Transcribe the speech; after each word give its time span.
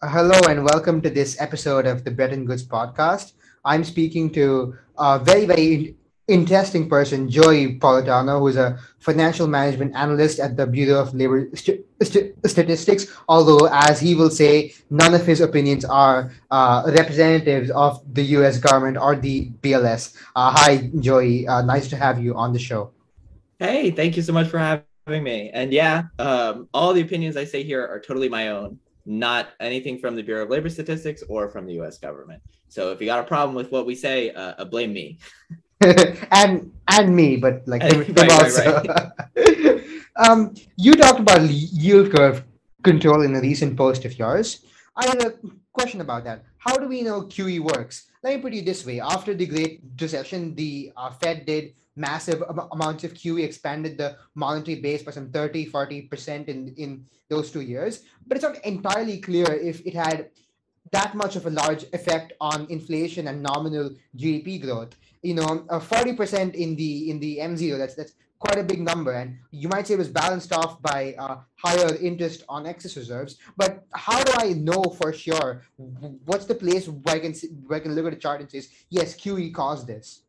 Hello 0.00 0.38
and 0.48 0.62
welcome 0.62 1.00
to 1.02 1.10
this 1.10 1.34
episode 1.40 1.84
of 1.84 2.04
the 2.04 2.10
Bretton 2.12 2.44
Goods 2.44 2.62
podcast. 2.62 3.32
I'm 3.64 3.82
speaking 3.82 4.30
to 4.30 4.78
a 4.96 5.18
very, 5.18 5.44
very 5.44 5.96
interesting 6.28 6.88
person, 6.88 7.28
Joey 7.28 7.80
Politano, 7.80 8.38
who's 8.38 8.54
a 8.54 8.78
financial 9.00 9.48
management 9.48 9.96
analyst 9.96 10.38
at 10.38 10.56
the 10.56 10.68
Bureau 10.68 11.00
of 11.00 11.14
Labor 11.14 11.50
St- 11.52 11.84
St- 12.00 12.32
Statistics. 12.46 13.10
Although, 13.28 13.66
as 13.72 13.98
he 13.98 14.14
will 14.14 14.30
say, 14.30 14.72
none 14.88 15.14
of 15.14 15.26
his 15.26 15.40
opinions 15.40 15.84
are 15.84 16.30
uh, 16.52 16.84
representatives 16.94 17.68
of 17.70 18.00
the 18.14 18.22
US 18.38 18.58
government 18.58 18.98
or 18.98 19.16
the 19.16 19.50
BLS. 19.62 20.14
Uh, 20.36 20.54
hi, 20.54 20.92
Joey. 21.00 21.48
Uh, 21.48 21.62
nice 21.62 21.88
to 21.88 21.96
have 21.96 22.22
you 22.22 22.36
on 22.36 22.52
the 22.52 22.60
show. 22.60 22.92
Hey, 23.58 23.90
thank 23.90 24.16
you 24.16 24.22
so 24.22 24.32
much 24.32 24.46
for 24.46 24.60
having 24.60 25.24
me. 25.24 25.50
And 25.52 25.72
yeah, 25.72 26.04
um, 26.20 26.68
all 26.72 26.92
the 26.92 27.00
opinions 27.00 27.36
I 27.36 27.42
say 27.42 27.64
here 27.64 27.84
are 27.84 27.98
totally 27.98 28.28
my 28.28 28.50
own, 28.50 28.78
not 29.08 29.48
anything 29.58 29.98
from 29.98 30.14
the 30.14 30.22
Bureau 30.22 30.44
of 30.44 30.50
Labor 30.50 30.68
Statistics 30.68 31.24
or 31.28 31.48
from 31.48 31.66
the 31.66 31.80
US 31.80 31.96
government. 31.96 32.42
So 32.68 32.92
if 32.92 33.00
you 33.00 33.06
got 33.06 33.24
a 33.24 33.26
problem 33.26 33.56
with 33.56 33.72
what 33.72 33.86
we 33.86 33.94
say, 33.94 34.30
uh, 34.30 34.54
uh 34.58 34.64
blame 34.66 34.92
me. 34.92 35.18
and 35.80 36.70
and 36.88 37.16
me, 37.16 37.36
but 37.36 37.66
like 37.66 37.82
him 37.82 38.04
right, 38.16 38.30
also. 38.30 38.82
Right, 38.84 39.10
right. 39.36 39.82
um, 40.28 40.54
you 40.76 40.92
talked 40.92 41.20
about 41.20 41.48
yield 41.48 42.12
curve 42.12 42.44
control 42.82 43.22
in 43.22 43.34
a 43.34 43.40
recent 43.40 43.76
post 43.76 44.04
of 44.04 44.18
yours. 44.18 44.66
I 44.94 45.06
had 45.06 45.22
a 45.24 45.34
question 45.72 46.00
about 46.00 46.24
that. 46.24 46.44
How 46.58 46.76
do 46.76 46.86
we 46.86 47.02
know 47.02 47.22
QE 47.22 47.60
works? 47.60 48.10
Let 48.22 48.36
me 48.36 48.42
put 48.42 48.52
it 48.52 48.66
this 48.66 48.84
way: 48.84 49.00
After 49.00 49.32
the 49.32 49.46
Great 49.46 49.80
Recession, 49.98 50.54
the 50.54 50.92
uh, 50.96 51.10
Fed 51.10 51.46
did 51.46 51.72
massive 51.98 52.42
am- 52.48 52.68
amounts 52.72 53.04
of 53.04 53.14
QE, 53.14 53.44
expanded 53.44 53.98
the 53.98 54.16
monetary 54.34 54.80
base 54.80 55.02
by 55.02 55.10
some 55.10 55.30
30, 55.30 55.66
40 55.66 56.02
percent 56.02 56.48
in 56.48 56.74
in 56.76 57.04
those 57.28 57.50
two 57.50 57.60
years. 57.60 58.04
But 58.26 58.36
it's 58.36 58.44
not 58.44 58.64
entirely 58.64 59.18
clear 59.18 59.52
if 59.52 59.84
it 59.86 59.94
had 59.94 60.30
that 60.92 61.14
much 61.14 61.36
of 61.36 61.44
a 61.44 61.50
large 61.50 61.84
effect 61.92 62.32
on 62.40 62.66
inflation 62.70 63.28
and 63.28 63.42
nominal 63.42 63.90
GDP 64.16 64.62
growth 64.62 64.96
you 65.22 65.34
know, 65.34 65.66
forty 65.80 66.12
percent 66.12 66.54
in 66.54 66.76
the 66.76 67.10
in 67.10 67.18
the 67.20 67.40
M 67.40 67.56
zero. 67.56 67.78
That's 67.78 67.94
that's 67.94 68.12
quite 68.38 68.58
a 68.58 68.62
big 68.62 68.80
number, 68.80 69.12
and 69.12 69.38
you 69.50 69.68
might 69.68 69.86
say 69.86 69.94
it 69.94 69.98
was 69.98 70.08
balanced 70.08 70.52
off 70.52 70.80
by 70.80 71.14
uh, 71.18 71.38
higher 71.56 71.94
interest 71.96 72.44
on 72.48 72.66
excess 72.66 72.96
reserves. 72.96 73.36
But 73.56 73.84
how 73.92 74.22
do 74.22 74.32
I 74.36 74.52
know 74.52 74.82
for 74.82 75.12
sure? 75.12 75.62
What's 76.24 76.46
the 76.46 76.54
place 76.54 76.88
where 76.88 77.16
I 77.16 77.18
can 77.18 77.34
where 77.66 77.78
I 77.78 77.82
can 77.82 77.94
look 77.94 78.06
at 78.06 78.12
the 78.12 78.20
chart 78.20 78.40
and 78.40 78.50
say, 78.50 78.62
yes, 78.90 79.16
QE 79.16 79.52
caused 79.52 79.86
this? 79.86 80.22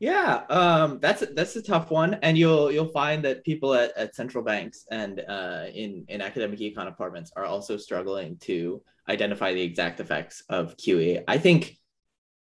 Yeah, 0.00 0.44
um, 0.48 0.98
that's 0.98 1.22
that's 1.34 1.56
a 1.56 1.62
tough 1.62 1.90
one, 1.90 2.14
and 2.22 2.36
you'll 2.36 2.72
you'll 2.72 2.88
find 2.88 3.22
that 3.26 3.44
people 3.44 3.74
at, 3.74 3.94
at 3.98 4.14
central 4.14 4.42
banks 4.42 4.86
and 4.90 5.20
uh, 5.20 5.66
in 5.74 6.06
in 6.08 6.22
academic 6.22 6.58
econ 6.58 6.86
departments 6.86 7.32
are 7.36 7.44
also 7.44 7.76
struggling 7.76 8.38
to 8.38 8.82
identify 9.10 9.52
the 9.52 9.60
exact 9.60 10.00
effects 10.00 10.42
of 10.48 10.74
QE. 10.78 11.22
I 11.28 11.36
think 11.36 11.76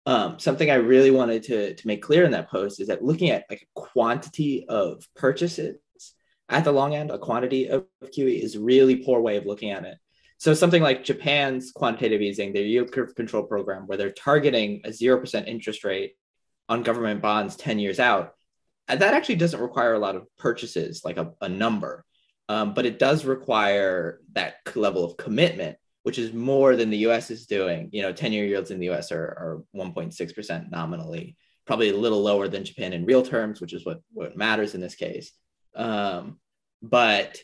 um, 0.04 0.40
something 0.40 0.68
I 0.68 0.74
really 0.74 1.12
wanted 1.12 1.44
to, 1.44 1.74
to 1.74 1.86
make 1.86 2.02
clear 2.02 2.24
in 2.24 2.32
that 2.32 2.50
post 2.50 2.80
is 2.80 2.88
that 2.88 3.04
looking 3.04 3.30
at 3.30 3.44
like 3.48 3.62
a 3.62 3.80
quantity 3.80 4.66
of 4.68 5.06
purchases 5.14 5.76
at 6.48 6.64
the 6.64 6.72
long 6.72 6.94
end, 6.96 7.12
a 7.12 7.18
quantity 7.18 7.68
of 7.68 7.84
QE 8.04 8.42
is 8.42 8.58
really 8.58 8.96
poor 8.96 9.20
way 9.20 9.36
of 9.36 9.46
looking 9.46 9.70
at 9.70 9.84
it. 9.84 9.96
So 10.38 10.54
something 10.54 10.82
like 10.82 11.04
Japan's 11.04 11.70
quantitative 11.70 12.20
easing, 12.20 12.52
their 12.52 12.64
yield 12.64 12.90
curve 12.92 13.14
control 13.14 13.44
program, 13.44 13.86
where 13.86 13.96
they're 13.96 14.10
targeting 14.10 14.82
a 14.84 14.88
0% 14.88 15.46
interest 15.46 15.84
rate 15.84 16.16
on 16.68 16.82
government 16.82 17.22
bonds 17.22 17.56
10 17.56 17.78
years 17.78 17.98
out, 17.98 18.34
that 18.88 19.02
actually 19.02 19.36
doesn't 19.36 19.60
require 19.60 19.94
a 19.94 19.98
lot 19.98 20.16
of 20.16 20.26
purchases, 20.36 21.02
like 21.04 21.16
a, 21.16 21.32
a 21.40 21.48
number. 21.48 22.04
Um, 22.48 22.74
but 22.74 22.84
it 22.84 22.98
does 22.98 23.24
require 23.24 24.20
that 24.32 24.56
level 24.76 25.04
of 25.04 25.16
commitment 25.16 25.78
which 26.04 26.18
is 26.18 26.32
more 26.32 26.76
than 26.76 26.90
the 26.90 27.08
US 27.08 27.30
is 27.30 27.46
doing. 27.46 27.88
You 27.90 28.02
know, 28.02 28.12
10 28.12 28.32
year 28.32 28.44
yields 28.44 28.70
in 28.70 28.78
the 28.78 28.90
US 28.90 29.10
are, 29.10 29.24
are 29.24 29.62
1.6% 29.74 30.70
nominally, 30.70 31.36
probably 31.66 31.88
a 31.88 31.96
little 31.96 32.22
lower 32.22 32.46
than 32.46 32.64
Japan 32.64 32.92
in 32.92 33.06
real 33.06 33.22
terms, 33.22 33.60
which 33.60 33.72
is 33.72 33.84
what, 33.84 34.00
what 34.12 34.36
matters 34.36 34.74
in 34.74 34.80
this 34.80 34.94
case. 34.94 35.32
Um, 35.74 36.38
but 36.82 37.38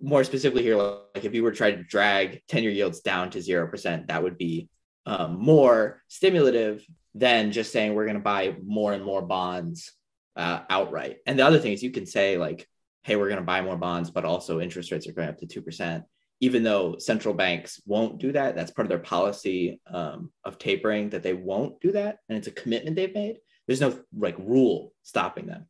more 0.00 0.22
specifically 0.22 0.62
here, 0.62 0.76
like 0.76 1.24
if 1.24 1.34
you 1.34 1.42
were 1.42 1.50
trying 1.50 1.78
to 1.78 1.82
drag 1.82 2.42
10 2.48 2.62
year 2.62 2.72
yields 2.72 3.00
down 3.00 3.30
to 3.30 3.38
0%, 3.38 4.06
that 4.08 4.22
would 4.22 4.36
be 4.36 4.68
um, 5.06 5.38
more 5.38 6.02
stimulative 6.08 6.84
than 7.18 7.52
just 7.52 7.72
saying 7.72 7.94
we're 7.94 8.04
going 8.04 8.16
to 8.16 8.22
buy 8.22 8.56
more 8.64 8.92
and 8.92 9.04
more 9.04 9.22
bonds 9.22 9.92
uh, 10.36 10.60
outright. 10.70 11.18
And 11.26 11.38
the 11.38 11.46
other 11.46 11.58
thing 11.58 11.72
is 11.72 11.82
you 11.82 11.90
can 11.90 12.06
say, 12.06 12.38
like, 12.38 12.66
hey, 13.02 13.16
we're 13.16 13.28
going 13.28 13.40
to 13.40 13.46
buy 13.46 13.60
more 13.60 13.76
bonds, 13.76 14.10
but 14.10 14.24
also 14.24 14.60
interest 14.60 14.92
rates 14.92 15.08
are 15.08 15.12
going 15.12 15.28
up 15.28 15.38
to 15.38 15.46
2% 15.46 16.04
even 16.40 16.62
though 16.62 16.96
central 16.98 17.34
banks 17.34 17.80
won't 17.84 18.18
do 18.18 18.32
that, 18.32 18.54
that's 18.54 18.70
part 18.70 18.86
of 18.86 18.90
their 18.90 18.98
policy 18.98 19.80
um, 19.92 20.30
of 20.44 20.58
tapering 20.58 21.10
that 21.10 21.22
they 21.22 21.34
won't 21.34 21.80
do 21.80 21.92
that, 21.92 22.18
and 22.28 22.38
it's 22.38 22.46
a 22.46 22.52
commitment 22.52 22.96
they've 22.96 23.14
made. 23.14 23.38
There's 23.66 23.80
no 23.80 23.98
like 24.16 24.38
rule 24.38 24.92
stopping 25.02 25.46
them. 25.46 25.66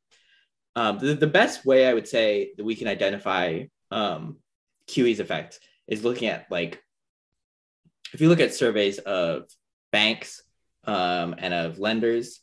Um, 0.76 0.98
the, 0.98 1.14
the 1.14 1.26
best 1.26 1.64
way 1.64 1.86
I 1.86 1.94
would 1.94 2.06
say 2.06 2.52
that 2.56 2.64
we 2.64 2.76
can 2.76 2.86
identify 2.86 3.64
um, 3.90 4.36
QE's 4.86 5.20
effect 5.20 5.58
is 5.86 6.04
looking 6.04 6.28
at 6.28 6.46
like 6.50 6.82
if 8.12 8.20
you 8.20 8.28
look 8.28 8.40
at 8.40 8.54
surveys 8.54 8.98
of 8.98 9.44
banks 9.90 10.42
um, 10.88 11.34
and 11.36 11.52
of 11.52 11.78
lenders, 11.78 12.40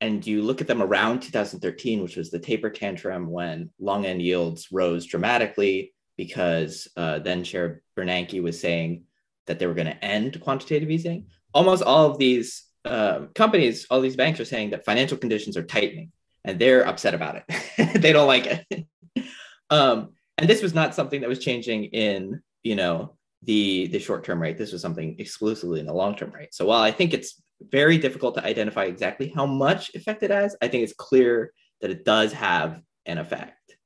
and 0.00 0.24
you 0.24 0.42
look 0.42 0.60
at 0.60 0.68
them 0.68 0.80
around 0.80 1.20
2013, 1.20 2.00
which 2.00 2.16
was 2.16 2.30
the 2.30 2.38
taper 2.38 2.70
tantrum 2.70 3.28
when 3.28 3.70
long 3.80 4.06
end 4.06 4.22
yields 4.22 4.68
rose 4.70 5.04
dramatically 5.04 5.92
because 6.16 6.86
uh, 6.96 7.18
then 7.18 7.42
Chair 7.42 7.82
Bernanke 7.96 8.40
was 8.40 8.60
saying 8.60 9.02
that 9.46 9.58
they 9.58 9.66
were 9.66 9.74
going 9.74 9.88
to 9.88 10.04
end 10.04 10.40
quantitative 10.40 10.90
easing. 10.90 11.26
Almost 11.52 11.82
all 11.82 12.10
of 12.10 12.18
these 12.18 12.66
uh, 12.84 13.26
companies, 13.34 13.86
all 13.90 14.00
these 14.00 14.16
banks 14.16 14.38
are 14.38 14.44
saying 14.44 14.70
that 14.70 14.84
financial 14.84 15.18
conditions 15.18 15.56
are 15.56 15.64
tightening, 15.64 16.12
and 16.44 16.58
they're 16.58 16.86
upset 16.86 17.14
about 17.14 17.36
it. 17.36 18.00
they 18.00 18.12
don't 18.12 18.28
like 18.28 18.46
it. 18.46 18.86
um, 19.70 20.10
and 20.36 20.48
this 20.48 20.62
was 20.62 20.74
not 20.74 20.94
something 20.94 21.20
that 21.20 21.28
was 21.28 21.40
changing 21.40 21.84
in, 21.86 22.40
you 22.62 22.76
know, 22.76 23.16
the 23.42 23.88
the 23.88 23.98
short 23.98 24.22
term 24.24 24.40
rate. 24.40 24.56
This 24.56 24.72
was 24.72 24.82
something 24.82 25.16
exclusively 25.18 25.80
in 25.80 25.86
the 25.86 25.92
long 25.92 26.14
term 26.14 26.30
rate. 26.30 26.54
So 26.54 26.66
while 26.66 26.82
I 26.82 26.92
think 26.92 27.12
it's 27.12 27.42
very 27.60 27.98
difficult 27.98 28.34
to 28.36 28.44
identify 28.44 28.84
exactly 28.84 29.32
how 29.34 29.46
much 29.46 29.94
effect 29.94 30.22
it 30.22 30.30
has, 30.30 30.56
I 30.62 30.68
think 30.68 30.84
it's 30.84 30.92
clear 30.92 31.52
that 31.80 31.90
it 31.90 32.04
does 32.04 32.32
have 32.32 32.80
an 33.06 33.18
effect. 33.18 33.76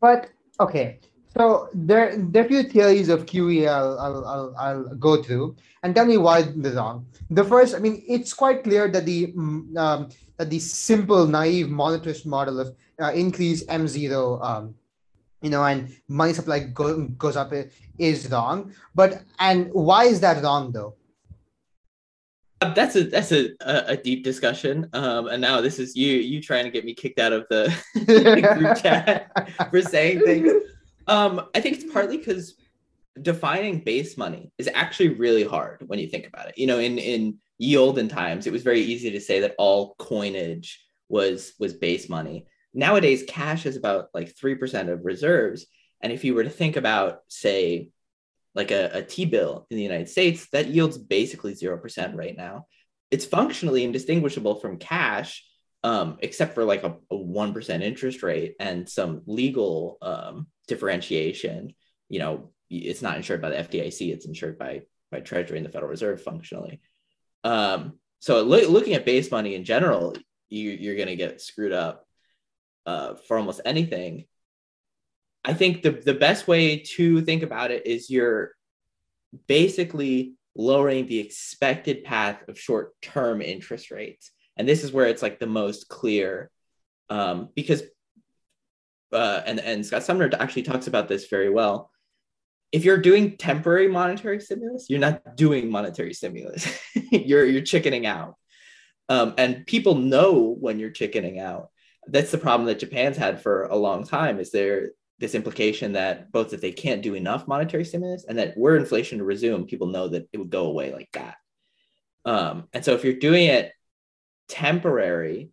But 0.00 0.28
okay, 0.60 1.00
so 1.36 1.68
there, 1.74 2.16
there 2.16 2.42
are 2.42 2.46
a 2.46 2.48
few 2.48 2.62
theories 2.62 3.08
of 3.08 3.26
QE 3.26 3.68
I'll, 3.68 3.98
I'll, 3.98 4.24
I'll, 4.24 4.54
I'll, 4.58 4.94
go 4.96 5.22
through 5.22 5.56
and 5.82 5.94
tell 5.94 6.06
me 6.06 6.16
why 6.16 6.42
they're 6.42 6.74
wrong. 6.74 7.06
The 7.30 7.44
first, 7.44 7.74
I 7.74 7.78
mean, 7.78 8.04
it's 8.06 8.32
quite 8.32 8.62
clear 8.62 8.88
that 8.88 9.04
the 9.04 9.32
mm, 9.32 9.76
um, 9.76 10.08
that 10.36 10.50
the 10.50 10.58
simple, 10.58 11.26
naive 11.26 11.66
monetarist 11.66 12.26
model 12.26 12.60
of 12.60 12.76
uh, 13.00 13.12
increase 13.12 13.64
M0, 13.64 14.44
um, 14.44 14.74
you 15.44 15.50
know, 15.50 15.62
and 15.62 15.94
money 16.08 16.32
supply 16.32 16.60
go, 16.60 17.06
goes 17.06 17.36
up 17.36 17.52
is 17.98 18.30
wrong. 18.30 18.72
But 18.94 19.22
and 19.38 19.70
why 19.72 20.04
is 20.04 20.20
that 20.20 20.42
wrong 20.42 20.72
though? 20.72 20.94
that's 22.74 22.96
a 22.96 23.04
that's 23.04 23.30
a, 23.30 23.50
a, 23.60 23.94
deep 23.94 24.24
discussion. 24.24 24.88
Um, 24.94 25.26
and 25.28 25.42
now 25.42 25.60
this 25.60 25.78
is 25.78 25.94
you 25.94 26.14
you 26.14 26.40
trying 26.40 26.64
to 26.64 26.70
get 26.70 26.86
me 26.86 26.94
kicked 26.94 27.18
out 27.18 27.34
of 27.34 27.46
the 27.50 27.70
group 28.56 28.76
chat 28.82 29.68
for 29.70 29.82
saying 29.82 30.20
things. 30.20 30.50
Um, 31.06 31.42
I 31.54 31.60
think 31.60 31.76
it's 31.76 31.92
partly 31.92 32.16
because 32.16 32.54
defining 33.20 33.80
base 33.80 34.16
money 34.16 34.50
is 34.56 34.70
actually 34.72 35.10
really 35.10 35.44
hard 35.44 35.84
when 35.86 35.98
you 35.98 36.08
think 36.08 36.26
about 36.26 36.48
it. 36.48 36.56
You 36.56 36.66
know, 36.66 36.78
in 36.78 36.96
in 36.96 37.36
ye 37.58 37.76
olden 37.76 38.08
times, 38.08 38.46
it 38.46 38.52
was 38.52 38.62
very 38.62 38.80
easy 38.80 39.10
to 39.10 39.20
say 39.20 39.40
that 39.40 39.54
all 39.58 39.94
coinage 39.98 40.80
was 41.10 41.52
was 41.58 41.74
base 41.74 42.08
money. 42.08 42.46
Nowadays, 42.74 43.24
cash 43.26 43.66
is 43.66 43.76
about 43.76 44.08
like 44.12 44.36
three 44.36 44.56
percent 44.56 44.88
of 44.88 45.04
reserves. 45.04 45.66
And 46.02 46.12
if 46.12 46.24
you 46.24 46.34
were 46.34 46.44
to 46.44 46.50
think 46.50 46.76
about, 46.76 47.20
say, 47.28 47.90
like 48.54 48.70
a, 48.70 48.90
a 48.92 49.02
T-bill 49.02 49.66
in 49.70 49.76
the 49.76 49.82
United 49.82 50.08
States, 50.08 50.48
that 50.50 50.68
yields 50.68 50.98
basically 50.98 51.54
0% 51.54 52.14
right 52.14 52.36
now. 52.36 52.66
It's 53.10 53.24
functionally 53.24 53.84
indistinguishable 53.84 54.56
from 54.56 54.78
cash, 54.78 55.44
um, 55.82 56.18
except 56.20 56.54
for 56.54 56.64
like 56.64 56.84
a, 56.84 56.96
a, 57.10 57.16
1% 57.16 57.82
interest 57.82 58.22
rate 58.22 58.54
and 58.60 58.88
some 58.88 59.22
legal 59.26 59.98
um, 60.02 60.46
differentiation. 60.68 61.74
You 62.08 62.18
know, 62.20 62.52
it's 62.70 63.02
not 63.02 63.16
insured 63.16 63.42
by 63.42 63.50
the 63.50 63.56
FDIC, 63.56 64.12
it's 64.12 64.26
insured 64.26 64.58
by, 64.58 64.82
by 65.10 65.20
Treasury 65.20 65.58
and 65.58 65.66
the 65.66 65.72
Federal 65.72 65.90
Reserve 65.90 66.22
functionally. 66.22 66.80
Um, 67.42 67.98
so 68.20 68.42
lo- 68.42 68.68
looking 68.68 68.94
at 68.94 69.04
base 69.04 69.30
money 69.30 69.54
in 69.54 69.64
general, 69.64 70.16
you, 70.48 70.70
you're 70.70 70.96
going 70.96 71.08
to 71.08 71.16
get 71.16 71.40
screwed 71.40 71.72
up 71.72 72.06
uh, 72.86 73.14
for 73.14 73.36
almost 73.38 73.60
anything. 73.64 74.26
I 75.44 75.52
think 75.54 75.82
the, 75.82 75.90
the 75.90 76.14
best 76.14 76.48
way 76.48 76.78
to 76.78 77.20
think 77.22 77.42
about 77.42 77.70
it 77.70 77.86
is 77.86 78.08
you're 78.08 78.52
basically 79.46 80.34
lowering 80.56 81.06
the 81.06 81.18
expected 81.18 82.04
path 82.04 82.48
of 82.48 82.58
short 82.58 82.92
term 83.02 83.42
interest 83.42 83.90
rates. 83.90 84.30
And 84.56 84.68
this 84.68 84.84
is 84.84 84.92
where 84.92 85.06
it's 85.06 85.22
like 85.22 85.38
the 85.38 85.46
most 85.46 85.88
clear 85.88 86.50
um, 87.10 87.50
because, 87.54 87.82
uh, 89.12 89.42
and, 89.44 89.60
and 89.60 89.84
Scott 89.84 90.04
Sumner 90.04 90.30
actually 90.38 90.62
talks 90.62 90.86
about 90.86 91.08
this 91.08 91.28
very 91.28 91.50
well. 91.50 91.90
if 92.72 92.84
you're 92.84 92.98
doing 92.98 93.36
temporary 93.36 93.86
monetary 93.86 94.40
stimulus, 94.40 94.90
you're 94.90 94.98
not 94.98 95.36
doing 95.36 95.70
monetary 95.70 96.12
stimulus. 96.12 96.66
you're 97.12 97.44
you're 97.44 97.62
chickening 97.62 98.04
out. 98.04 98.34
Um, 99.08 99.34
and 99.38 99.66
people 99.66 99.94
know 99.94 100.56
when 100.58 100.80
you're 100.80 100.90
chickening 100.90 101.38
out. 101.38 101.68
That's 102.06 102.30
the 102.30 102.38
problem 102.38 102.66
that 102.66 102.78
Japan's 102.78 103.16
had 103.16 103.42
for 103.42 103.64
a 103.64 103.76
long 103.76 104.04
time. 104.04 104.38
Is 104.38 104.50
there 104.50 104.90
this 105.18 105.34
implication 105.34 105.92
that 105.92 106.32
both 106.32 106.50
that 106.50 106.60
they 106.60 106.72
can't 106.72 107.02
do 107.02 107.14
enough 107.14 107.46
monetary 107.46 107.84
stimulus 107.84 108.24
and 108.28 108.38
that 108.38 108.56
were 108.56 108.76
inflation 108.76 109.18
to 109.18 109.24
resume, 109.24 109.66
people 109.66 109.86
know 109.86 110.08
that 110.08 110.28
it 110.32 110.38
would 110.38 110.50
go 110.50 110.66
away 110.66 110.92
like 110.92 111.10
that. 111.12 111.36
Um, 112.24 112.68
and 112.72 112.84
so 112.84 112.94
if 112.94 113.04
you're 113.04 113.14
doing 113.14 113.46
it 113.46 113.72
temporary, 114.48 115.50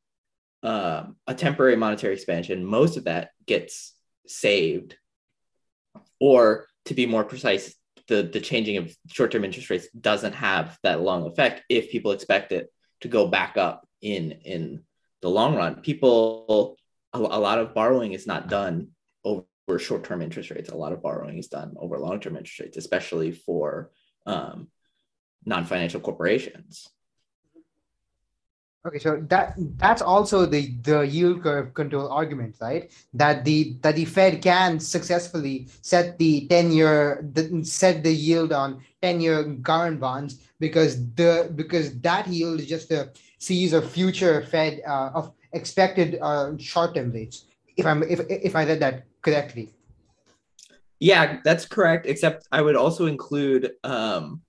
um, 0.64 1.16
a 1.28 1.34
temporary 1.34 1.76
monetary 1.76 2.14
expansion, 2.14 2.66
most 2.66 2.98
of 2.98 3.06
that 3.06 3.32
gets 3.46 3.94
saved. 4.28 4.96
Or 6.20 6.68
to 6.86 6.94
be 6.94 7.06
more 7.06 7.24
precise, 7.24 7.76
the, 8.08 8.24
the 8.24 8.42
changing 8.42 8.78
of 8.78 8.96
short-term 9.08 9.46
interest 9.46 9.70
rates 9.70 9.88
doesn't 10.00 10.34
have 10.34 10.78
that 10.84 11.02
long 11.02 11.26
effect 11.28 11.64
if 11.70 11.92
people 11.92 12.12
expect 12.12 12.52
it 12.52 12.72
to 13.02 13.08
go 13.08 13.28
back 13.28 13.58
up 13.58 13.88
in 14.02 14.32
in 14.44 14.84
the 15.22 15.30
long 15.30 15.56
run. 15.56 15.82
People 15.82 16.78
a, 17.14 17.20
a 17.20 17.20
lot 17.20 17.60
of 17.60 17.74
borrowing 17.74 18.14
is 18.14 18.28
not 18.28 18.50
done 18.50 18.90
over 19.24 19.46
short-term 19.78 20.22
interest 20.22 20.50
rates. 20.50 20.70
A 20.70 20.76
lot 20.76 20.94
of 20.94 21.02
borrowing 21.02 21.38
is 21.38 21.48
done 21.48 21.76
over 21.78 21.98
long-term 21.98 22.36
interest 22.36 22.60
rates, 22.60 22.78
especially 22.78 23.32
for 23.32 23.92
um, 24.26 24.68
non-financial 25.46 26.02
corporations. 26.02 26.88
Okay, 28.84 28.98
so 28.98 29.22
that 29.30 29.54
that's 29.78 30.02
also 30.02 30.48
the 30.48 30.74
the 30.82 31.02
yield 31.02 31.44
curve 31.44 31.72
control 31.76 32.10
argument, 32.10 32.56
right? 32.60 32.90
That 33.14 33.46
the 33.46 33.78
that 33.82 33.96
the 33.96 34.06
Fed 34.06 34.42
can 34.42 34.80
successfully 34.80 35.68
set 35.82 36.18
the 36.18 36.48
ten 36.48 36.72
year 36.72 37.22
set 37.62 38.02
the 38.02 38.12
yield 38.12 38.52
on 38.52 38.82
ten 39.00 39.22
year 39.22 39.44
government 39.44 40.00
bonds 40.02 40.42
because 40.60 40.98
the 41.14 41.54
because 41.54 41.94
that 42.02 42.26
yield 42.26 42.60
is 42.62 42.68
just 42.68 42.90
a 42.90 43.14
series 43.38 43.74
of 43.74 43.86
future 43.86 44.42
Fed 44.50 44.82
uh, 44.88 45.12
of 45.14 45.32
expected 45.54 46.18
uh, 46.20 46.58
short 46.58 46.96
term 46.96 47.12
rates. 47.12 47.46
If 47.78 47.86
I'm 47.86 48.02
if 48.02 48.22
if 48.30 48.56
I 48.56 48.66
read 48.66 48.80
that 48.80 49.06
correctly. 49.22 49.70
Yeah, 50.98 51.38
that's 51.44 51.66
correct. 51.66 52.08
Except 52.08 52.48
I 52.52 52.64
would 52.64 52.76
also 52.76 53.06
include 53.06 53.74
um, 53.84 54.42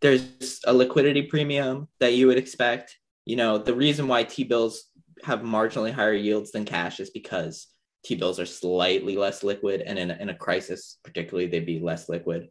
there's 0.00 0.62
a 0.66 0.74
liquidity 0.74 1.22
premium 1.22 1.86
that 2.00 2.14
you 2.14 2.26
would 2.26 2.38
expect 2.38 2.98
you 3.28 3.36
know, 3.36 3.58
the 3.58 3.74
reason 3.74 4.08
why 4.08 4.24
T 4.24 4.42
bills 4.42 4.84
have 5.22 5.40
marginally 5.40 5.92
higher 5.92 6.14
yields 6.14 6.50
than 6.50 6.64
cash 6.64 6.98
is 6.98 7.10
because 7.10 7.66
T 8.02 8.14
bills 8.14 8.40
are 8.40 8.46
slightly 8.46 9.18
less 9.18 9.44
liquid, 9.44 9.82
and 9.82 9.98
in 9.98 10.10
a, 10.10 10.14
in 10.14 10.28
a 10.30 10.34
crisis, 10.34 10.96
particularly, 11.04 11.46
they'd 11.46 11.66
be 11.66 11.78
less 11.78 12.08
liquid. 12.08 12.48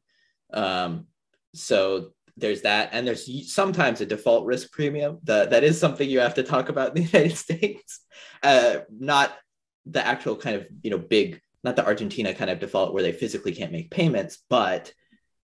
Um, 0.53 1.07
so 1.55 2.11
there's 2.37 2.61
that, 2.61 2.89
and 2.91 3.07
there's 3.07 3.51
sometimes 3.51 4.01
a 4.01 4.05
default 4.05 4.45
risk 4.45 4.71
premium. 4.71 5.17
That 5.23 5.49
that 5.49 5.63
is 5.63 5.79
something 5.79 6.07
you 6.07 6.19
have 6.19 6.35
to 6.35 6.43
talk 6.43 6.69
about 6.69 6.95
in 6.95 7.03
the 7.03 7.09
United 7.11 7.37
States, 7.37 8.01
uh, 8.43 8.81
not 8.91 9.35
the 9.87 10.05
actual 10.05 10.35
kind 10.35 10.57
of 10.57 10.67
you 10.83 10.91
know 10.91 10.99
big, 10.99 11.41
not 11.63 11.75
the 11.75 11.87
Argentina 11.87 12.35
kind 12.35 12.51
of 12.51 12.59
default 12.59 12.93
where 12.93 13.01
they 13.01 13.13
physically 13.13 13.51
can't 13.51 13.71
make 13.71 13.89
payments, 13.89 14.43
but 14.47 14.93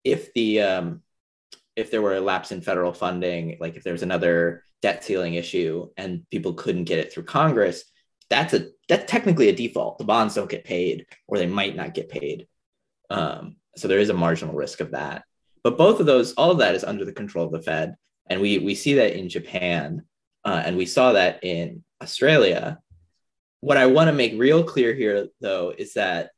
if 0.05 0.35
the 0.35 0.61
um, 0.61 1.03
if 1.77 1.91
there 1.91 2.03
were 2.03 2.17
a 2.17 2.21
lapse 2.21 2.53
in 2.53 2.61
federal 2.61 2.93
funding, 2.93 3.57
like 3.59 3.77
if 3.77 3.85
there's 3.85 4.03
another 4.03 4.65
debt 4.85 5.03
ceiling 5.03 5.33
issue 5.33 5.89
and 5.97 6.29
people 6.31 6.53
couldn't 6.53 6.85
get 6.85 6.99
it 6.99 7.11
through 7.11 7.23
Congress, 7.23 7.85
that's 8.29 8.53
a 8.53 8.67
that's 8.87 9.11
technically 9.11 9.49
a 9.49 9.57
default. 9.57 9.97
The 9.97 10.05
bonds 10.05 10.35
don't 10.35 10.51
get 10.51 10.65
paid, 10.65 11.07
or 11.27 11.39
they 11.39 11.47
might 11.47 11.75
not 11.75 11.95
get 11.95 12.11
paid. 12.11 12.47
Um, 13.09 13.57
so 13.77 13.89
there 13.89 13.99
is 13.99 14.11
a 14.11 14.15
marginal 14.15 14.55
risk 14.55 14.81
of 14.81 14.91
that. 14.91 15.25
But 15.63 15.79
both 15.79 16.01
of 16.01 16.07
those, 16.07 16.35
all 16.35 16.51
of 16.51 16.59
that 16.59 16.75
is 16.75 16.85
under 16.85 17.07
the 17.07 17.15
control 17.15 17.47
of 17.47 17.53
the 17.53 17.63
Fed, 17.63 17.95
and 18.29 18.43
we 18.43 18.59
we 18.59 18.75
see 18.75 18.95
that 18.95 19.19
in 19.19 19.31
Japan, 19.31 20.03
uh, 20.45 20.63
and 20.63 20.77
we 20.77 20.85
saw 20.85 21.13
that 21.13 21.43
in 21.43 21.83
Australia. 22.03 22.79
What 23.63 23.79
I 23.79 23.87
want 23.87 24.09
to 24.09 24.13
make 24.13 24.35
real 24.37 24.65
clear 24.65 24.93
here, 24.93 25.29
though, 25.41 25.73
is 25.77 25.95
that 25.95 26.29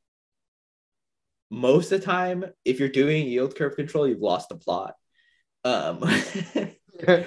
most 1.51 1.91
of 1.91 1.99
the 1.99 2.07
time, 2.07 2.45
if 2.65 2.79
you're 2.79 2.89
doing 2.89 3.27
yield 3.27 3.57
curve 3.57 3.75
control, 3.75 4.07
you've 4.07 4.21
lost 4.21 4.51
the 4.51 4.57
plot. 4.57 4.95
Um, 5.65 6.05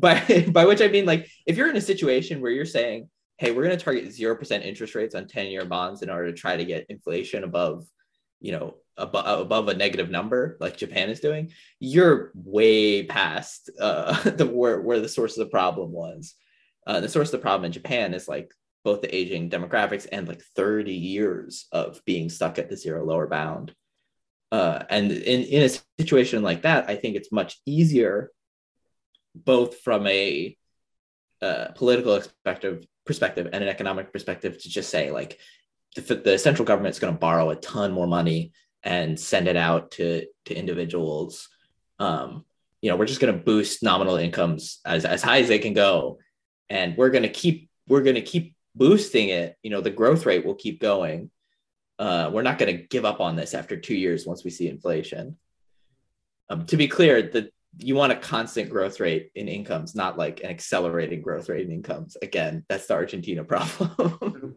by 0.00 0.46
by 0.52 0.64
which 0.64 0.80
I 0.80 0.88
mean 0.88 1.06
like 1.06 1.28
if 1.46 1.56
you're 1.56 1.70
in 1.70 1.76
a 1.76 1.80
situation 1.80 2.40
where 2.40 2.50
you're 2.50 2.64
saying, 2.64 3.08
hey, 3.38 3.52
we're 3.52 3.64
going 3.64 3.76
to 3.76 3.84
target 3.84 4.12
zero 4.12 4.36
percent 4.36 4.64
interest 4.64 4.94
rates 4.94 5.14
on 5.14 5.26
ten 5.26 5.46
year 5.46 5.64
bonds 5.64 6.02
in 6.02 6.10
order 6.10 6.26
to 6.30 6.36
try 6.36 6.56
to 6.56 6.64
get 6.64 6.86
inflation 6.88 7.44
above, 7.44 7.86
you 8.40 8.52
know, 8.52 8.74
above 8.96 9.40
above 9.40 9.68
a 9.68 9.74
negative 9.74 10.10
number 10.10 10.56
like 10.60 10.76
Japan 10.76 11.10
is 11.10 11.20
doing, 11.20 11.52
you're 11.80 12.32
way 12.34 13.04
past 13.04 13.70
uh, 13.80 14.20
the 14.30 14.46
where 14.46 14.80
where 14.80 15.00
the 15.00 15.08
source 15.08 15.36
of 15.36 15.46
the 15.46 15.50
problem 15.50 15.92
was. 15.92 16.34
Uh, 16.86 17.00
the 17.00 17.08
source 17.08 17.28
of 17.28 17.32
the 17.32 17.38
problem 17.38 17.66
in 17.66 17.72
Japan 17.72 18.14
is 18.14 18.28
like 18.28 18.50
both 18.82 19.02
the 19.02 19.14
aging 19.14 19.50
demographics 19.50 20.06
and 20.10 20.26
like 20.26 20.40
30 20.56 20.94
years 20.94 21.66
of 21.72 22.02
being 22.06 22.30
stuck 22.30 22.58
at 22.58 22.70
the 22.70 22.76
zero 22.76 23.04
lower 23.04 23.26
bound. 23.26 23.74
Uh, 24.50 24.82
and 24.88 25.12
in, 25.12 25.42
in 25.42 25.62
a 25.62 26.02
situation 26.02 26.42
like 26.42 26.62
that, 26.62 26.88
I 26.88 26.96
think 26.96 27.14
it's 27.14 27.30
much 27.30 27.60
easier 27.66 28.30
both 29.34 29.80
from 29.80 30.06
a 30.06 30.56
uh, 31.40 31.68
political 31.74 32.16
perspective 32.18 32.86
perspective 33.06 33.48
and 33.52 33.62
an 33.62 33.70
economic 33.70 34.12
perspective 34.12 34.60
to 34.60 34.68
just 34.68 34.90
say 34.90 35.10
like 35.10 35.38
the, 35.96 36.14
the 36.14 36.38
central 36.38 36.68
is 36.86 36.98
going 36.98 37.12
to 37.12 37.18
borrow 37.18 37.50
a 37.50 37.56
ton 37.56 37.92
more 37.92 38.06
money 38.06 38.52
and 38.82 39.18
send 39.18 39.48
it 39.48 39.56
out 39.56 39.92
to 39.92 40.26
to 40.44 40.54
individuals. 40.54 41.48
Um, 41.98 42.44
you 42.82 42.90
know 42.90 42.96
we're 42.96 43.06
just 43.06 43.20
going 43.20 43.32
to 43.32 43.44
boost 43.44 43.82
nominal 43.82 44.16
incomes 44.16 44.80
as, 44.84 45.04
as 45.04 45.22
high 45.22 45.40
as 45.40 45.48
they 45.48 45.58
can 45.58 45.74
go. 45.74 46.18
And 46.70 46.96
we're 46.96 47.10
going 47.10 47.22
to 47.22 47.28
keep 47.28 47.70
we're 47.88 48.02
going 48.02 48.16
to 48.16 48.22
keep 48.22 48.54
boosting 48.74 49.30
it. 49.30 49.56
You 49.62 49.70
know 49.70 49.80
the 49.80 49.90
growth 49.90 50.26
rate 50.26 50.44
will 50.44 50.54
keep 50.54 50.80
going. 50.80 51.30
Uh, 51.98 52.30
we're 52.32 52.42
not 52.42 52.58
going 52.58 52.76
to 52.76 52.82
give 52.84 53.04
up 53.04 53.20
on 53.20 53.34
this 53.34 53.54
after 53.54 53.76
two 53.76 53.96
years 53.96 54.26
once 54.26 54.44
we 54.44 54.50
see 54.50 54.68
inflation. 54.68 55.36
Um, 56.48 56.64
to 56.66 56.76
be 56.76 56.86
clear 56.86 57.22
the 57.22 57.50
you 57.78 57.94
want 57.94 58.12
a 58.12 58.16
constant 58.16 58.70
growth 58.70 59.00
rate 59.00 59.30
in 59.34 59.48
incomes, 59.48 59.94
not 59.94 60.18
like 60.18 60.40
an 60.40 60.50
accelerating 60.50 61.22
growth 61.22 61.48
rate 61.48 61.66
in 61.66 61.72
incomes. 61.72 62.16
Again, 62.22 62.64
that's 62.68 62.86
the 62.86 62.94
Argentina 62.94 63.44
problem. 63.52 64.56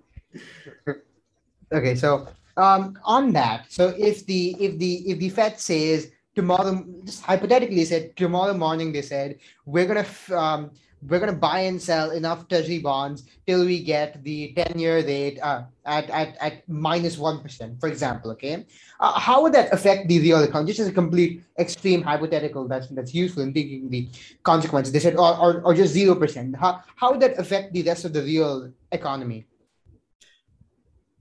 okay, 1.72 1.96
so 1.96 2.28
um, 2.58 2.98
on 3.04 3.32
that, 3.34 3.72
so 3.72 3.94
if 3.98 4.26
the 4.26 4.56
if 4.60 4.78
the 4.78 5.10
if 5.10 5.20
the 5.20 5.30
Fed 5.30 5.60
says 5.60 6.12
tomorrow, 6.36 6.86
just 7.06 7.24
hypothetically 7.24 7.86
said 7.86 8.16
tomorrow 8.16 8.54
morning, 8.54 8.92
they 8.92 9.02
said 9.02 9.40
we're 9.66 9.86
gonna 9.86 10.06
um, 10.38 10.72
we're 11.08 11.20
going 11.20 11.32
to 11.32 11.38
buy 11.38 11.62
and 11.62 11.82
sell 11.82 12.12
enough 12.12 12.48
treasury 12.48 12.80
bonds 12.80 13.24
till 13.48 13.66
we 13.66 13.84
get 13.84 14.24
the 14.24 14.54
10 14.54 14.78
year 14.78 14.98
rate 14.98 15.40
uh, 15.42 15.64
at, 15.86 16.10
at, 16.10 16.38
at 16.40 16.70
minus 16.70 17.18
1, 17.18 17.44
for 17.80 17.88
example. 17.88 18.32
Okay. 18.32 18.66
Uh, 19.00 19.20
how 19.20 19.42
would 19.42 19.54
that 19.54 19.74
affect 19.74 20.08
the 20.08 20.20
real 20.20 20.44
economy? 20.44 20.68
Just 20.68 20.82
as 20.82 20.88
a 20.88 20.92
complete 20.92 21.44
extreme 21.58 22.04
hypothetical 22.04 22.68
that's, 22.68 22.88
that's 22.90 23.14
useful 23.14 23.42
in 23.44 23.54
thinking 23.54 23.90
the 23.90 24.10
consequences. 24.44 24.94
They 24.94 25.00
said, 25.00 25.16
or, 25.16 25.36
or, 25.38 25.62
or 25.62 25.74
just 25.74 25.96
0%. 25.96 26.56
How, 26.56 26.84
how 26.96 27.12
would 27.12 27.20
that 27.22 27.40
affect 27.40 27.74
the 27.74 27.82
rest 27.84 28.06
of 28.06 28.14
the 28.14 28.22
real 28.22 28.72
economy? 28.92 29.46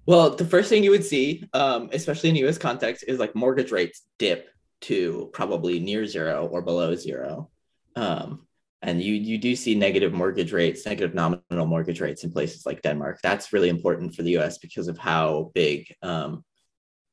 Well, 0.04 0.30
the 0.30 0.44
first 0.44 0.68
thing 0.68 0.84
you 0.84 0.90
would 0.90 1.04
see, 1.04 1.48
um, 1.54 1.88
especially 1.92 2.30
in 2.30 2.36
US 2.46 2.58
context, 2.58 3.04
is 3.08 3.18
like 3.18 3.34
mortgage 3.34 3.70
rates 3.70 4.02
dip 4.18 4.49
to 4.82 5.30
probably 5.32 5.78
near 5.80 6.06
zero 6.06 6.46
or 6.46 6.62
below 6.62 6.94
zero. 6.94 7.50
Um, 7.96 8.46
and 8.82 9.02
you 9.02 9.14
you 9.14 9.36
do 9.36 9.54
see 9.54 9.74
negative 9.74 10.12
mortgage 10.12 10.52
rates 10.52 10.86
negative 10.86 11.14
nominal 11.14 11.66
mortgage 11.66 12.00
rates 12.00 12.24
in 12.24 12.32
places 12.32 12.64
like 12.64 12.82
denmark. 12.82 13.20
That's 13.22 13.52
really 13.52 13.68
important 13.68 14.14
for 14.14 14.22
the 14.22 14.38
us 14.38 14.58
because 14.58 14.88
of 14.88 14.96
how 14.96 15.50
big 15.54 15.94
um, 16.02 16.44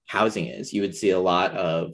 housing 0.08 0.48
is. 0.48 0.72
You 0.72 0.82
would 0.82 0.96
see 0.96 1.10
a 1.10 1.20
lot 1.20 1.52
of 1.52 1.94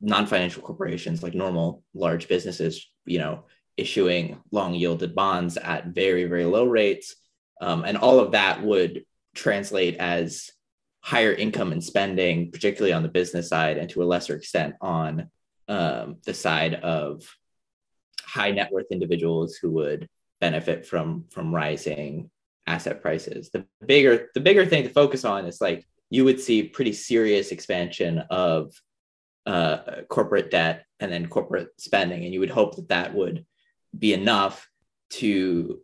non-financial 0.00 0.62
corporations 0.62 1.22
like 1.22 1.34
normal 1.34 1.82
large 1.92 2.28
businesses 2.28 2.88
you 3.04 3.18
know 3.18 3.44
issuing 3.76 4.40
long 4.52 4.74
yielded 4.74 5.14
bonds 5.14 5.56
at 5.56 5.88
very 5.88 6.24
very 6.24 6.44
low 6.44 6.64
rates. 6.66 7.16
Um, 7.60 7.84
and 7.84 7.98
all 7.98 8.20
of 8.20 8.32
that 8.32 8.62
would 8.62 9.04
translate 9.34 9.96
as 9.96 10.50
higher 11.00 11.32
income 11.32 11.72
and 11.72 11.82
spending 11.82 12.50
particularly 12.50 12.92
on 12.92 13.02
the 13.02 13.08
business 13.08 13.48
side 13.48 13.78
and 13.78 13.88
to 13.90 14.02
a 14.02 14.04
lesser 14.04 14.34
extent 14.34 14.74
on 14.80 15.30
um, 15.68 16.16
the 16.24 16.34
side 16.34 16.74
of 16.74 17.22
high 18.22 18.50
net 18.50 18.72
worth 18.72 18.90
individuals 18.90 19.56
who 19.56 19.70
would 19.70 20.08
benefit 20.40 20.86
from 20.86 21.24
from 21.30 21.54
rising 21.54 22.30
asset 22.66 23.00
prices. 23.00 23.50
The 23.50 23.64
bigger 23.84 24.28
the 24.34 24.40
bigger 24.40 24.66
thing 24.66 24.84
to 24.84 24.90
focus 24.90 25.24
on 25.24 25.46
is 25.46 25.60
like 25.60 25.86
you 26.10 26.24
would 26.24 26.40
see 26.40 26.62
pretty 26.62 26.92
serious 26.92 27.52
expansion 27.52 28.18
of 28.30 28.72
uh, 29.46 30.02
corporate 30.08 30.50
debt 30.50 30.84
and 31.00 31.10
then 31.10 31.26
corporate 31.26 31.68
spending, 31.78 32.24
and 32.24 32.32
you 32.32 32.40
would 32.40 32.50
hope 32.50 32.76
that 32.76 32.88
that 32.88 33.14
would 33.14 33.46
be 33.98 34.12
enough 34.12 34.68
to 35.10 35.80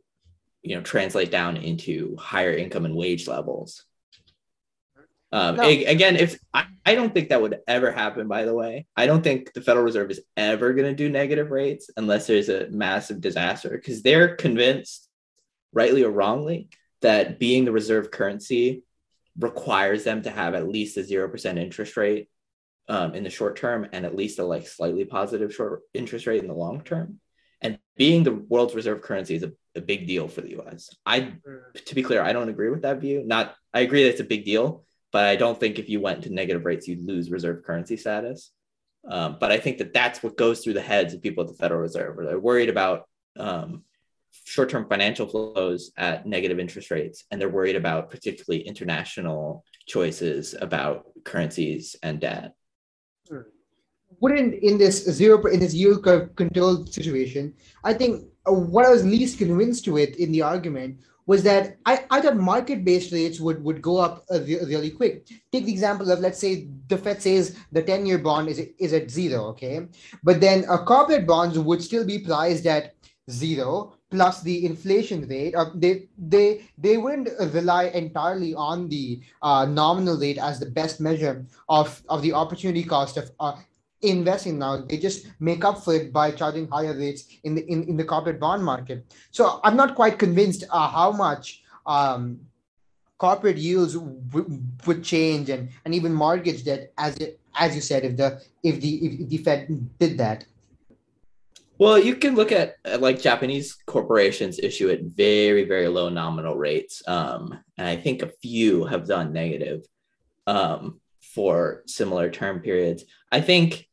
you 0.62 0.74
know 0.76 0.82
translate 0.82 1.30
down 1.30 1.56
into 1.56 2.16
higher 2.18 2.52
income 2.52 2.84
and 2.84 2.94
wage 2.94 3.26
levels. 3.26 3.84
Um, 5.34 5.56
no. 5.56 5.64
again, 5.64 6.14
if 6.14 6.38
I, 6.54 6.66
I 6.86 6.94
don't 6.94 7.12
think 7.12 7.30
that 7.30 7.42
would 7.42 7.58
ever 7.66 7.90
happen, 7.90 8.28
by 8.28 8.44
the 8.44 8.54
way. 8.54 8.86
I 8.96 9.06
don't 9.06 9.24
think 9.24 9.52
the 9.52 9.62
Federal 9.62 9.84
Reserve 9.84 10.12
is 10.12 10.20
ever 10.36 10.72
going 10.72 10.86
to 10.88 10.94
do 10.94 11.10
negative 11.10 11.50
rates 11.50 11.90
unless 11.96 12.28
there's 12.28 12.48
a 12.48 12.68
massive 12.70 13.20
disaster 13.20 13.70
because 13.70 14.04
they're 14.04 14.36
convinced, 14.36 15.08
rightly 15.72 16.04
or 16.04 16.12
wrongly, 16.12 16.68
that 17.02 17.40
being 17.40 17.64
the 17.64 17.72
reserve 17.72 18.12
currency 18.12 18.84
requires 19.36 20.04
them 20.04 20.22
to 20.22 20.30
have 20.30 20.54
at 20.54 20.68
least 20.68 20.96
a 20.98 21.00
0% 21.00 21.58
interest 21.58 21.96
rate 21.96 22.28
um, 22.88 23.16
in 23.16 23.24
the 23.24 23.30
short 23.30 23.56
term 23.56 23.88
and 23.92 24.06
at 24.06 24.14
least 24.14 24.38
a 24.38 24.44
like 24.44 24.68
slightly 24.68 25.04
positive 25.04 25.52
short 25.52 25.82
interest 25.94 26.28
rate 26.28 26.42
in 26.42 26.48
the 26.48 26.54
long 26.54 26.80
term. 26.80 27.18
And 27.60 27.80
being 27.96 28.22
the 28.22 28.34
world's 28.34 28.76
reserve 28.76 29.02
currency 29.02 29.34
is 29.34 29.42
a, 29.42 29.52
a 29.74 29.80
big 29.80 30.06
deal 30.06 30.28
for 30.28 30.42
the 30.42 30.60
US. 30.60 30.94
I, 31.04 31.20
mm. 31.22 31.84
to 31.86 31.94
be 31.96 32.04
clear, 32.04 32.22
I 32.22 32.32
don't 32.32 32.48
agree 32.48 32.70
with 32.70 32.82
that 32.82 33.00
view. 33.00 33.24
Not, 33.26 33.56
I 33.72 33.80
agree 33.80 34.04
that 34.04 34.10
it's 34.10 34.20
a 34.20 34.24
big 34.24 34.44
deal, 34.44 34.84
but 35.14 35.26
I 35.26 35.36
don't 35.36 35.60
think 35.60 35.78
if 35.78 35.88
you 35.88 36.00
went 36.00 36.24
to 36.24 36.34
negative 36.34 36.64
rates, 36.64 36.88
you'd 36.88 37.06
lose 37.06 37.30
reserve 37.30 37.62
currency 37.62 37.96
status. 37.96 38.50
Um, 39.08 39.36
but 39.38 39.52
I 39.52 39.58
think 39.58 39.78
that 39.78 39.94
that's 39.94 40.24
what 40.24 40.36
goes 40.36 40.58
through 40.58 40.72
the 40.72 40.80
heads 40.80 41.14
of 41.14 41.22
people 41.22 41.44
at 41.44 41.50
the 41.50 41.54
Federal 41.54 41.82
Reserve, 41.82 42.16
they're 42.18 42.40
worried 42.40 42.68
about 42.68 43.06
um, 43.38 43.84
short-term 44.42 44.88
financial 44.88 45.28
flows 45.28 45.92
at 45.96 46.26
negative 46.26 46.58
interest 46.58 46.90
rates, 46.90 47.26
and 47.30 47.40
they're 47.40 47.48
worried 47.48 47.76
about 47.76 48.10
particularly 48.10 48.66
international 48.66 49.64
choices 49.86 50.56
about 50.60 51.04
currencies 51.22 51.94
and 52.02 52.18
debt. 52.20 52.52
Wouldn't 54.18 54.54
in 54.54 54.78
this 54.78 55.04
zero 55.04 55.44
in 55.46 55.60
this 55.60 55.74
yield 55.74 56.02
curve 56.02 56.34
control 56.34 56.86
situation, 56.86 57.54
I 57.84 57.94
think 57.94 58.24
uh, 58.48 58.52
what 58.52 58.84
I 58.84 58.90
was 58.90 59.04
least 59.04 59.38
convinced 59.38 59.86
with 59.86 60.16
in 60.16 60.32
the 60.32 60.42
argument 60.42 60.98
was 61.26 61.42
that 61.42 61.78
I, 61.86 62.04
I 62.10 62.20
thought 62.20 62.36
market-based 62.36 63.12
rates 63.12 63.40
would, 63.40 63.62
would 63.64 63.80
go 63.80 63.98
up 63.98 64.24
uh, 64.30 64.40
really 64.40 64.90
quick. 64.90 65.26
Take 65.52 65.64
the 65.64 65.72
example 65.72 66.10
of 66.10 66.20
let's 66.20 66.38
say 66.38 66.68
the 66.88 66.98
Fed 66.98 67.22
says 67.22 67.56
the 67.72 67.82
10-year 67.82 68.18
bond 68.18 68.48
is, 68.48 68.60
is 68.78 68.92
at 68.92 69.10
zero, 69.10 69.44
okay? 69.46 69.86
But 70.22 70.40
then 70.40 70.64
a 70.68 70.78
corporate 70.78 71.26
bonds 71.26 71.58
would 71.58 71.82
still 71.82 72.04
be 72.04 72.18
priced 72.18 72.66
at 72.66 72.94
zero 73.30 73.94
plus 74.10 74.42
the 74.42 74.64
inflation 74.64 75.26
rate. 75.28 75.54
Uh, 75.54 75.70
they 75.74 76.08
they 76.18 76.64
they 76.78 76.96
wouldn't 76.98 77.28
rely 77.52 77.84
entirely 77.84 78.54
on 78.54 78.88
the 78.88 79.20
uh, 79.42 79.64
nominal 79.64 80.18
rate 80.18 80.38
as 80.38 80.60
the 80.60 80.70
best 80.70 81.00
measure 81.00 81.44
of, 81.68 82.02
of 82.08 82.22
the 82.22 82.32
opportunity 82.32 82.84
cost 82.84 83.16
of 83.16 83.30
uh, 84.04 84.08
investing 84.08 84.58
now 84.58 84.82
they 84.88 84.98
just 84.98 85.26
make 85.40 85.64
up 85.64 85.84
for 85.84 85.94
it 85.94 86.12
by 86.12 86.30
charging 86.30 86.68
higher 86.68 86.96
rates 86.96 87.26
in 87.44 87.54
the 87.54 87.62
in, 87.66 87.84
in 87.84 87.96
the 87.96 88.04
corporate 88.04 88.40
bond 88.40 88.64
market. 88.64 89.04
So 89.30 89.60
i'm 89.64 89.76
not 89.76 89.94
quite 89.94 90.18
convinced 90.18 90.64
uh, 90.70 90.88
how 90.88 91.12
much 91.12 91.62
um, 91.86 92.40
corporate 93.18 93.56
yields 93.56 93.94
w- 93.94 94.60
would 94.86 95.04
change 95.04 95.50
and 95.50 95.70
and 95.84 95.94
even 95.94 96.12
mortgage 96.12 96.64
debt 96.64 96.92
as 96.98 97.16
it 97.18 97.40
as 97.56 97.74
you 97.74 97.80
said 97.80 98.04
if 98.04 98.16
the 98.16 98.40
if 98.62 98.80
the 98.80 98.94
if 99.06 99.28
the 99.28 99.38
fed 99.38 99.98
did 99.98 100.18
that. 100.18 100.44
Well 101.78 101.98
you 101.98 102.16
can 102.16 102.34
look 102.34 102.52
at 102.52 102.76
like 103.00 103.20
japanese 103.20 103.76
corporations 103.86 104.58
issue 104.58 104.90
at 104.90 105.02
very 105.02 105.64
very 105.64 105.88
low 105.88 106.08
nominal 106.08 106.56
rates 106.56 107.02
um, 107.08 107.58
and 107.76 107.88
i 107.88 107.96
think 107.96 108.22
a 108.22 108.28
few 108.28 108.84
have 108.84 109.08
done 109.08 109.32
negative 109.32 109.84
um, 110.46 111.00
for 111.34 111.82
similar 111.86 112.30
term 112.30 112.60
periods. 112.60 113.04
I 113.32 113.40
think 113.40 113.88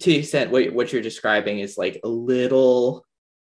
to 0.00 0.10
the 0.10 0.18
extent 0.18 0.50
what, 0.50 0.72
what 0.72 0.92
you're 0.92 1.02
describing 1.02 1.60
is 1.60 1.78
like 1.78 2.00
a 2.04 2.08
little 2.08 3.04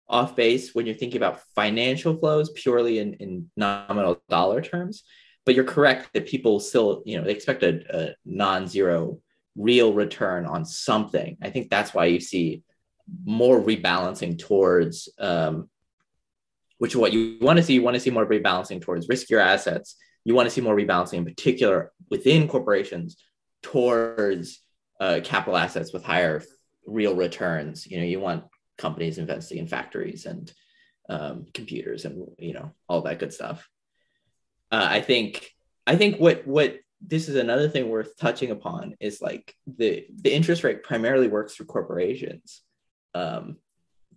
off 0.09 0.37
base 0.37 0.75
when 0.75 0.87
you're 0.87 0.95
thinking 0.95 1.19
about 1.19 1.41
financial 1.55 2.17
flows 2.17 2.51
purely 2.51 2.99
in, 2.99 3.15
in 3.15 3.51
nominal 3.57 4.23
dollar 4.29 4.61
terms. 4.61 5.03
But 5.45 5.55
you're 5.55 5.65
correct 5.65 6.11
that 6.15 6.27
people 6.27 6.59
still 6.61 7.03
you 7.07 7.19
know 7.19 7.25
they 7.25 7.33
expect 7.33 7.63
a, 7.63 7.83
a 7.91 8.15
non-zero 8.25 9.21
real 9.57 9.93
return 9.93 10.45
on 10.47 10.65
something. 10.65 11.39
I 11.43 11.51
think 11.51 11.71
that's 11.71 11.95
why 11.95 12.07
you 12.07 12.21
see 12.21 12.63
more 13.25 13.61
rebalancing 13.61 14.39
towards 14.39 15.09
um, 15.19 15.69
which 16.79 16.95
what 16.95 17.13
you 17.13 17.39
want 17.41 17.59
to 17.59 17.63
see. 17.63 17.75
You 17.75 17.83
want 17.83 17.95
to 17.95 18.01
see 18.01 18.11
more 18.11 18.27
rebalancing 18.27 18.83
towards 18.83 19.09
riskier 19.09 19.41
assets. 19.41 19.97
You 20.25 20.35
want 20.35 20.47
to 20.47 20.51
see 20.51 20.61
more 20.61 20.77
rebalancing 20.77 21.19
in 21.19 21.25
particular 21.25 21.93
within 22.11 22.49
corporations 22.49 23.17
towards 23.63 24.61
uh, 25.01 25.21
capital 25.23 25.57
assets 25.57 25.93
with 25.93 26.05
higher 26.05 26.43
real 26.87 27.15
returns. 27.15 27.87
You 27.87 27.99
know, 27.99 28.05
you 28.05 28.21
want 28.21 28.45
companies 28.79 29.19
investing 29.19 29.59
in 29.59 29.67
factories 29.67 30.27
and 30.27 30.53
um, 31.09 31.47
computers 31.55 32.05
and 32.05 32.27
you 32.39 32.53
know 32.53 32.73
all 32.89 33.03
that 33.03 33.19
good 33.19 33.33
stuff. 33.33 33.69
Uh, 34.71 34.87
I 34.89 35.01
think 35.01 35.51
I 35.87 35.97
think 35.97 36.19
what 36.19 36.47
what 36.47 36.79
this 37.01 37.29
is 37.29 37.37
another 37.37 37.69
thing 37.69 37.89
worth 37.89 38.17
touching 38.17 38.51
upon 38.51 38.95
is 39.01 39.21
like 39.21 39.55
the 39.67 40.07
the 40.23 40.33
interest 40.33 40.65
rate 40.65 40.83
primarily 40.83 41.29
works 41.29 41.55
for 41.55 41.65
corporations. 41.65 42.63
Um, 43.15 43.57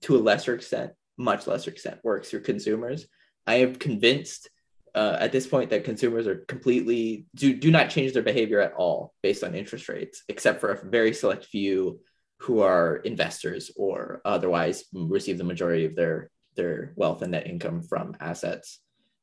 to 0.02 0.16
a 0.16 0.20
lesser 0.20 0.54
extent, 0.54 0.94
much 1.18 1.46
lesser 1.46 1.72
extent, 1.72 2.00
works 2.04 2.32
for 2.32 2.40
consumers. 2.40 3.06
I 3.46 3.56
am 3.56 3.76
convinced 3.76 4.50
uh, 4.96 5.18
at 5.20 5.32
this 5.32 5.48
point 5.48 5.70
that 5.70 5.84
consumers 5.84 6.28
are 6.28 6.38
completely 6.48 7.26
do 7.36 7.54
do 7.54 7.72
not 7.72 7.90
change 7.90 8.14
their 8.14 8.24
behavior 8.24 8.60
at 8.60 8.74
all 8.74 9.14
based 9.22 9.44
on 9.44 9.56
interest 9.56 9.90
rates, 9.90 10.24
except 10.30 10.60
for 10.60 10.72
a 10.72 10.90
very 10.90 11.14
select 11.14 11.46
few 11.46 12.00
who 12.40 12.62
are 12.62 12.98
investors 12.98 13.72
or 13.76 14.22
otherwise 14.26 14.86
receive 14.94 15.38
the 15.38 15.44
majority 15.44 15.86
of 15.86 15.96
their 15.96 16.30
their 16.56 16.94
wealth 16.96 17.22
and 17.22 17.32
net 17.32 17.48
income 17.48 17.82
from 17.82 18.16
assets. 18.20 18.80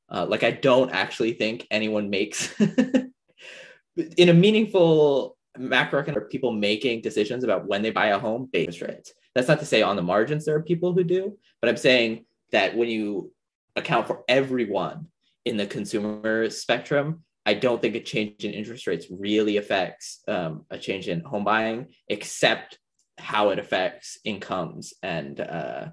Uh, 0.09 0.27
like 0.27 0.45
I 0.45 0.53
don't 0.53 0.91
actually 0.91 1.33
think 1.33 1.67
anyone 1.71 2.11
makes 2.11 2.55
in 2.61 4.29
a 4.29 4.35
meaningful 4.35 5.37
macroeconomic 5.59 6.31
people 6.31 6.53
making 6.53 7.01
decisions 7.01 7.43
about 7.43 7.67
when 7.67 7.83
they 7.83 7.91
buy 7.91 8.09
a 8.09 8.19
home 8.19 8.49
based 8.53 8.83
rates. 8.83 9.13
That's 9.35 9.49
not 9.49 9.61
to 9.61 9.67
say 9.67 9.83
on 9.83 9.97
the 9.97 10.03
margins 10.03 10.45
there 10.45 10.57
are 10.57 10.63
people 10.63 10.93
who 10.93 11.05
do, 11.05 11.39
but 11.61 11.69
I'm 11.69 11.77
saying 11.77 12.27
that 12.53 12.77
when 12.77 12.89
you 12.89 13.33
account 13.75 14.07
for 14.07 14.23
everyone 14.29 15.09
in 15.47 15.57
the 15.57 15.67
consumer 15.67 16.51
spectrum, 16.51 17.23
I 17.47 17.55
don't 17.55 17.81
think 17.81 17.95
a 17.95 18.01
change 18.01 18.45
in 18.45 18.51
interest 18.53 18.89
rates 18.89 19.07
really 19.09 19.57
affects 19.57 20.21
um, 20.27 20.67
a 20.71 20.77
change 20.77 21.09
in 21.09 21.21
home 21.21 21.45
buying, 21.45 21.87
except 22.09 22.79
how 23.17 23.51
it 23.51 23.59
affects 23.61 24.19
incomes 24.25 24.93
and 25.03 25.41
uh, 25.41 25.87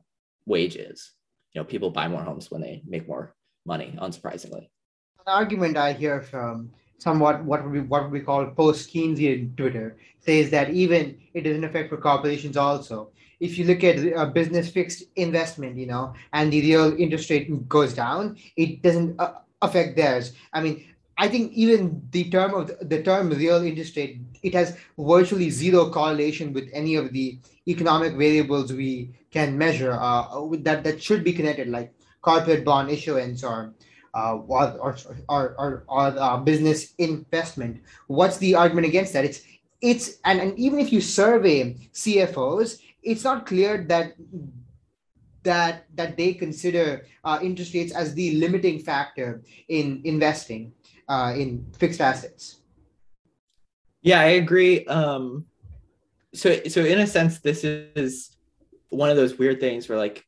wages. 0.47 1.13
You 1.53 1.61
know, 1.61 1.65
people 1.65 1.91
buy 1.91 2.07
more 2.07 2.23
homes 2.23 2.49
when 2.49 2.61
they 2.61 2.81
make 2.85 3.07
more 3.07 3.35
money, 3.65 3.93
unsurprisingly. 4.01 4.69
An 5.25 5.27
argument 5.27 5.77
I 5.77 5.93
hear 5.93 6.21
from 6.23 6.71
somewhat 6.97 7.43
what 7.43 7.69
we 7.69 7.81
what 7.81 8.09
we 8.09 8.21
call 8.21 8.47
post 8.47 8.91
Keynesian 8.91 9.55
Twitter 9.55 9.97
says 10.19 10.49
that 10.49 10.71
even 10.71 11.19
it 11.35 11.41
doesn't 11.41 11.63
affect 11.63 11.89
for 11.89 11.97
corporations 11.97 12.57
also. 12.57 13.11
If 13.43 13.57
you 13.57 13.65
look 13.65 13.83
at 13.83 14.33
business 14.33 14.69
fixed 14.71 15.03
investment, 15.15 15.75
you 15.75 15.87
know, 15.87 16.13
and 16.31 16.51
the 16.51 16.61
real 16.61 16.95
interest 16.97 17.29
rate 17.29 17.47
goes 17.67 17.93
down, 17.93 18.37
it 18.55 18.81
doesn't 18.81 19.19
uh, 19.19 19.33
affect 19.61 19.97
theirs. 19.97 20.33
I 20.53 20.61
mean, 20.61 20.85
I 21.17 21.27
think 21.27 21.53
even 21.53 22.01
the 22.11 22.29
term 22.29 22.53
of 22.53 22.67
the, 22.67 22.85
the 22.85 23.03
term 23.03 23.29
real 23.29 23.63
interest 23.63 23.95
rate, 23.97 24.19
it 24.41 24.53
has 24.55 24.77
virtually 24.97 25.49
zero 25.49 25.89
correlation 25.89 26.53
with 26.53 26.69
any 26.73 26.95
of 26.95 27.11
the 27.13 27.37
economic 27.67 28.13
variables 28.13 28.73
we 28.73 29.13
can 29.31 29.57
measure 29.57 29.93
uh, 29.93 30.25
that 30.59 30.83
that 30.83 31.01
should 31.01 31.23
be 31.23 31.33
connected, 31.33 31.69
like 31.69 31.93
corporate 32.21 32.65
bond 32.65 32.89
issuance 32.89 33.43
or 33.43 33.73
uh, 34.15 34.35
or 34.47 34.97
or, 35.29 35.55
or, 35.57 35.83
or 35.87 36.05
uh, 36.17 36.37
business 36.37 36.93
investment. 36.97 37.81
What's 38.07 38.37
the 38.37 38.55
argument 38.55 38.87
against 38.87 39.13
that? 39.13 39.25
It's 39.25 39.41
it's 39.81 40.17
and, 40.25 40.39
and 40.39 40.57
even 40.57 40.79
if 40.79 40.91
you 40.91 41.01
survey 41.01 41.75
CFOs, 41.93 42.79
it's 43.03 43.23
not 43.23 43.45
clear 43.45 43.85
that 43.89 44.13
that 45.43 45.85
that 45.95 46.15
they 46.17 46.33
consider 46.33 47.05
uh, 47.23 47.39
interest 47.41 47.73
rates 47.73 47.93
as 47.93 48.13
the 48.13 48.35
limiting 48.35 48.79
factor 48.79 49.43
in 49.67 50.01
investing 50.05 50.73
uh, 51.09 51.33
in 51.35 51.65
fixed 51.77 52.01
assets. 52.01 52.61
Yeah, 54.01 54.19
I 54.19 54.35
agree. 54.43 54.85
Um, 54.85 55.45
so, 56.33 56.61
so 56.67 56.83
in 56.83 56.99
a 56.99 57.07
sense, 57.07 57.39
this 57.39 57.63
is 57.63 58.35
one 58.89 59.09
of 59.09 59.15
those 59.15 59.37
weird 59.37 59.59
things 59.61 59.87
where, 59.87 59.97
like, 59.97 60.25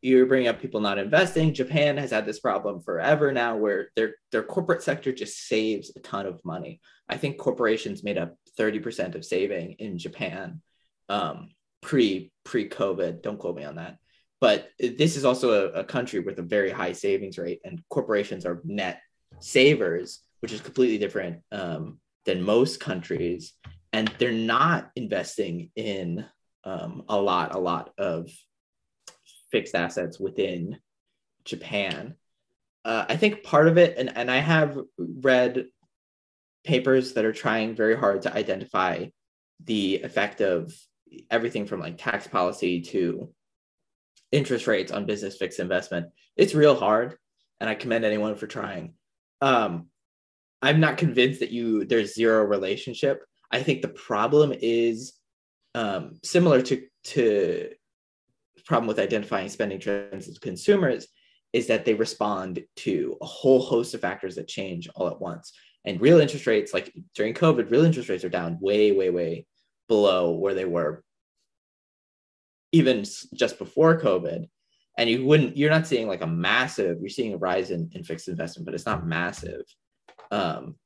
you're 0.00 0.26
bringing 0.26 0.46
up 0.46 0.60
people 0.60 0.80
not 0.80 0.98
investing. 0.98 1.52
Japan 1.52 1.96
has 1.96 2.12
had 2.12 2.24
this 2.24 2.38
problem 2.38 2.80
forever 2.80 3.32
now, 3.32 3.56
where 3.56 3.90
their 3.96 4.14
their 4.30 4.44
corporate 4.44 4.82
sector 4.82 5.12
just 5.12 5.48
saves 5.48 5.90
a 5.96 6.00
ton 6.00 6.26
of 6.26 6.44
money. 6.44 6.80
I 7.08 7.16
think 7.16 7.36
corporations 7.36 8.04
made 8.04 8.16
up 8.16 8.36
thirty 8.56 8.78
percent 8.78 9.16
of 9.16 9.24
saving 9.24 9.72
in 9.80 9.98
Japan 9.98 10.62
um, 11.08 11.50
pre 11.80 12.32
pre 12.44 12.68
COVID. 12.68 13.22
Don't 13.22 13.38
quote 13.38 13.56
me 13.56 13.64
on 13.64 13.76
that 13.76 13.98
but 14.40 14.70
this 14.78 15.16
is 15.16 15.24
also 15.24 15.70
a, 15.70 15.80
a, 15.80 15.84
country 15.84 16.20
with 16.20 16.38
a 16.38 16.42
very 16.42 16.70
high 16.70 16.92
savings 16.92 17.38
rate 17.38 17.60
and 17.64 17.82
corporations 17.88 18.46
are 18.46 18.60
net 18.64 19.00
savers 19.38 20.22
which 20.40 20.52
is 20.52 20.60
completely 20.60 20.98
different 20.98 21.42
um, 21.52 21.98
than 22.24 22.42
most 22.42 22.80
countries 22.80 23.52
and 23.92 24.08
they're 24.18 24.32
not 24.32 24.90
investing 24.96 25.70
in 25.76 26.24
um, 26.64 27.04
a 27.08 27.20
lot 27.20 27.54
a 27.54 27.58
lot 27.58 27.90
of 27.98 28.30
fixed 29.52 29.74
assets 29.74 30.18
within 30.18 30.78
japan 31.44 32.14
uh, 32.84 33.04
i 33.08 33.16
think 33.16 33.42
part 33.42 33.68
of 33.68 33.78
it 33.78 33.96
and, 33.98 34.16
and 34.16 34.30
i 34.30 34.38
have 34.38 34.78
read 34.98 35.66
papers 36.64 37.14
that 37.14 37.24
are 37.24 37.32
trying 37.32 37.74
very 37.74 37.96
hard 37.96 38.22
to 38.22 38.34
identify 38.34 39.06
the 39.64 40.02
effect 40.02 40.40
of 40.40 40.72
everything 41.30 41.66
from 41.66 41.80
like 41.80 41.98
tax 41.98 42.26
policy 42.26 42.80
to 42.80 43.32
interest 44.32 44.66
rates 44.66 44.92
on 44.92 45.06
business 45.06 45.36
fixed 45.36 45.60
investment. 45.60 46.06
It's 46.36 46.54
real 46.54 46.74
hard, 46.74 47.16
and 47.60 47.68
I 47.68 47.74
commend 47.74 48.04
anyone 48.04 48.36
for 48.36 48.46
trying. 48.46 48.94
Um, 49.40 49.86
I'm 50.62 50.80
not 50.80 50.98
convinced 50.98 51.40
that 51.40 51.50
you 51.50 51.84
there's 51.84 52.14
zero 52.14 52.44
relationship. 52.44 53.24
I 53.50 53.62
think 53.62 53.82
the 53.82 53.88
problem 53.88 54.52
is 54.60 55.14
um, 55.74 56.18
similar 56.22 56.62
to 56.62 56.82
to 57.04 57.70
problem 58.66 58.86
with 58.86 58.98
identifying 58.98 59.48
spending 59.48 59.80
trends 59.80 60.28
as 60.28 60.38
consumers 60.38 61.08
is 61.52 61.66
that 61.66 61.84
they 61.84 61.94
respond 61.94 62.62
to 62.76 63.16
a 63.20 63.26
whole 63.26 63.60
host 63.60 63.94
of 63.94 64.00
factors 64.00 64.36
that 64.36 64.46
change 64.46 64.88
all 64.94 65.08
at 65.08 65.20
once. 65.20 65.52
And 65.84 66.00
real 66.00 66.20
interest 66.20 66.46
rates, 66.46 66.72
like 66.72 66.94
during 67.14 67.34
COVID, 67.34 67.70
real 67.70 67.84
interest 67.84 68.08
rates 68.08 68.22
are 68.22 68.28
down 68.28 68.58
way, 68.60 68.92
way, 68.92 69.10
way 69.10 69.46
below 69.90 70.30
where 70.30 70.54
they 70.54 70.64
were 70.64 71.02
even 72.70 73.04
just 73.34 73.58
before 73.58 74.00
COVID. 74.00 74.48
And 74.96 75.10
you 75.10 75.24
wouldn't, 75.24 75.56
you're 75.56 75.70
not 75.70 75.88
seeing 75.88 76.06
like 76.06 76.22
a 76.22 76.28
massive, 76.28 76.98
you're 77.00 77.10
seeing 77.10 77.34
a 77.34 77.38
rise 77.38 77.72
in, 77.72 77.90
in 77.92 78.04
fixed 78.04 78.28
investment, 78.28 78.66
but 78.66 78.74
it's 78.74 78.86
not 78.86 79.04
massive. 79.04 79.62
Um, 80.30 80.76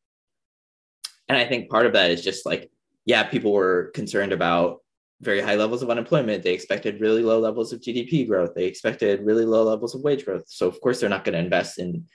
and 1.29 1.37
I 1.37 1.45
think 1.45 1.69
part 1.69 1.85
of 1.85 1.93
that 1.93 2.11
is 2.11 2.25
just 2.25 2.47
like, 2.47 2.71
yeah, 3.05 3.25
people 3.25 3.53
were 3.53 3.91
concerned 3.95 4.33
about 4.33 4.79
very 5.21 5.43
high 5.43 5.57
levels 5.57 5.83
of 5.83 5.91
unemployment. 5.91 6.43
They 6.43 6.55
expected 6.55 7.03
really 7.03 7.23
low 7.23 7.41
levels 7.41 7.75
of 7.75 7.81
GDP 7.81 8.27
growth. 8.27 8.55
They 8.55 8.65
expected 8.65 9.21
really 9.21 9.45
low 9.45 9.65
levels 9.65 9.95
of 9.95 10.01
wage 10.01 10.25
growth. 10.25 10.45
So, 10.47 10.67
of 10.67 10.81
course, 10.81 11.01
they're 11.01 11.11
not 11.11 11.25
going 11.25 11.35
to 11.35 11.45
invest 11.45 11.79
in 11.79 12.07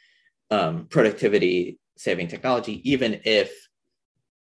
um, 0.49 0.87
productivity 0.89 1.77
saving 1.97 2.29
technology, 2.29 2.81
even 2.89 3.21
if 3.25 3.53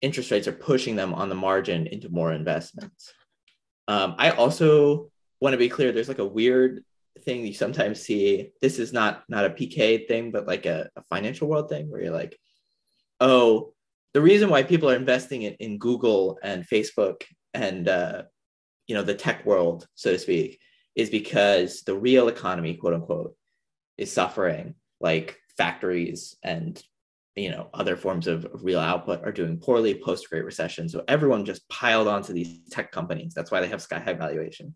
interest 0.01 0.31
rates 0.31 0.47
are 0.47 0.53
pushing 0.53 0.95
them 0.95 1.13
on 1.13 1.29
the 1.29 1.35
margin 1.35 1.87
into 1.87 2.09
more 2.09 2.33
investments. 2.33 3.13
Um, 3.87 4.15
I 4.17 4.31
also 4.31 5.11
want 5.39 5.53
to 5.53 5.57
be 5.57 5.69
clear 5.69 5.91
there's 5.91 6.07
like 6.07 6.19
a 6.19 6.25
weird 6.25 6.83
thing 7.23 7.45
you 7.45 7.53
sometimes 7.53 8.01
see. 8.01 8.51
This 8.61 8.79
is 8.79 8.93
not 8.93 9.23
not 9.29 9.45
a 9.45 9.49
PK 9.49 10.07
thing, 10.07 10.31
but 10.31 10.47
like 10.47 10.65
a, 10.65 10.89
a 10.95 11.03
financial 11.09 11.47
world 11.47 11.69
thing 11.69 11.89
where 11.89 12.01
you're 12.01 12.13
like, 12.13 12.37
oh, 13.19 13.73
the 14.13 14.21
reason 14.21 14.49
why 14.49 14.63
people 14.63 14.89
are 14.89 14.95
investing 14.95 15.43
in, 15.43 15.53
in 15.55 15.77
Google 15.77 16.39
and 16.43 16.67
Facebook 16.67 17.23
and 17.53 17.87
uh, 17.87 18.23
you 18.87 18.95
know 18.95 19.03
the 19.03 19.15
tech 19.15 19.45
world, 19.45 19.87
so 19.95 20.11
to 20.11 20.19
speak, 20.19 20.59
is 20.95 21.09
because 21.09 21.83
the 21.83 21.95
real 21.95 22.27
economy, 22.27 22.75
quote 22.75 22.93
unquote, 22.93 23.35
is 23.97 24.11
suffering. 24.11 24.75
Like 24.99 25.39
factories 25.57 26.35
and 26.43 26.81
you 27.35 27.49
know 27.49 27.69
other 27.73 27.95
forms 27.95 28.27
of 28.27 28.45
real 28.53 28.79
output 28.79 29.23
are 29.23 29.31
doing 29.31 29.57
poorly 29.57 29.95
post 29.95 30.29
Great 30.29 30.45
Recession. 30.45 30.89
So 30.89 31.03
everyone 31.07 31.45
just 31.45 31.67
piled 31.69 32.07
onto 32.07 32.33
these 32.33 32.59
tech 32.69 32.91
companies. 32.91 33.33
That's 33.33 33.51
why 33.51 33.61
they 33.61 33.69
have 33.69 33.81
sky 33.81 33.99
high 33.99 34.13
valuation. 34.13 34.75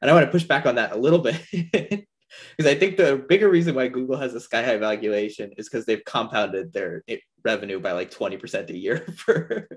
And 0.00 0.10
I 0.10 0.14
want 0.14 0.26
to 0.26 0.32
push 0.32 0.44
back 0.44 0.66
on 0.66 0.76
that 0.76 0.92
a 0.92 0.98
little 0.98 1.18
bit 1.18 1.40
because 1.50 2.70
I 2.70 2.74
think 2.74 2.96
the 2.96 3.24
bigger 3.28 3.48
reason 3.48 3.74
why 3.74 3.88
Google 3.88 4.16
has 4.16 4.34
a 4.34 4.40
sky 4.40 4.62
high 4.62 4.76
valuation 4.76 5.52
is 5.56 5.68
because 5.68 5.86
they've 5.86 6.04
compounded 6.04 6.72
their 6.72 7.02
revenue 7.44 7.80
by 7.80 7.92
like 7.92 8.10
20% 8.10 8.70
a 8.70 8.76
year 8.76 8.98
for 9.16 9.68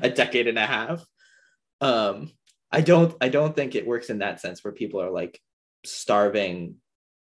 a 0.00 0.10
decade 0.10 0.46
and 0.46 0.58
a 0.58 0.66
half. 0.66 1.04
Um, 1.80 2.30
I 2.70 2.80
don't 2.80 3.14
I 3.20 3.28
don't 3.28 3.54
think 3.54 3.74
it 3.74 3.86
works 3.86 4.10
in 4.10 4.18
that 4.18 4.40
sense 4.40 4.64
where 4.64 4.72
people 4.72 5.00
are 5.00 5.10
like 5.10 5.40
starving 5.84 6.76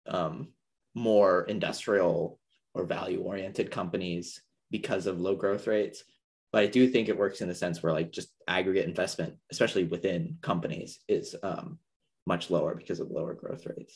um, 0.07 0.49
more 0.93 1.43
industrial 1.43 2.39
or 2.73 2.85
value 2.85 3.21
oriented 3.21 3.71
companies 3.71 4.41
because 4.71 5.05
of 5.05 5.19
low 5.19 5.35
growth 5.35 5.67
rates. 5.67 6.03
But 6.51 6.63
I 6.63 6.67
do 6.67 6.87
think 6.87 7.07
it 7.07 7.17
works 7.17 7.41
in 7.41 7.47
the 7.47 7.55
sense 7.55 7.81
where 7.81 7.93
like 7.93 8.11
just 8.11 8.33
aggregate 8.47 8.87
investment, 8.87 9.35
especially 9.51 9.85
within 9.85 10.37
companies, 10.41 10.99
is 11.07 11.35
um, 11.43 11.77
much 12.25 12.49
lower 12.49 12.75
because 12.75 12.99
of 12.99 13.11
lower 13.11 13.33
growth 13.33 13.65
rates. 13.65 13.95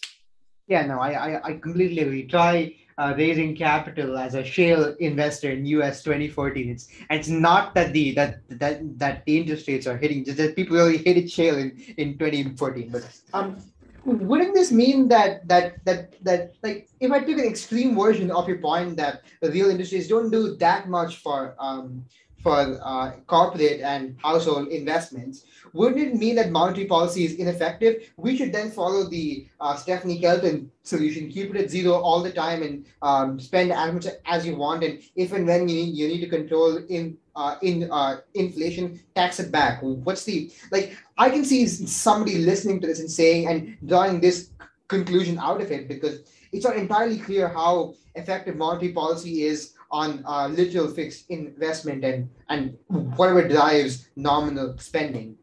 Yeah, 0.68 0.86
no, 0.86 1.00
I, 1.00 1.12
I, 1.12 1.44
I 1.44 1.54
completely 1.58 2.00
agree. 2.00 2.28
Try 2.28 2.76
uh, 2.98 3.14
raising 3.16 3.56
capital 3.56 4.18
as 4.18 4.34
a 4.34 4.44
shale 4.44 4.96
investor 5.00 5.52
in 5.52 5.66
US 5.66 6.02
2014. 6.02 6.70
It's 6.70 6.88
it's 7.10 7.28
not 7.28 7.76
that 7.76 7.94
the 7.94 8.16
that 8.16 8.40
that 8.50 9.00
that 9.00 9.26
the 9.26 9.38
interest 9.38 9.68
rates 9.68 9.86
are 9.86 9.98
hitting, 9.98 10.24
just 10.26 10.38
that 10.38 10.56
people 10.56 10.76
really 10.78 10.98
hated 10.98 11.30
shale 11.30 11.58
in, 11.58 11.78
in 11.98 12.18
2014. 12.18 12.90
But 12.90 13.04
um 13.34 13.58
wouldn't 14.06 14.54
this 14.54 14.72
mean 14.72 15.08
that 15.10 15.48
that 15.48 15.84
that 15.86 16.14
that 16.24 16.54
like 16.62 16.88
if 17.00 17.12
I 17.12 17.20
took 17.20 17.38
an 17.40 17.46
extreme 17.46 17.96
version 17.96 18.30
of 18.32 18.48
your 18.48 18.60
point 18.60 18.98
that 18.98 19.24
the 19.42 19.52
real 19.52 19.70
industries 19.70 20.08
don't 20.08 20.30
do 20.30 20.56
that 20.58 20.88
much 20.90 21.18
for 21.18 21.56
um 21.60 22.06
for 22.46 22.80
uh, 22.84 23.10
corporate 23.26 23.82
and 23.82 24.16
household 24.22 24.68
investments, 24.68 25.46
wouldn't 25.74 26.00
it 26.00 26.14
mean 26.16 26.36
that 26.36 26.52
monetary 26.52 26.86
policy 26.86 27.26
is 27.26 27.34
ineffective? 27.34 28.14
We 28.18 28.38
should 28.38 28.54
then 28.54 28.70
follow 28.70 29.10
the 29.10 29.48
uh, 29.60 29.76
Stephanie 29.76 30.20
Kelton 30.20 30.70
solution, 30.84 31.32
keep 31.32 31.50
it 31.56 31.60
at 31.60 31.72
zero 31.72 31.94
all 31.94 32.22
the 32.22 32.32
time 32.32 32.62
and 32.62 32.86
um, 33.02 33.40
spend 33.40 33.72
as 33.72 33.92
much 33.92 34.06
as 34.28 34.46
you 34.46 34.56
want. 34.56 34.84
And 34.84 35.02
if 35.16 35.34
and 35.34 35.48
when 35.48 35.68
you 35.68 35.76
need, 35.76 35.96
you 35.96 36.08
need 36.08 36.22
to 36.22 36.30
control 36.30 36.78
in 36.88 37.18
uh, 37.36 37.56
in 37.64 37.90
uh, 37.92 38.22
inflation, 38.36 39.00
tax 39.16 39.40
it 39.40 39.52
back. 39.52 39.80
What's 39.82 40.24
the 40.24 40.52
like? 40.72 40.96
I 41.18 41.30
can 41.30 41.46
see 41.46 41.66
somebody 41.68 42.40
listening 42.40 42.82
to 42.82 42.88
this 42.88 43.00
and 43.00 43.10
saying 43.10 43.48
and 43.48 43.78
drawing 43.86 44.20
this 44.20 44.52
conclusion 44.88 45.40
out 45.40 45.62
of 45.62 45.72
it 45.72 45.88
because 45.88 46.22
it's 46.52 46.66
not 46.66 46.76
entirely 46.76 47.18
clear 47.18 47.48
how 47.48 47.96
effective 48.16 48.56
monetary 48.56 48.92
policy 48.92 49.44
is 49.44 49.74
on 49.92 50.24
uh, 50.28 50.48
literal 50.48 50.88
fixed 50.88 51.30
investment 51.30 52.04
and 52.04 52.30
and 52.50 52.78
whatever 53.16 53.48
drives 53.48 54.10
nominal 54.16 54.78
spending. 54.78 55.38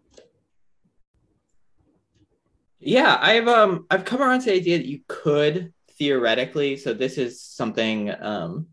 Yeah, 2.78 3.18
I've 3.20 3.48
um 3.48 3.86
I've 3.90 4.04
come 4.04 4.20
around 4.20 4.40
to 4.40 4.46
the 4.46 4.56
idea 4.56 4.78
that 4.78 4.86
you 4.86 5.00
could 5.08 5.72
theoretically. 5.92 6.76
So 6.76 6.92
this 6.92 7.16
is 7.16 7.40
something 7.40 8.12
um 8.20 8.66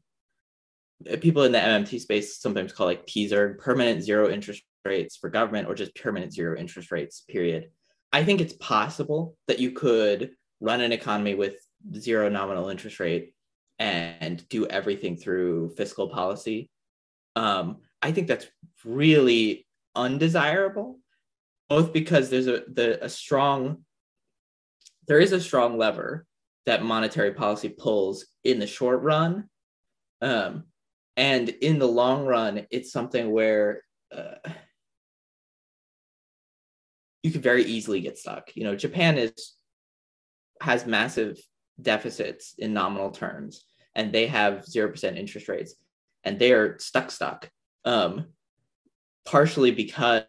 people 1.22 1.44
in 1.44 1.54
the 1.54 1.60
MMT 1.60 2.00
space 2.02 2.38
sometimes 2.38 2.74
call 2.74 2.88
like 2.88 3.06
teaser 3.06 3.58
permanent 3.62 4.02
zero 4.04 4.30
interest 4.30 4.64
rates 4.86 5.18
for 5.18 5.30
government 5.30 5.68
or 5.68 5.76
just 5.76 5.96
permanent 5.96 6.34
zero 6.34 6.58
interest 6.58 6.92
rates. 6.92 7.24
Period. 7.28 7.70
I 8.12 8.24
think 8.24 8.42
it's 8.42 8.54
possible 8.54 9.36
that 9.48 9.60
you 9.60 9.72
could 9.72 10.32
run 10.60 10.82
an 10.82 10.92
economy 10.92 11.36
with 11.36 11.56
zero 11.96 12.30
nominal 12.30 12.70
interest 12.70 13.00
rate 13.00 13.34
and 13.78 14.48
do 14.50 14.66
everything 14.68 15.16
through 15.16 15.70
fiscal 15.78 16.10
policy. 16.10 16.70
Um, 17.36 17.78
I 18.02 18.12
think 18.12 18.28
that's 18.28 18.48
really 18.84 19.66
undesirable, 19.96 21.00
both 21.70 21.94
because 21.94 22.30
there's 22.30 22.48
a 22.48 22.64
the, 22.68 23.04
a 23.04 23.10
strong 23.10 23.86
there 25.08 25.20
is 25.20 25.32
a 25.32 25.42
strong 25.42 25.78
lever 25.78 26.26
that 26.66 26.84
monetary 26.84 27.34
policy 27.34 27.70
pulls 27.70 28.28
in 28.44 28.60
the 28.60 28.68
short 28.68 29.02
run, 29.02 29.50
um, 30.22 30.66
and 31.18 31.50
in 31.50 31.80
the 31.80 31.88
long 31.88 32.26
run, 32.26 32.68
it's 32.70 32.92
something 32.92 33.32
where 33.32 33.82
uh, 34.16 34.36
you 37.24 37.32
could 37.32 37.44
very 37.44 37.64
easily 37.64 38.02
get 38.02 38.18
stuck. 38.18 38.56
You 38.56 38.64
know, 38.64 38.76
Japan 38.76 39.18
is 39.18 39.56
has 40.62 40.86
massive 40.86 41.40
deficits 41.82 42.56
in 42.58 42.74
nominal 42.74 43.12
terms 43.12 43.64
and 43.96 44.12
they 44.12 44.28
have 44.28 44.66
0% 44.66 45.18
interest 45.18 45.48
rates 45.48 45.76
and 46.24 46.38
they 46.38 46.52
are 46.52 46.78
stuck 46.80 47.12
stuck 47.12 47.50
um, 47.86 48.28
partially 49.26 49.72
because 49.72 50.26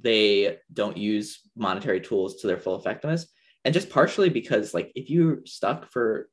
they 0.00 0.58
don't 0.72 0.96
use 0.96 1.40
monetary 1.56 2.00
tools 2.00 2.36
to 2.36 2.46
their 2.46 2.58
full 2.58 2.78
effectiveness 2.78 3.26
and 3.64 3.74
just 3.74 3.90
partially 3.90 4.28
because 4.28 4.74
like 4.74 4.92
if 4.94 5.10
you're 5.10 5.40
stuck 5.44 5.90
for 5.90 6.28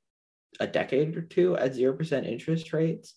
a 0.60 0.68
decade 0.68 1.18
or 1.18 1.22
two 1.22 1.58
at 1.58 1.74
0% 1.74 2.28
interest 2.28 2.74
rates 2.74 3.16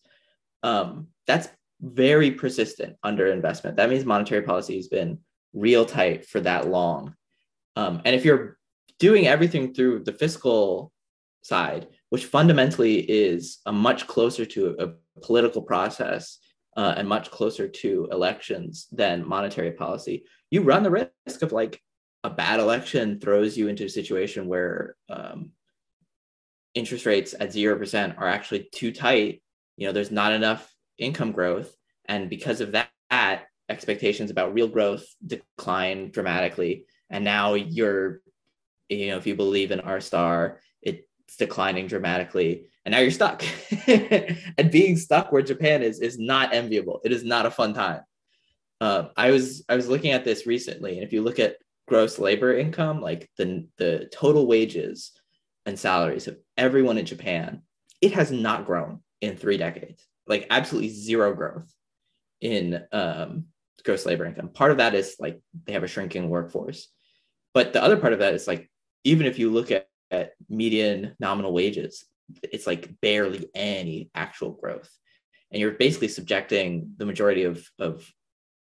um, 0.63 1.09
that's 1.27 1.49
very 1.81 2.31
persistent 2.31 2.97
under 3.03 3.27
investment 3.27 3.77
that 3.77 3.91
means 3.91 4.05
monetary 4.05 4.43
policy 4.43 4.77
has 4.77 4.89
been 4.89 5.19
real 5.53 5.85
tight 5.85 6.27
for 6.27 6.41
that 6.41 6.69
long 6.69 7.15
um, 7.77 8.01
and 8.05 8.15
if 8.15 8.25
you're 8.25 8.59
doing 8.99 9.27
everything 9.27 9.73
through 9.73 10.03
the 10.05 10.13
fiscal 10.13 10.93
side 11.43 11.89
which 12.11 12.27
fundamentally 12.27 12.99
is 12.99 13.59
a 13.67 13.73
much 13.73 14.07
closer 14.07 14.45
to 14.45 14.77
a 14.79 15.21
political 15.21 15.63
process 15.63 16.39
uh, 16.77 16.95
and 16.97 17.09
much 17.09 17.31
closer 17.31 17.69
to 17.69 18.09
elections 18.13 18.87
than 18.93 19.27
monetary 19.27 19.73
policy, 19.73 20.25
you 20.51 20.63
run 20.63 20.83
the 20.83 21.11
risk 21.27 21.43
of 21.43 21.53
like 21.53 21.81
a 22.25 22.31
bad 22.31 22.61
election 22.61 23.21
throws 23.21 23.57
you 23.57 23.69
into 23.69 23.85
a 23.85 23.89
situation 23.89 24.47
where 24.47 24.97
um, 25.09 25.51
interest 26.75 27.07
rates 27.07 27.35
at 27.39 27.51
0% 27.51 28.19
are 28.19 28.29
actually 28.29 28.69
too 28.73 28.93
tight. 28.93 29.43
You 29.77 29.87
know, 29.87 29.93
there's 29.93 30.11
not 30.11 30.33
enough 30.33 30.73
income 30.99 31.33
growth. 31.33 31.75
And 32.07 32.31
because 32.31 32.61
of 32.61 32.73
that, 32.73 32.89
that 32.89 32.98
expectations 33.69 34.31
about 34.31 34.55
real 34.55 34.69
growth 34.69 35.05
decline 35.27 36.11
dramatically. 36.11 36.87
And 37.11 37.25
now 37.25 37.55
you're, 37.55 38.21
you 38.89 39.09
know, 39.09 39.17
if 39.17 39.27
you 39.27 39.35
believe 39.35 39.71
in 39.71 39.81
R 39.81 40.01
star, 40.01 40.61
it's 41.29 41.37
declining 41.37 41.87
dramatically, 41.87 42.69
and 42.85 42.93
now 42.93 43.01
you're 43.01 43.11
stuck. 43.11 43.45
and 43.87 44.71
being 44.71 44.97
stuck 44.97 45.31
where 45.31 45.43
Japan 45.43 45.83
is 45.83 46.01
is 46.01 46.19
not 46.19 46.55
enviable. 46.55 47.01
It 47.05 47.13
is 47.13 47.23
not 47.23 47.45
a 47.45 47.51
fun 47.51 47.75
time. 47.75 48.01
Uh, 48.81 49.09
I 49.17 49.31
was 49.31 49.65
I 49.69 49.77
was 49.77 49.89
looking 49.89 50.13
at 50.13 50.25
this 50.25 50.47
recently, 50.47 50.95
and 50.95 51.03
if 51.05 51.13
you 51.13 51.23
look 51.23 51.39
at 51.39 51.57
gross 51.87 52.19
labor 52.19 52.57
income, 52.57 53.03
like 53.03 53.29
the 53.37 53.67
the 53.77 54.09
total 54.13 54.47
wages 54.47 55.13
and 55.67 55.79
salaries 55.79 56.29
of 56.29 56.39
everyone 56.57 56.97
in 56.97 57.05
Japan, 57.05 57.63
it 58.01 58.13
has 58.13 58.31
not 58.31 58.65
grown 58.65 59.01
in 59.21 59.37
three 59.37 59.59
decades. 59.59 60.07
Like 60.27 60.47
absolutely 60.49 60.91
zero 60.91 61.35
growth 61.35 61.71
in 62.41 62.85
um, 62.93 63.47
gross 63.89 64.05
labor 64.05 64.27
income. 64.27 64.51
Part 64.51 64.71
of 64.71 64.77
that 64.77 64.95
is 64.95 65.17
like 65.19 65.41
they 65.65 65.73
have 65.73 65.83
a 65.83 65.89
shrinking 65.89 66.29
workforce, 66.29 66.89
but 67.55 67.73
the 67.73 67.83
other 67.83 67.97
part 67.97 68.13
of 68.13 68.19
that 68.19 68.35
is 68.35 68.47
like 68.47 68.71
even 69.05 69.27
if 69.27 69.39
you 69.39 69.51
look 69.51 69.71
at, 69.71 69.87
at 70.11 70.33
median 70.51 71.15
nominal 71.19 71.55
wages, 71.55 72.05
it's 72.43 72.67
like 72.67 73.01
barely 73.01 73.49
any 73.55 74.11
actual 74.15 74.51
growth. 74.51 74.91
And 75.51 75.61
you're 75.61 75.73
basically 75.73 76.09
subjecting 76.09 76.93
the 76.99 77.07
majority 77.07 77.45
of, 77.45 77.67
of 77.79 78.07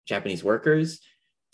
Japanese 0.06 0.44
workers 0.44 1.00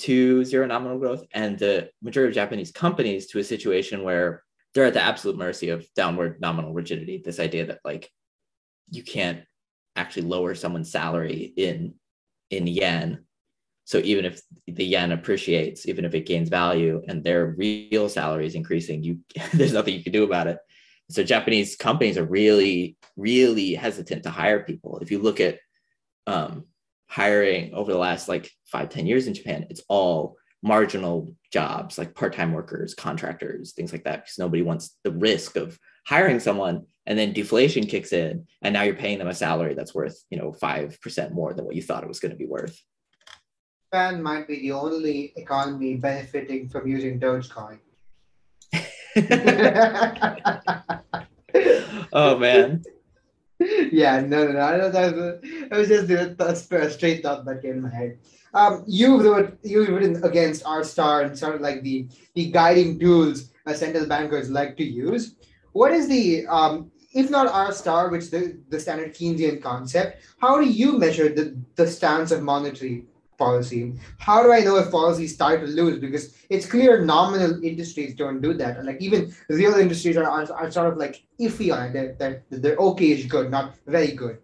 to 0.00 0.44
zero 0.44 0.66
nominal 0.66 0.98
growth 0.98 1.24
and 1.33 1.59
the 1.59 1.88
majority 2.03 2.31
of 2.31 2.35
Japanese 2.35 2.70
companies 2.70 3.29
to 3.29 3.38
a 3.38 3.44
situation 3.44 4.03
where 4.03 4.42
they're 4.74 4.85
at 4.85 4.92
the 4.92 5.03
absolute 5.03 5.38
mercy 5.38 5.70
of 5.70 5.87
downward 5.94 6.40
nominal 6.40 6.74
rigidity. 6.74 7.22
This 7.24 7.40
idea 7.40 7.64
that 7.66 7.81
like 7.85 8.11
you 8.90 9.03
can't 9.03 9.44
actually 9.96 10.22
lower 10.22 10.55
someone's 10.55 10.92
salary 10.92 11.55
in 11.57 11.94
in 12.50 12.66
yen. 12.66 13.23
So 13.84 13.98
even 13.98 14.24
if 14.24 14.40
the 14.66 14.84
yen 14.84 15.12
appreciates, 15.12 15.86
even 15.86 16.04
if 16.04 16.14
it 16.14 16.26
gains 16.26 16.48
value 16.48 17.02
and 17.06 17.22
their 17.22 17.54
real 17.58 18.08
salary 18.08 18.46
is 18.46 18.54
increasing, 18.54 19.02
you 19.02 19.18
there's 19.52 19.72
nothing 19.72 19.94
you 19.94 20.02
can 20.02 20.12
do 20.12 20.24
about 20.24 20.46
it. 20.46 20.58
So 21.10 21.22
Japanese 21.22 21.76
companies 21.76 22.16
are 22.16 22.24
really, 22.24 22.96
really 23.16 23.74
hesitant 23.74 24.22
to 24.22 24.30
hire 24.30 24.64
people. 24.64 24.98
If 25.00 25.10
you 25.10 25.18
look 25.18 25.38
at 25.38 25.58
um, 26.26 26.64
hiring 27.08 27.74
over 27.74 27.92
the 27.92 27.98
last 27.98 28.28
like 28.28 28.50
five, 28.64 28.88
ten 28.88 29.06
years 29.06 29.26
in 29.26 29.34
Japan, 29.34 29.66
it's 29.68 29.82
all 29.88 30.36
marginal 30.62 31.34
jobs 31.52 31.98
like 31.98 32.14
part-time 32.14 32.54
workers, 32.54 32.94
contractors, 32.94 33.74
things 33.74 33.92
like 33.92 34.04
that, 34.04 34.24
because 34.24 34.38
nobody 34.38 34.62
wants 34.62 34.96
the 35.04 35.12
risk 35.12 35.56
of 35.56 35.78
hiring 36.06 36.40
someone 36.40 36.86
and 37.06 37.18
then 37.18 37.34
deflation 37.34 37.86
kicks 37.86 38.14
in 38.14 38.46
and 38.62 38.72
now 38.72 38.82
you're 38.82 38.94
paying 38.94 39.18
them 39.18 39.28
a 39.28 39.34
salary 39.34 39.74
that's 39.74 39.94
worth, 39.94 40.18
you 40.30 40.38
know, 40.38 40.52
5% 40.52 41.32
more 41.32 41.52
than 41.52 41.66
what 41.66 41.74
you 41.74 41.82
thought 41.82 42.02
it 42.02 42.08
was 42.08 42.20
going 42.20 42.32
to 42.32 42.38
be 42.38 42.46
worth. 42.46 42.80
Japan 43.94 44.20
might 44.20 44.48
be 44.48 44.59
the 44.59 44.72
only 44.72 45.33
economy 45.37 45.94
benefiting 45.94 46.68
from 46.68 46.88
using 46.88 47.20
Dogecoin. 47.20 47.78
oh 52.12 52.37
man. 52.37 52.83
Yeah, 53.61 54.18
no, 54.18 54.46
no, 54.46 54.52
no. 54.52 54.59
I 54.59 54.78
know 54.78 54.90
that 54.90 55.14
was, 55.14 55.38
it 55.44 55.70
was 55.70 55.87
just 55.87 56.09
the 56.09 56.90
straight 56.90 57.22
thought 57.22 57.44
that 57.44 57.62
came 57.62 57.74
in 57.74 57.83
my 57.83 57.94
head. 57.94 58.18
Um, 58.52 58.83
you 58.88 59.22
wrote 59.22 59.57
you 59.62 59.87
written 59.87 60.24
against 60.24 60.66
R 60.66 60.83
star 60.83 61.22
and 61.22 61.38
sort 61.38 61.54
of 61.54 61.61
like 61.61 61.85
the 61.85 62.09
the 62.35 62.50
guiding 62.50 62.98
tools 62.98 63.52
that 63.64 63.76
central 63.76 64.07
bankers 64.07 64.50
like 64.50 64.76
to 64.78 64.85
use. 64.85 65.37
What 65.70 65.92
is 65.92 66.09
the 66.09 66.48
um, 66.48 66.90
if 67.12 67.30
not 67.30 67.46
R 67.46 67.72
star, 67.72 68.09
which 68.09 68.33
the 68.33 68.59
the 68.70 68.80
standard 68.80 69.14
Keynesian 69.14 69.62
concept? 69.62 70.20
How 70.38 70.61
do 70.61 70.68
you 70.68 70.98
measure 70.98 71.28
the 71.28 71.57
the 71.76 71.87
stance 71.87 72.33
of 72.33 72.42
monetary 72.42 73.04
policy. 73.38 73.94
How 74.18 74.42
do 74.42 74.52
I 74.52 74.60
know 74.60 74.76
if 74.76 74.90
policies 74.90 75.34
start 75.34 75.60
to 75.60 75.66
lose? 75.66 75.98
Because 75.98 76.34
it's 76.50 76.66
clear 76.66 77.04
nominal 77.04 77.62
industries 77.64 78.14
don't 78.14 78.40
do 78.40 78.54
that. 78.54 78.76
And 78.76 78.86
Like 78.86 79.00
even 79.00 79.34
real 79.48 79.74
industries 79.74 80.16
are, 80.16 80.24
are, 80.24 80.52
are 80.52 80.70
sort 80.70 80.92
of 80.92 80.98
like 80.98 81.24
iffy 81.40 81.74
on 81.74 81.86
it. 81.86 81.92
They're, 81.92 82.14
they're, 82.18 82.44
they're 82.50 82.76
okay 82.76 83.12
is 83.12 83.26
good, 83.26 83.50
not 83.50 83.74
very 83.86 84.12
good. 84.12 84.38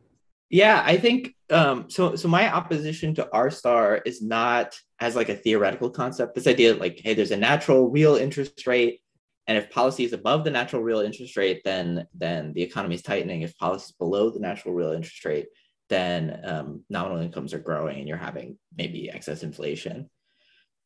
Yeah, 0.51 0.83
I 0.85 0.97
think 0.99 1.37
um, 1.51 1.89
so. 1.89 2.17
So 2.17 2.27
my 2.27 2.53
opposition 2.53 3.15
to 3.15 3.29
R 3.33 3.53
star 3.53 4.03
is 4.05 4.21
not 4.21 4.77
as 4.99 5.15
like 5.15 5.29
a 5.29 5.37
theoretical 5.37 5.91
concept. 5.91 6.35
This 6.35 6.49
idea 6.49 6.73
that 6.73 6.81
like, 6.81 7.01
hey, 7.05 7.15
there's 7.15 7.31
a 7.31 7.37
natural 7.37 7.89
real 7.89 8.17
interest 8.17 8.67
rate, 8.67 9.01
and 9.47 9.57
if 9.57 9.71
policy 9.71 10.03
is 10.03 10.13
above 10.13 10.43
the 10.43 10.51
natural 10.51 10.83
real 10.83 11.01
interest 11.01 11.37
rate, 11.37 11.63
then 11.65 12.05
then 12.15 12.53
the 12.53 12.63
economy 12.63 12.97
is 12.97 13.03
tightening. 13.03 13.43
If 13.43 13.57
policy 13.59 13.91
is 13.91 13.93
below 13.93 14.31
the 14.31 14.41
natural 14.41 14.75
real 14.75 14.91
interest 14.91 15.25
rate, 15.25 15.47
then 15.91 16.41
um, 16.45 16.85
nominal 16.89 17.19
incomes 17.19 17.53
are 17.53 17.59
growing 17.59 17.99
and 17.99 18.09
you're 18.09 18.17
having 18.17 18.57
maybe 18.79 19.11
excess 19.11 19.43
inflation. 19.43 20.09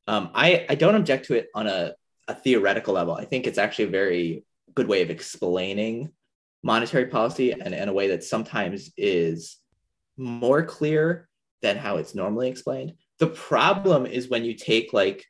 Um, 0.08 0.30
I, 0.34 0.66
I 0.68 0.74
don't 0.74 0.96
object 0.96 1.26
to 1.26 1.34
it 1.34 1.48
on 1.54 1.66
a, 1.66 1.94
a 2.26 2.34
theoretical 2.34 2.94
level. 2.94 3.14
I 3.14 3.26
think 3.26 3.46
it's 3.46 3.58
actually 3.58 3.86
a 3.86 3.90
very 3.90 4.44
good 4.74 4.88
way 4.88 5.02
of 5.02 5.10
explaining 5.10 6.10
monetary 6.62 7.06
policy 7.06 7.52
and 7.52 7.74
in 7.74 7.88
a 7.88 7.92
way 7.92 8.08
that 8.08 8.24
sometimes 8.24 8.90
is 8.96 9.58
more 10.16 10.64
clear 10.64 11.28
than 11.62 11.76
how 11.76 11.98
it's 11.98 12.14
normally 12.14 12.48
explained. 12.48 12.94
The 13.18 13.26
problem 13.28 14.06
is 14.06 14.28
when 14.28 14.44
you 14.44 14.54
take 14.54 14.92
like 14.92 15.24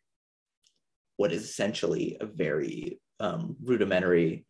what 1.16 1.32
is 1.32 1.44
essentially 1.44 2.16
a 2.20 2.26
very 2.26 3.00
um, 3.20 3.56
rudimentary 3.62 4.46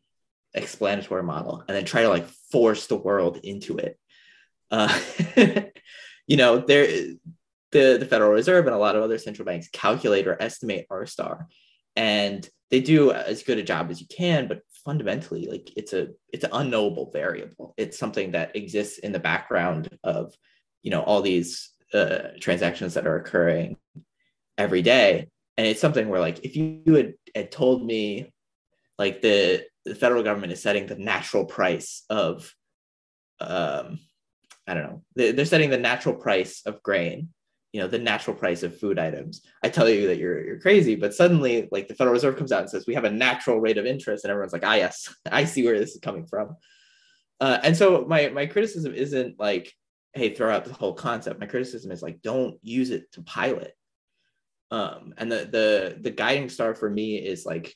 explanatory 0.54 1.22
model 1.22 1.64
and 1.66 1.76
then 1.76 1.84
try 1.84 2.02
to 2.02 2.08
like 2.08 2.26
force 2.52 2.86
the 2.86 2.96
world 2.96 3.40
into 3.42 3.76
it 3.78 3.98
uh, 4.74 5.00
you 6.26 6.36
know, 6.36 6.58
there 6.58 6.86
the 7.70 7.96
the 7.98 8.06
Federal 8.06 8.30
Reserve 8.30 8.66
and 8.66 8.74
a 8.74 8.78
lot 8.78 8.96
of 8.96 9.02
other 9.02 9.18
central 9.18 9.46
banks 9.46 9.68
calculate 9.72 10.26
or 10.26 10.40
estimate 10.40 10.86
R 10.90 11.06
star, 11.06 11.46
and 11.94 12.48
they 12.70 12.80
do 12.80 13.12
as 13.12 13.44
good 13.44 13.58
a 13.58 13.62
job 13.62 13.90
as 13.90 14.00
you 14.00 14.06
can. 14.08 14.48
But 14.48 14.62
fundamentally, 14.84 15.46
like 15.46 15.70
it's 15.76 15.92
a 15.92 16.08
it's 16.32 16.44
an 16.44 16.50
unknowable 16.52 17.10
variable. 17.12 17.74
It's 17.76 17.98
something 17.98 18.32
that 18.32 18.56
exists 18.56 18.98
in 18.98 19.12
the 19.12 19.20
background 19.20 19.88
of 20.02 20.34
you 20.82 20.90
know 20.90 21.02
all 21.02 21.22
these 21.22 21.70
uh, 21.92 22.30
transactions 22.40 22.94
that 22.94 23.06
are 23.06 23.16
occurring 23.16 23.76
every 24.58 24.82
day, 24.82 25.28
and 25.56 25.66
it's 25.66 25.80
something 25.80 26.08
where 26.08 26.20
like 26.20 26.44
if 26.44 26.56
you 26.56 26.82
had, 26.86 27.14
had 27.34 27.52
told 27.52 27.86
me 27.86 28.32
like 28.98 29.22
the 29.22 29.64
the 29.84 29.94
federal 29.94 30.24
government 30.24 30.52
is 30.52 30.62
setting 30.62 30.86
the 30.86 30.96
natural 30.96 31.44
price 31.44 32.04
of 32.08 32.52
um, 33.40 33.98
I 34.66 34.74
don't 34.74 34.84
know, 34.84 35.02
they're 35.14 35.44
setting 35.44 35.70
the 35.70 35.78
natural 35.78 36.14
price 36.14 36.62
of 36.64 36.82
grain, 36.82 37.28
you 37.72 37.80
know, 37.80 37.88
the 37.88 37.98
natural 37.98 38.36
price 38.36 38.62
of 38.62 38.78
food 38.78 38.98
items. 38.98 39.42
I 39.62 39.68
tell 39.68 39.88
you 39.88 40.06
that 40.06 40.18
you're 40.18 40.44
you're 40.44 40.60
crazy, 40.60 40.94
but 40.94 41.12
suddenly 41.12 41.68
like 41.72 41.88
the 41.88 41.94
Federal 41.94 42.14
Reserve 42.14 42.36
comes 42.36 42.52
out 42.52 42.60
and 42.60 42.70
says 42.70 42.86
we 42.86 42.94
have 42.94 43.04
a 43.04 43.10
natural 43.10 43.60
rate 43.60 43.78
of 43.78 43.84
interest, 43.84 44.24
and 44.24 44.30
everyone's 44.30 44.52
like, 44.52 44.64
ah, 44.64 44.74
yes, 44.74 45.14
I 45.30 45.44
see 45.44 45.64
where 45.64 45.78
this 45.78 45.94
is 45.94 46.00
coming 46.00 46.26
from. 46.26 46.56
Uh, 47.40 47.58
and 47.62 47.76
so 47.76 48.04
my 48.06 48.28
my 48.28 48.46
criticism 48.46 48.94
isn't 48.94 49.38
like, 49.38 49.72
hey, 50.14 50.32
throw 50.32 50.54
out 50.54 50.64
the 50.64 50.72
whole 50.72 50.94
concept. 50.94 51.40
My 51.40 51.46
criticism 51.46 51.90
is 51.90 52.02
like, 52.02 52.22
don't 52.22 52.58
use 52.62 52.90
it 52.90 53.10
to 53.12 53.22
pilot. 53.22 53.76
Um, 54.70 55.14
and 55.18 55.30
the 55.30 55.48
the 55.50 55.98
the 56.00 56.10
guiding 56.10 56.48
star 56.48 56.74
for 56.74 56.88
me 56.88 57.16
is 57.16 57.44
like 57.44 57.74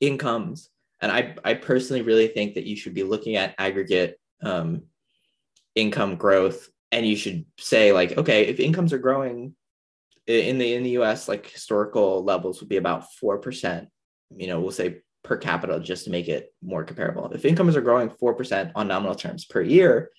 incomes, 0.00 0.70
and 1.00 1.10
I 1.10 1.34
I 1.44 1.54
personally 1.54 2.02
really 2.02 2.28
think 2.28 2.54
that 2.54 2.64
you 2.64 2.76
should 2.76 2.94
be 2.94 3.02
looking 3.02 3.36
at 3.36 3.54
aggregate 3.58 4.18
um, 4.42 4.82
income 5.78 6.16
growth 6.16 6.68
and 6.92 7.06
you 7.06 7.16
should 7.16 7.44
say 7.58 7.92
like 7.92 8.16
okay 8.18 8.46
if 8.46 8.58
incomes 8.58 8.92
are 8.92 8.98
growing 8.98 9.54
in 10.26 10.58
the 10.58 10.74
in 10.74 10.82
the 10.82 10.90
US 10.90 11.28
like 11.28 11.46
historical 11.46 12.24
levels 12.24 12.60
would 12.60 12.68
be 12.68 12.76
about 12.76 13.04
4% 13.22 13.86
you 14.36 14.46
know 14.46 14.60
we'll 14.60 14.72
say 14.72 15.00
per 15.22 15.36
capita 15.36 15.78
just 15.80 16.04
to 16.04 16.10
make 16.10 16.28
it 16.28 16.52
more 16.62 16.84
comparable. 16.84 17.30
If 17.32 17.44
incomes 17.44 17.76
are 17.76 17.82
growing 17.82 18.08
4% 18.08 18.72
on 18.74 18.88
nominal 18.88 19.14
terms 19.14 19.44
per 19.44 19.60
year 19.60 20.10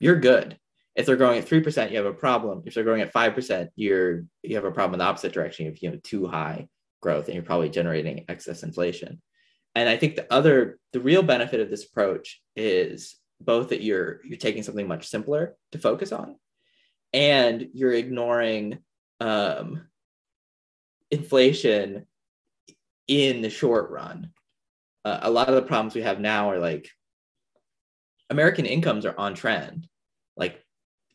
you're 0.00 0.18
good. 0.18 0.58
If 0.96 1.06
they're 1.06 1.16
growing 1.16 1.38
at 1.38 1.46
3% 1.46 1.90
you 1.90 1.96
have 1.96 2.06
a 2.06 2.12
problem. 2.12 2.62
If 2.66 2.74
they're 2.74 2.84
growing 2.84 3.02
at 3.02 3.12
5% 3.12 3.68
you're 3.76 4.24
you 4.42 4.56
have 4.56 4.64
a 4.64 4.70
problem 4.70 4.94
in 4.94 4.98
the 4.98 5.04
opposite 5.04 5.32
direction. 5.32 5.66
If 5.66 5.82
you 5.82 5.90
have 5.90 6.02
too 6.02 6.26
high 6.26 6.68
growth 7.00 7.26
and 7.26 7.34
you're 7.34 7.44
probably 7.44 7.68
generating 7.68 8.24
excess 8.28 8.62
inflation. 8.62 9.20
And 9.74 9.88
i 9.88 9.96
think 9.96 10.16
the 10.16 10.32
other 10.32 10.78
the 10.92 11.00
real 11.00 11.22
benefit 11.22 11.60
of 11.60 11.70
this 11.70 11.84
approach 11.84 12.40
is 12.56 13.16
both 13.40 13.70
that 13.70 13.82
you're 13.82 14.20
you're 14.24 14.38
taking 14.38 14.62
something 14.62 14.88
much 14.88 15.08
simpler 15.08 15.56
to 15.72 15.78
focus 15.78 16.12
on 16.12 16.36
and 17.12 17.68
you're 17.72 17.92
ignoring 17.92 18.78
um, 19.20 19.82
inflation 21.10 22.06
in 23.06 23.40
the 23.40 23.50
short 23.50 23.90
run. 23.90 24.30
Uh, 25.04 25.20
a 25.22 25.30
lot 25.30 25.48
of 25.48 25.54
the 25.54 25.62
problems 25.62 25.94
we 25.94 26.02
have 26.02 26.18
now 26.18 26.50
are 26.50 26.58
like 26.58 26.90
american 28.30 28.66
incomes 28.66 29.06
are 29.06 29.16
on 29.18 29.34
trend. 29.34 29.86
Like 30.36 30.60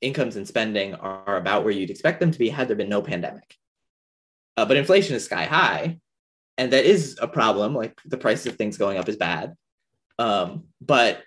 incomes 0.01 0.37
and 0.37 0.47
spending 0.47 0.95
are 0.95 1.35
about 1.35 1.63
where 1.63 1.73
you'd 1.73 1.89
expect 1.89 2.21
them 2.21 2.31
to 2.31 2.39
be 2.39 2.49
had 2.49 2.69
there 2.69 2.77
been 2.77 2.89
no 2.89 3.01
pandemic. 3.01 3.55
Uh, 4.55 4.65
but 4.65 4.77
inflation 4.77 5.15
is 5.15 5.25
sky 5.25 5.45
high 5.45 5.99
and 6.57 6.71
that 6.71 6.85
is 6.85 7.17
a 7.21 7.27
problem. 7.27 7.75
Like 7.75 7.99
the 8.05 8.17
price 8.17 8.45
of 8.45 8.55
things 8.55 8.77
going 8.77 8.97
up 8.97 9.09
is 9.09 9.17
bad. 9.17 9.55
Um, 10.17 10.65
but 10.81 11.23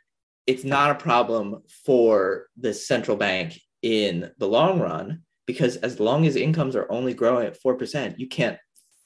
it's 0.46 0.64
not 0.64 0.90
a 0.90 0.96
problem 0.96 1.62
for 1.84 2.46
the 2.56 2.74
central 2.74 3.16
bank 3.16 3.60
in 3.82 4.30
the 4.38 4.48
long 4.48 4.80
run 4.80 5.22
because 5.46 5.76
as 5.76 6.00
long 6.00 6.26
as 6.26 6.36
incomes 6.36 6.76
are 6.76 6.90
only 6.90 7.14
growing 7.14 7.46
at 7.46 7.60
4%, 7.60 8.18
you 8.18 8.28
can't 8.28 8.58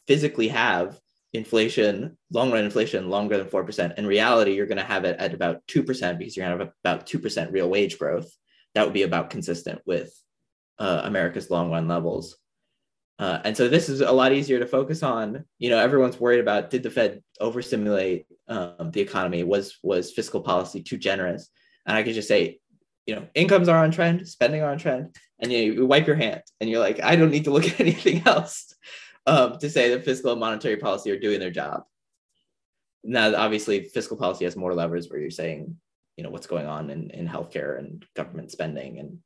physically 0.06 0.48
have 0.48 0.98
inflation, 1.32 2.16
long 2.32 2.50
run 2.50 2.64
inflation, 2.64 3.10
longer 3.10 3.36
than 3.36 3.48
4%. 3.48 3.98
In 3.98 4.06
reality, 4.06 4.54
you're 4.54 4.66
going 4.66 4.78
to 4.78 4.84
have 4.84 5.04
it 5.04 5.18
at 5.18 5.34
about 5.34 5.66
2% 5.66 6.18
because 6.18 6.36
you're 6.36 6.46
going 6.46 6.58
to 6.58 6.64
have 6.64 6.72
about 6.84 7.06
2% 7.06 7.52
real 7.52 7.68
wage 7.68 7.98
growth. 7.98 8.30
That 8.74 8.84
would 8.84 8.94
be 8.94 9.02
about 9.02 9.30
consistent 9.30 9.80
with 9.86 10.12
uh, 10.78 11.02
America's 11.04 11.50
long 11.50 11.70
run 11.70 11.88
levels. 11.88 12.36
Uh, 13.18 13.40
and 13.44 13.56
so 13.56 13.68
this 13.68 13.88
is 13.88 14.02
a 14.02 14.12
lot 14.12 14.32
easier 14.32 14.58
to 14.58 14.66
focus 14.66 15.02
on. 15.02 15.44
You 15.58 15.70
know, 15.70 15.78
everyone's 15.78 16.20
worried 16.20 16.40
about 16.40 16.70
did 16.70 16.82
the 16.82 16.90
Fed 16.90 17.22
overstimulate 17.40 18.26
um, 18.48 18.90
the 18.90 19.00
economy? 19.00 19.42
Was 19.42 19.78
was 19.82 20.12
fiscal 20.12 20.42
policy 20.42 20.82
too 20.82 20.98
generous? 20.98 21.48
And 21.86 21.96
I 21.96 22.02
could 22.02 22.14
just 22.14 22.28
say, 22.28 22.58
you 23.06 23.14
know, 23.14 23.26
incomes 23.34 23.68
are 23.68 23.82
on 23.82 23.90
trend, 23.90 24.28
spending 24.28 24.62
are 24.62 24.70
on 24.70 24.78
trend, 24.78 25.16
and 25.38 25.52
you, 25.52 25.72
you 25.72 25.86
wipe 25.86 26.06
your 26.06 26.16
hand 26.16 26.42
and 26.60 26.68
you're 26.68 26.80
like, 26.80 27.02
I 27.02 27.16
don't 27.16 27.30
need 27.30 27.44
to 27.44 27.52
look 27.52 27.64
at 27.66 27.80
anything 27.80 28.22
else 28.26 28.74
um, 29.26 29.58
to 29.58 29.70
say 29.70 29.90
that 29.90 30.04
fiscal 30.04 30.32
and 30.32 30.40
monetary 30.40 30.76
policy 30.76 31.10
are 31.10 31.18
doing 31.18 31.40
their 31.40 31.50
job. 31.50 31.84
Now, 33.04 33.34
obviously, 33.36 33.84
fiscal 33.84 34.16
policy 34.16 34.44
has 34.44 34.56
more 34.56 34.74
levers 34.74 35.08
where 35.08 35.20
you're 35.20 35.30
saying, 35.30 35.76
you 36.16 36.24
know, 36.24 36.30
what's 36.30 36.46
going 36.46 36.66
on 36.66 36.90
in, 36.90 37.10
in 37.10 37.28
healthcare 37.28 37.78
and 37.78 38.04
government 38.16 38.50
spending 38.50 38.98
and, 38.98 39.18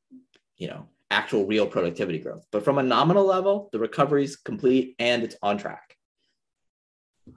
you 0.56 0.68
know, 0.68 0.86
actual 1.10 1.46
real 1.46 1.66
productivity 1.66 2.18
growth. 2.18 2.46
But 2.50 2.64
from 2.64 2.78
a 2.78 2.82
nominal 2.82 3.24
level, 3.24 3.68
the 3.72 3.78
recovery 3.78 4.24
is 4.24 4.36
complete 4.36 4.94
and 4.98 5.22
it's 5.22 5.36
on 5.42 5.58
track. 5.58 5.96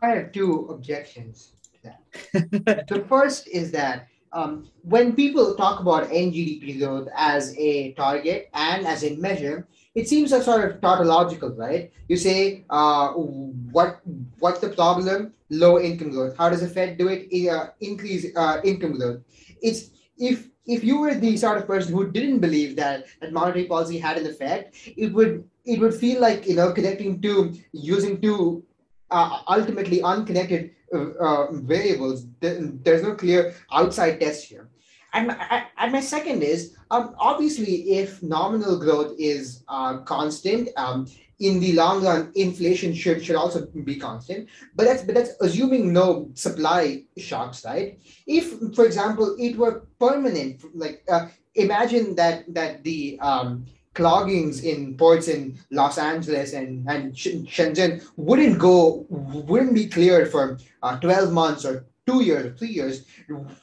I 0.02 0.10
have 0.10 0.32
two 0.32 0.68
objections 0.70 1.54
to 1.74 1.80
that. 1.84 2.88
the 2.88 3.06
first 3.08 3.48
is 3.48 3.72
that 3.72 4.08
um, 4.32 4.70
when 4.82 5.14
people 5.14 5.56
talk 5.56 5.80
about 5.80 6.10
NGDP 6.10 6.80
growth 6.80 7.08
as 7.16 7.56
a 7.58 7.94
target 7.94 8.50
and 8.54 8.86
as 8.88 9.04
a 9.04 9.16
measure, 9.18 9.68
it 9.94 10.10
seems 10.10 10.32
a 10.32 10.42
sort 10.42 10.70
of 10.70 10.82
tautological, 10.82 11.52
right? 11.52 11.92
You 12.08 12.18
say, 12.18 12.66
uh, 12.70 13.10
what 13.10 14.02
what's 14.40 14.60
the 14.60 14.70
problem? 14.70 15.34
Low 15.52 15.80
income 15.80 16.10
growth. 16.10 16.36
How 16.36 16.50
does 16.50 16.62
the 16.62 16.68
Fed 16.68 16.98
do 16.98 17.10
it? 17.10 17.30
Uh, 17.48 17.68
increase 17.80 18.26
uh, 18.36 18.60
income 18.64 18.94
growth. 18.98 19.22
It's 19.62 19.92
if 20.18 20.50
if 20.66 20.84
you 20.84 21.00
were 21.00 21.14
the 21.14 21.36
sort 21.38 21.58
of 21.58 21.68
person 21.68 21.94
who 21.94 22.12
didn't 22.12 22.40
believe 22.40 22.76
that 22.78 23.06
that 23.20 23.34
monetary 23.34 23.66
policy 23.66 23.98
had 23.98 24.18
an 24.18 24.26
effect, 24.26 24.76
it 24.98 25.14
would 25.14 25.44
it 25.66 25.80
would 25.80 25.94
feel 25.94 26.22
like 26.22 26.48
you 26.48 26.56
know 26.56 26.72
connecting 26.72 27.22
to 27.22 27.54
using 27.72 28.22
two 28.22 28.64
uh, 29.12 29.40
ultimately 29.48 30.02
unconnected 30.02 30.72
uh, 30.94 31.12
uh, 31.20 31.52
variables. 31.52 32.26
There's 32.40 33.04
no 33.04 33.16
clear 33.16 33.54
outside 33.72 34.20
test 34.20 34.46
here. 34.46 34.70
And 35.14 35.28
my, 35.28 35.66
and 35.78 35.92
my 35.92 36.00
second 36.00 36.42
is 36.42 36.76
um, 36.90 37.16
obviously 37.20 37.98
if 37.98 38.24
nominal 38.24 38.80
growth 38.80 39.16
is 39.20 39.64
uh, 39.68 40.00
constant, 40.00 40.70
um, 40.76 41.08
in 41.44 41.60
the 41.60 41.74
long 41.74 42.04
run, 42.04 42.32
inflation 42.36 42.94
should, 42.94 43.24
should 43.24 43.36
also 43.36 43.66
be 43.66 43.98
constant. 43.98 44.48
But 44.76 44.86
that's 44.86 45.04
but 45.04 45.16
that's 45.16 45.32
assuming 45.42 45.92
no 45.92 46.32
supply 46.34 47.04
shocks, 47.18 47.66
right? 47.66 48.00
If, 48.26 48.46
for 48.76 48.86
example, 48.86 49.36
it 49.38 49.58
were 49.58 49.86
permanent, 50.00 50.64
like 50.74 51.04
uh, 51.12 51.28
imagine 51.56 52.16
that 52.16 52.46
that 52.54 52.84
the 52.84 53.20
um, 53.20 53.66
cloggings 53.94 54.64
in 54.64 54.96
ports 54.96 55.28
in 55.28 55.60
Los 55.70 55.98
Angeles 55.98 56.54
and 56.54 56.88
and 56.90 57.14
Shenzhen 57.14 58.02
wouldn't 58.16 58.58
go 58.58 59.06
wouldn't 59.10 59.76
be 59.76 59.88
cleared 59.88 60.32
for 60.32 60.58
uh, 60.82 60.98
twelve 61.00 61.32
months 61.32 61.66
or 61.66 61.86
two 62.08 62.24
years 62.24 62.46
or 62.46 62.56
three 62.56 62.74
years. 62.80 63.06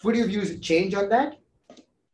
Would 0.05 0.17
your 0.17 0.27
views 0.27 0.61
change 0.61 0.95
on 0.95 1.09
that? 1.09 1.39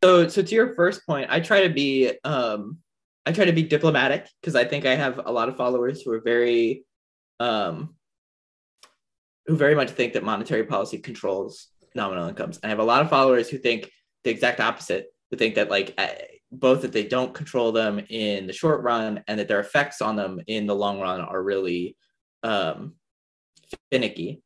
So, 0.05 0.29
so 0.29 0.43
to 0.43 0.55
your 0.55 0.75
first 0.75 1.07
point, 1.07 1.27
I 1.31 1.41
try 1.41 1.67
to 1.67 1.73
be 1.73 2.13
um, 2.23 2.79
I 3.27 3.33
try 3.33 3.45
to 3.45 3.53
be 3.53 3.65
diplomatic 3.65 4.29
because 4.41 4.55
I 4.55 4.65
think 4.65 4.87
I 4.87 4.95
have 4.95 5.21
a 5.25 5.33
lot 5.33 5.49
of 5.49 5.57
followers 5.57 6.03
who 6.03 6.13
are 6.13 6.21
very, 6.21 6.85
um, 7.41 7.97
who 9.47 9.57
very 9.57 9.75
much 9.75 9.91
think 9.91 10.13
that 10.13 10.23
monetary 10.23 10.65
policy 10.65 10.99
controls 10.99 11.69
nominal 11.95 12.29
incomes. 12.29 12.61
I 12.63 12.69
have 12.69 12.79
a 12.79 12.85
lot 12.85 13.03
of 13.03 13.11
followers 13.11 13.49
who 13.49 13.59
think 13.59 13.91
the 14.23 14.31
exact 14.31 14.61
opposite, 14.61 15.07
who 15.31 15.37
think 15.37 15.57
that 15.57 15.71
like 15.71 15.99
both 16.53 16.83
that 16.83 16.93
they 16.93 17.05
don't 17.05 17.35
control 17.35 17.73
them 17.73 18.01
in 18.09 18.47
the 18.47 18.53
short 18.53 18.83
run 18.83 19.25
and 19.27 19.41
that 19.41 19.49
their 19.49 19.61
effects 19.61 20.01
on 20.01 20.15
them 20.15 20.41
in 20.47 20.67
the 20.67 20.75
long 20.75 21.01
run 21.01 21.21
are 21.21 21.43
really 21.43 21.97
um, 22.45 22.95
finicky. 23.91 24.41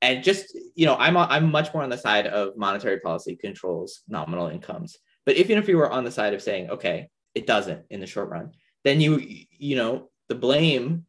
And 0.00 0.24
just 0.24 0.58
you 0.74 0.86
know, 0.86 0.96
I'm 0.96 1.18
I'm 1.18 1.50
much 1.50 1.74
more 1.74 1.82
on 1.82 1.90
the 1.90 1.98
side 1.98 2.26
of 2.26 2.56
monetary 2.56 3.00
policy 3.00 3.36
controls 3.36 4.00
nominal 4.08 4.48
incomes. 4.48 4.96
But 5.26 5.36
even 5.36 5.58
if 5.58 5.68
you 5.68 5.76
were 5.76 5.90
on 5.90 6.04
the 6.04 6.10
side 6.10 6.32
of 6.32 6.40
saying, 6.40 6.70
okay, 6.70 7.08
it 7.34 7.46
doesn't 7.46 7.84
in 7.90 8.00
the 8.00 8.06
short 8.06 8.28
run 8.28 8.52
then 8.84 9.00
you 9.00 9.20
you 9.50 9.76
know 9.76 10.08
the 10.28 10.34
blame 10.34 11.04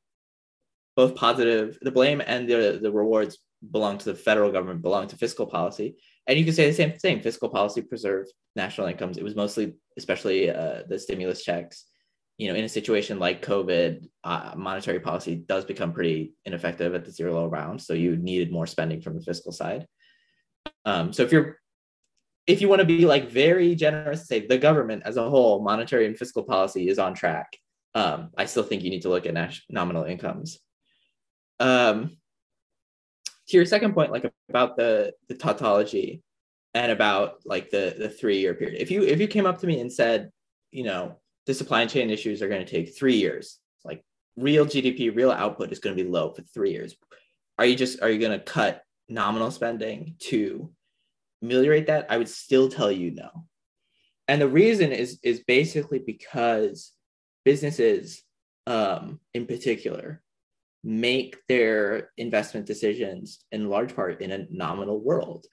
both 0.95 1.15
positive 1.15 1.77
the 1.81 1.91
blame 1.91 2.21
and 2.25 2.47
the 2.49 2.79
the 2.81 2.91
rewards 2.91 3.37
belong 3.71 3.97
to 3.97 4.05
the 4.05 4.15
federal 4.15 4.51
government 4.51 4.81
belong 4.81 5.07
to 5.07 5.15
fiscal 5.15 5.45
policy. 5.45 5.95
And 6.27 6.37
you 6.37 6.45
can 6.45 6.53
say 6.53 6.67
the 6.67 6.73
same 6.73 6.93
thing 6.93 7.21
fiscal 7.21 7.49
policy 7.49 7.81
preserved 7.81 8.31
national 8.55 8.87
incomes. 8.87 9.17
It 9.17 9.23
was 9.23 9.35
mostly 9.35 9.75
especially 9.97 10.49
uh, 10.49 10.83
the 10.87 10.97
stimulus 10.99 11.43
checks. 11.43 11.85
You 12.37 12.47
know 12.47 12.55
in 12.55 12.65
a 12.65 12.69
situation 12.69 13.19
like 13.19 13.45
covid 13.45 14.07
uh, 14.23 14.53
monetary 14.55 14.99
policy 14.99 15.35
does 15.35 15.63
become 15.63 15.93
pretty 15.93 16.33
ineffective 16.45 16.95
at 16.95 17.05
the 17.05 17.11
zero 17.11 17.35
lower 17.35 17.49
bound 17.49 17.79
so 17.79 17.93
you 17.93 18.15
needed 18.15 18.51
more 18.51 18.65
spending 18.65 18.99
from 19.01 19.15
the 19.15 19.21
fiscal 19.21 19.51
side. 19.51 19.85
Um, 20.85 21.13
so 21.13 21.21
if 21.21 21.31
you're 21.31 21.59
if 22.47 22.61
you 22.61 22.67
want 22.67 22.79
to 22.79 22.85
be 22.85 23.05
like 23.05 23.29
very 23.29 23.75
generous, 23.75 24.27
say 24.27 24.45
the 24.45 24.57
government 24.57 25.03
as 25.05 25.17
a 25.17 25.29
whole, 25.29 25.61
monetary 25.61 26.05
and 26.05 26.17
fiscal 26.17 26.43
policy 26.43 26.89
is 26.89 26.99
on 26.99 27.13
track. 27.13 27.55
Um, 27.93 28.29
I 28.37 28.45
still 28.45 28.63
think 28.63 28.83
you 28.83 28.89
need 28.89 29.03
to 29.03 29.09
look 29.09 29.25
at 29.25 29.33
nas- 29.33 29.61
nominal 29.69 30.05
incomes. 30.05 30.59
Um, 31.59 32.17
to 33.47 33.57
your 33.57 33.65
second 33.65 33.93
point, 33.93 34.11
like 34.11 34.31
about 34.49 34.77
the 34.77 35.13
the 35.27 35.35
tautology 35.35 36.23
and 36.73 36.91
about 36.91 37.39
like 37.45 37.69
the 37.69 37.95
the 37.97 38.09
three 38.09 38.39
year 38.39 38.53
period. 38.53 38.81
If 38.81 38.89
you 38.89 39.03
if 39.03 39.19
you 39.19 39.27
came 39.27 39.45
up 39.45 39.59
to 39.59 39.67
me 39.67 39.79
and 39.79 39.91
said, 39.91 40.31
you 40.71 40.83
know, 40.83 41.17
the 41.45 41.53
supply 41.53 41.85
chain 41.85 42.09
issues 42.09 42.41
are 42.41 42.47
going 42.47 42.65
to 42.65 42.71
take 42.71 42.95
three 42.95 43.15
years, 43.15 43.59
like 43.83 44.03
real 44.37 44.65
GDP, 44.65 45.15
real 45.15 45.31
output 45.31 45.71
is 45.71 45.79
going 45.79 45.95
to 45.95 46.03
be 46.03 46.09
low 46.09 46.31
for 46.31 46.41
three 46.43 46.71
years. 46.71 46.95
Are 47.59 47.65
you 47.65 47.75
just 47.75 48.01
are 48.01 48.09
you 48.09 48.19
going 48.19 48.37
to 48.37 48.43
cut 48.43 48.83
nominal 49.09 49.51
spending 49.51 50.15
to 50.19 50.71
ameliorate 51.41 51.87
that, 51.87 52.07
I 52.09 52.17
would 52.17 52.29
still 52.29 52.69
tell 52.69 52.91
you 52.91 53.11
no. 53.11 53.29
And 54.27 54.41
the 54.41 54.47
reason 54.47 54.91
is 54.91 55.19
is 55.23 55.43
basically 55.45 55.99
because 55.99 56.91
businesses, 57.43 58.23
um, 58.67 59.19
in 59.33 59.45
particular, 59.45 60.21
make 60.83 61.37
their 61.47 62.11
investment 62.17 62.65
decisions 62.65 63.43
in 63.51 63.69
large 63.69 63.95
part 63.95 64.21
in 64.21 64.31
a 64.31 64.45
nominal 64.49 64.99
world, 64.99 65.45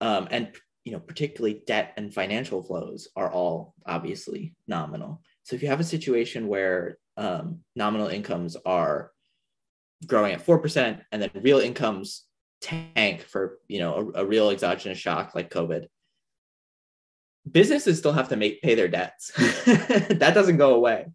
um, 0.00 0.28
and 0.30 0.54
you 0.84 0.92
know 0.92 1.00
particularly 1.00 1.62
debt 1.66 1.92
and 1.96 2.14
financial 2.14 2.62
flows 2.62 3.08
are 3.16 3.30
all 3.30 3.74
obviously 3.86 4.54
nominal. 4.66 5.20
So 5.42 5.56
if 5.56 5.62
you 5.62 5.68
have 5.68 5.80
a 5.80 5.84
situation 5.84 6.48
where 6.48 6.98
um, 7.16 7.60
nominal 7.76 8.08
incomes 8.08 8.56
are 8.64 9.10
growing 10.06 10.32
at 10.32 10.40
four 10.40 10.58
percent, 10.58 11.00
and 11.12 11.20
then 11.20 11.30
real 11.42 11.58
incomes 11.58 12.24
tank 12.64 13.22
for 13.22 13.58
you 13.68 13.78
know 13.78 14.12
a, 14.14 14.22
a 14.22 14.26
real 14.26 14.50
exogenous 14.50 14.98
shock 14.98 15.34
like 15.34 15.50
COVID, 15.50 15.86
businesses 17.50 17.98
still 17.98 18.12
have 18.12 18.28
to 18.30 18.36
make 18.36 18.62
pay 18.62 18.74
their 18.74 18.88
debts. 18.88 19.30
that 19.36 20.32
doesn't 20.34 20.56
go 20.56 20.74
away. 20.74 21.06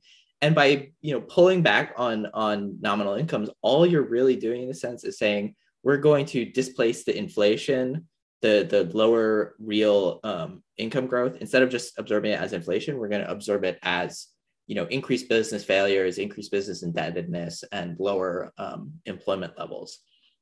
And 0.41 0.55
by 0.55 0.91
you 1.01 1.13
know 1.13 1.21
pulling 1.21 1.63
back 1.63 1.93
on 1.97 2.27
on 2.33 2.77
nominal 2.79 3.15
incomes, 3.15 3.49
all 3.61 3.85
you're 3.85 4.07
really 4.07 4.35
doing 4.35 4.63
in 4.63 4.69
a 4.69 4.73
sense 4.73 5.03
is 5.03 5.17
saying 5.17 5.55
we're 5.83 5.97
going 5.97 6.25
to 6.27 6.45
displace 6.45 7.03
the 7.03 7.17
inflation, 7.17 8.07
the 8.41 8.67
the 8.69 8.83
lower 8.95 9.55
real 9.59 10.19
um, 10.23 10.63
income 10.77 11.07
growth. 11.07 11.37
Instead 11.37 11.63
of 11.63 11.69
just 11.69 11.97
absorbing 11.97 12.31
it 12.31 12.39
as 12.39 12.53
inflation, 12.53 12.97
we're 12.97 13.09
going 13.09 13.23
to 13.23 13.31
absorb 13.31 13.65
it 13.65 13.79
as 13.81 14.27
you 14.67 14.75
know 14.75 14.85
increased 14.85 15.27
business 15.27 15.65
failures, 15.65 16.19
increased 16.19 16.51
business 16.51 16.83
indebtedness, 16.83 17.63
and 17.71 17.99
lower 17.99 18.53
um, 18.57 18.93
employment 19.05 19.53
levels 19.57 19.99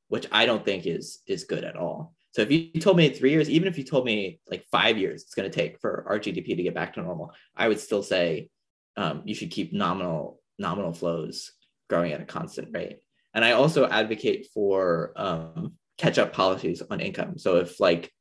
which 0.08 0.26
I 0.32 0.46
don't 0.46 0.64
think 0.64 0.86
is 0.86 1.20
is 1.26 1.44
good 1.44 1.64
at 1.64 1.76
all. 1.76 2.14
So 2.32 2.42
if 2.42 2.50
you 2.50 2.80
told 2.80 2.96
me 2.96 3.08
three 3.10 3.30
years, 3.30 3.48
even 3.48 3.68
if 3.68 3.78
you 3.78 3.84
told 3.84 4.04
me 4.04 4.40
like 4.50 4.64
five 4.70 4.98
years, 4.98 5.22
it's 5.22 5.34
going 5.34 5.50
to 5.50 5.54
take 5.54 5.80
for 5.80 6.04
our 6.08 6.18
GDP 6.18 6.56
to 6.56 6.62
get 6.62 6.74
back 6.74 6.94
to 6.94 7.02
normal, 7.02 7.32
I 7.56 7.68
would 7.68 7.80
still 7.80 8.02
say 8.02 8.50
um, 8.96 9.22
you 9.24 9.34
should 9.34 9.50
keep 9.50 9.72
nominal 9.72 10.40
nominal 10.58 10.92
flows 10.92 11.52
growing 11.88 12.12
at 12.12 12.20
a 12.20 12.26
constant 12.26 12.68
rate. 12.74 12.98
And 13.34 13.44
I 13.44 13.52
also 13.52 13.88
advocate 13.88 14.48
for 14.52 15.12
um, 15.16 15.74
catch 15.96 16.18
up 16.18 16.32
policies 16.32 16.82
on 16.82 17.00
income. 17.00 17.38
So 17.38 17.56
if 17.56 17.80
like 17.80 18.12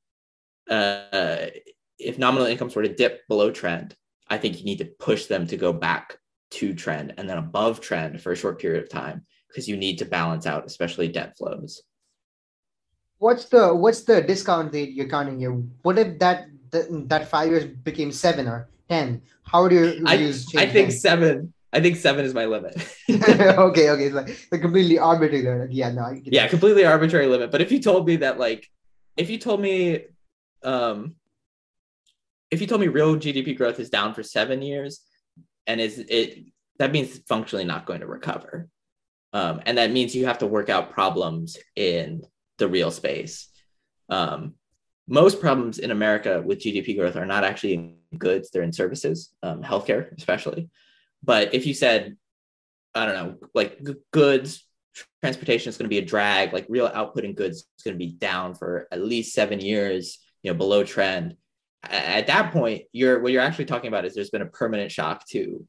uh, 0.70 1.48
if 2.00 2.18
nominal 2.18 2.48
incomes 2.48 2.76
were 2.76 2.84
to 2.84 2.94
dip 2.94 3.28
below 3.28 3.52
trend, 3.52 3.96
I 4.28 4.38
think 4.38 4.60
you 4.60 4.66
need 4.66 4.80
to 4.80 4.86
push 5.00 5.26
them 5.26 5.48
to 5.48 5.58
go 5.58 5.74
back 5.74 6.18
to 6.50 6.74
trend 6.74 7.14
and 7.18 7.30
then 7.30 7.38
above 7.38 7.82
trend 7.82 8.22
for 8.22 8.32
a 8.32 8.36
short 8.36 8.60
period 8.60 8.84
of 8.84 8.90
time 8.90 9.26
because 9.48 9.68
you 9.68 9.78
need 9.78 9.98
to 10.00 10.06
balance 10.06 10.46
out, 10.46 10.66
especially 10.66 11.08
debt 11.08 11.38
flows. 11.38 11.84
What's 13.20 13.46
the 13.46 13.74
what's 13.74 14.02
the 14.04 14.22
discount 14.22 14.74
rate 14.74 14.94
you're 14.94 15.10
counting 15.10 15.40
here? 15.40 15.52
What 15.82 15.98
if 15.98 16.20
that 16.20 16.48
that, 16.72 17.10
that 17.10 17.28
five 17.28 17.50
years 17.50 17.66
became 17.66 18.12
seven 18.12 18.48
or 18.48 18.70
ten? 18.90 19.22
How 19.44 19.68
do 19.68 19.76
you 19.76 20.08
use? 20.18 20.54
I, 20.56 20.64
I 20.64 20.70
think 20.70 20.92
seven. 20.92 21.54
I 21.74 21.82
think 21.82 21.98
seven 21.98 22.26
is 22.26 22.34
my 22.34 22.46
limit. 22.46 22.76
okay, 23.10 23.90
okay, 23.90 24.06
it's 24.06 24.16
like, 24.16 24.48
like 24.52 24.62
completely 24.62 25.00
arbitrary. 25.00 25.44
Like, 25.44 25.70
yeah, 25.72 25.92
no. 25.92 26.16
yeah, 26.24 26.48
completely 26.48 26.86
arbitrary 26.86 27.28
limit. 27.28 27.52
But 27.52 27.62
if 27.62 27.72
you 27.72 27.80
told 27.80 28.08
me 28.08 28.18
that, 28.18 28.40
like, 28.40 28.70
if 29.18 29.30
you 29.30 29.38
told 29.38 29.60
me, 29.60 30.06
um, 30.64 31.16
if 32.52 32.62
you 32.62 32.68
told 32.68 32.82
me 32.82 32.88
real 32.88 33.18
GDP 33.18 33.58
growth 33.58 33.80
is 33.80 33.90
down 33.90 34.14
for 34.14 34.24
seven 34.24 34.62
years, 34.62 35.02
and 35.66 35.82
is 35.82 36.00
it 36.00 36.46
that 36.80 36.92
means 36.92 37.18
functionally 37.28 37.66
not 37.66 37.86
going 37.86 38.02
to 38.02 38.08
recover, 38.08 38.70
um, 39.34 39.62
and 39.66 39.78
that 39.78 39.92
means 39.92 40.16
you 40.16 40.26
have 40.26 40.40
to 40.40 40.48
work 40.48 40.70
out 40.70 40.92
problems 40.92 41.58
in 41.76 42.24
the 42.58 42.68
real 42.68 42.92
space. 42.92 43.50
Um, 44.10 44.56
most 45.08 45.40
problems 45.40 45.80
in 45.80 45.92
America 45.92 46.42
with 46.46 46.60
GDP 46.60 46.98
growth 46.98 47.16
are 47.16 47.26
not 47.26 47.44
actually 47.44 47.74
in 47.74 47.98
goods; 48.18 48.50
they're 48.50 48.64
in 48.64 48.74
services, 48.74 49.32
um, 49.44 49.64
healthcare 49.64 50.16
especially. 50.18 50.70
But 51.24 51.54
if 51.54 51.66
you 51.66 51.74
said, 51.74 52.18
I 52.94 53.06
don't 53.06 53.16
know, 53.16 53.50
like 53.54 53.84
g- 53.84 53.96
goods, 54.12 54.66
transportation 55.22 55.70
is 55.70 55.78
going 55.78 55.86
to 55.86 55.94
be 55.94 56.00
a 56.00 56.06
drag, 56.06 56.54
like 56.54 56.66
real 56.70 56.90
output 56.94 57.26
in 57.26 57.34
goods 57.34 57.58
is 57.58 57.84
going 57.84 57.96
to 57.96 58.06
be 58.06 58.14
down 58.14 58.56
for 58.56 58.88
at 58.92 59.04
least 59.04 59.34
seven 59.34 59.60
years, 59.60 60.20
you 60.42 60.52
know, 60.52 60.58
below 60.58 60.84
trend. 60.84 61.36
At 61.84 62.28
that 62.28 62.52
point, 62.52 62.84
you're 62.92 63.22
what 63.22 63.32
you're 63.32 63.42
actually 63.42 63.66
talking 63.66 63.88
about 63.88 64.06
is 64.06 64.14
there's 64.14 64.30
been 64.30 64.42
a 64.42 64.48
permanent 64.48 64.92
shock 64.92 65.26
to 65.30 65.66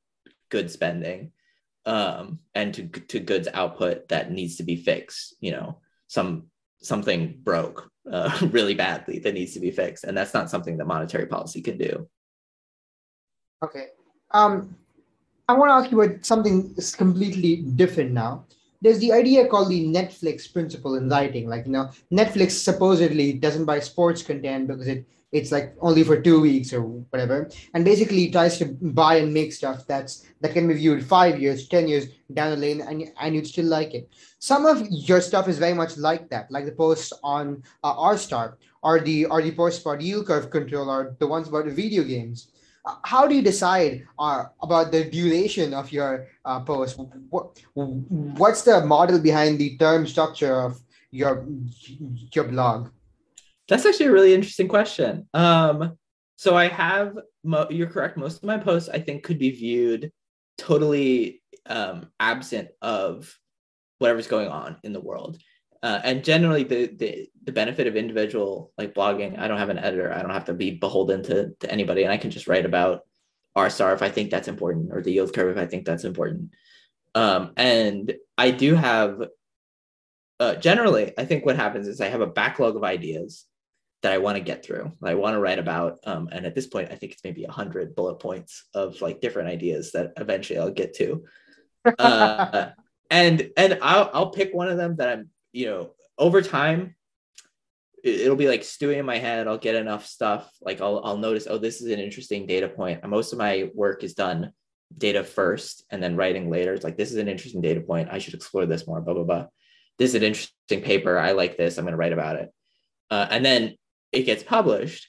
good 0.51 0.71
spending 0.71 1.33
um, 1.89 2.39
and 2.55 2.75
to 2.75 2.87
to 2.87 3.19
goods 3.19 3.49
output 3.55 4.09
that 4.09 4.31
needs 4.31 4.57
to 4.57 4.63
be 4.63 4.77
fixed. 4.77 5.35
You 5.41 5.53
know, 5.53 5.79
some 6.07 6.45
something 6.81 7.41
broke 7.43 7.91
uh, 8.13 8.39
really 8.51 8.75
badly 8.75 9.19
that 9.21 9.35
needs 9.35 9.55
to 9.55 9.61
be 9.61 9.71
fixed, 9.71 10.05
and 10.05 10.17
that's 10.17 10.35
not 10.35 10.51
something 10.51 10.77
that 10.77 10.87
monetary 10.87 11.27
policy 11.27 11.63
can 11.63 11.79
do. 11.79 12.07
Okay. 13.65 13.87
Um, 14.31 14.77
I 15.49 15.55
want 15.55 15.71
to 15.71 15.75
ask 15.75 15.91
you 15.91 16.01
about 16.03 16.25
something 16.27 16.75
completely 16.97 17.57
different 17.57 18.13
now. 18.13 18.45
There's 18.83 18.99
the 18.99 19.13
idea 19.13 19.49
called 19.49 19.71
the 19.71 19.87
Netflix 19.87 20.53
principle 20.53 20.95
in 20.97 21.09
writing. 21.09 21.49
Like, 21.49 21.65
you 21.67 21.73
know, 21.73 21.91
Netflix 22.13 22.51
supposedly 22.53 23.33
doesn't 23.33 23.65
buy 23.65 23.81
sports 23.81 24.23
content 24.23 24.69
because 24.69 24.87
it 24.87 25.05
it's 25.33 25.53
like 25.53 25.75
only 25.81 26.03
for 26.03 26.21
two 26.21 26.41
weeks 26.41 26.73
or 26.73 26.83
whatever 26.83 27.51
and 27.75 27.85
basically 27.85 28.31
tries 28.31 28.59
to 28.59 28.65
buy 28.81 29.17
and 29.17 29.33
make 29.33 29.53
stuff 29.53 29.87
that's 29.87 30.27
that 30.41 30.53
can 30.53 30.67
be 30.67 30.75
viewed 30.75 31.05
five 31.05 31.39
years 31.39 31.69
ten 31.69 31.87
years 31.87 32.07
down 32.33 32.51
the 32.51 32.57
lane 32.57 32.81
and, 32.81 33.05
and 33.21 33.35
you'd 33.35 33.47
still 33.47 33.67
like 33.67 33.95
it 33.95 34.09
some 34.39 34.65
of 34.65 34.87
your 34.89 35.21
stuff 35.21 35.49
is 35.49 35.59
very 35.59 35.75
much 35.75 35.97
like 35.97 36.29
that 36.31 36.51
like 36.51 36.65
the 36.65 36.73
posts 36.73 37.13
on 37.23 37.63
uh, 37.85 37.95
r 37.99 38.17
star 38.17 38.57
or 38.83 39.01
the 39.01 39.27
or 39.27 39.43
the 39.43 39.53
posts 39.53 39.83
about 39.83 40.01
yield 40.01 40.27
curve 40.27 40.51
control 40.51 40.89
or 40.89 41.15
the 41.19 41.27
ones 41.27 41.49
about 41.49 41.67
the 41.67 41.73
video 41.73 42.03
games 42.03 42.49
how 43.03 43.27
do 43.27 43.35
you 43.35 43.43
decide 43.43 44.07
uh, 44.19 44.45
about 44.63 44.93
the 44.93 45.05
duration 45.05 45.75
of 45.75 45.93
your 45.93 46.29
uh, 46.45 46.61
post? 46.61 46.99
What, 47.31 47.61
what's 47.75 48.63
the 48.63 48.85
model 48.85 49.19
behind 49.19 49.59
the 49.59 49.77
term 49.77 50.07
structure 50.07 50.61
of 50.61 50.81
your 51.11 51.47
your 52.33 52.45
blog? 52.45 52.91
That's 53.69 53.85
actually 53.87 54.07
a 54.07 54.13
really 54.13 54.35
interesting 54.35 54.69
question. 54.69 55.29
Um, 55.35 55.97
so 56.37 56.57
I 56.57 56.69
have, 56.69 57.19
mo- 57.45 57.69
you're 57.71 57.89
correct. 57.89 58.17
Most 58.17 58.39
of 58.39 58.45
my 58.45 58.59
posts 58.59 58.89
I 58.89 59.01
think 59.01 59.25
could 59.25 59.39
be 59.39 59.51
viewed 59.51 60.13
totally 60.57 61.43
um, 61.67 62.11
absent 62.19 62.69
of 62.81 63.37
whatever's 63.99 64.27
going 64.27 64.49
on 64.49 64.77
in 64.83 64.93
the 64.93 65.01
world. 65.01 65.39
Uh, 65.83 66.01
and 66.03 66.25
generally 66.25 66.65
the, 66.65 66.87
the 66.87 67.29
the 67.49 67.53
benefit 67.53 67.87
of 67.87 67.97
individual 67.97 68.73
like 68.77 68.93
blogging 68.93 69.39
i 69.39 69.49
don't 69.49 69.57
have 69.57 69.71
an 69.71 69.79
editor 69.79 70.13
i 70.13 70.21
don't 70.21 70.33
have 70.33 70.45
to 70.45 70.53
be 70.53 70.73
beholden 70.73 71.23
to, 71.23 71.51
to 71.61 71.71
anybody 71.73 72.03
and 72.03 72.13
i 72.13 72.17
can 72.19 72.31
just 72.31 72.47
write 72.47 72.67
about 72.67 73.07
r 73.57 73.71
star 73.71 73.95
if 73.95 74.03
i 74.03 74.11
think 74.11 74.31
that's 74.31 74.49
important 74.49 74.91
or 74.93 75.01
the 75.01 75.13
yield 75.13 75.33
curve 75.33 75.57
if 75.57 75.63
i 75.63 75.67
think 75.67 75.87
that's 75.87 76.05
important 76.05 76.51
um, 77.15 77.53
and 77.57 78.13
i 78.37 78.51
do 78.51 78.75
have 78.75 79.23
uh, 80.41 80.57
generally 80.57 81.15
i 81.17 81.25
think 81.25 81.47
what 81.47 81.57
happens 81.57 81.89
is 81.89 82.03
i 82.03 82.09
have 82.09 82.21
a 82.21 82.27
backlog 82.27 82.77
of 82.77 82.85
ideas 82.85 83.47
that 84.03 84.13
i 84.13 84.19
want 84.19 84.37
to 84.37 84.43
get 84.43 84.65
through 84.65 84.93
i 85.03 85.15
want 85.15 85.35
to 85.35 85.41
write 85.41 85.59
about 85.59 85.99
um, 86.05 86.29
and 86.33 86.47
at 86.47 86.55
this 86.55 86.67
point 86.67 86.91
i 86.91 86.95
think 86.95 87.13
it's 87.13 87.25
maybe 87.25 87.45
100 87.45 87.95
bullet 87.95 88.17
points 88.17 88.65
of 88.75 89.01
like 89.01 89.21
different 89.21 89.49
ideas 89.49 89.93
that 89.93 90.13
eventually 90.17 90.59
i'll 90.59 90.71
get 90.71 90.95
to 90.95 91.25
uh, 91.99 92.71
and 93.11 93.51
and 93.57 93.79
I'll, 93.81 94.11
I'll 94.13 94.31
pick 94.31 94.53
one 94.53 94.69
of 94.69 94.77
them 94.77 94.97
that 94.97 95.09
i'm 95.09 95.31
you 95.53 95.67
know, 95.67 95.91
over 96.17 96.43
time, 96.43 96.95
it'll 98.05 98.37
be 98.37 98.49
like 98.49 98.65
stewing 98.65 98.99
in 98.99 99.07
my 99.07 99.19
head. 99.19 99.49
I'll 99.49 99.59
get 99.59 99.75
enough 99.75 100.07
stuff. 100.07 100.51
Like 100.61 100.81
I'll, 100.81 101.01
I'll 101.05 101.17
notice, 101.17 101.47
oh, 101.49 101.59
this 101.59 101.81
is 101.81 101.91
an 101.91 101.99
interesting 101.99 102.47
data 102.47 102.69
point. 102.69 103.07
Most 103.09 103.33
of 103.33 103.39
my 103.39 103.71
work 103.75 104.05
is 104.05 104.15
done 104.15 104.53
data 104.97 105.25
first 105.25 105.85
and 105.91 106.03
then 106.03 106.17
writing 106.17 106.51
later. 106.51 106.75
It's 106.75 106.85
like, 106.85 106.97
this 106.97 107.11
is 107.11 107.19
an 107.19 107.29
interesting 107.29 107.61
data 107.61 107.81
point. 107.81 108.09
I 108.11 108.19
should 108.19 108.35
explore 108.35 108.67
this 108.67 108.87
more, 108.87 109.01
blah, 109.01 109.15
blah, 109.15 109.25
blah. 109.25 109.47
This 109.99 110.11
is 110.11 110.15
an 110.17 110.23
interesting 110.23 110.83
paper. 110.83 111.19
I 111.19 111.33
like 111.33 111.57
this. 111.57 111.77
I'm 111.77 111.85
going 111.85 111.93
to 111.93 111.99
write 111.99 112.13
about 112.13 112.37
it. 112.37 112.53
Uh, 113.11 113.27
and 113.31 113.45
then 113.45 113.75
it 114.13 114.23
gets 114.23 114.43
published. 114.43 115.09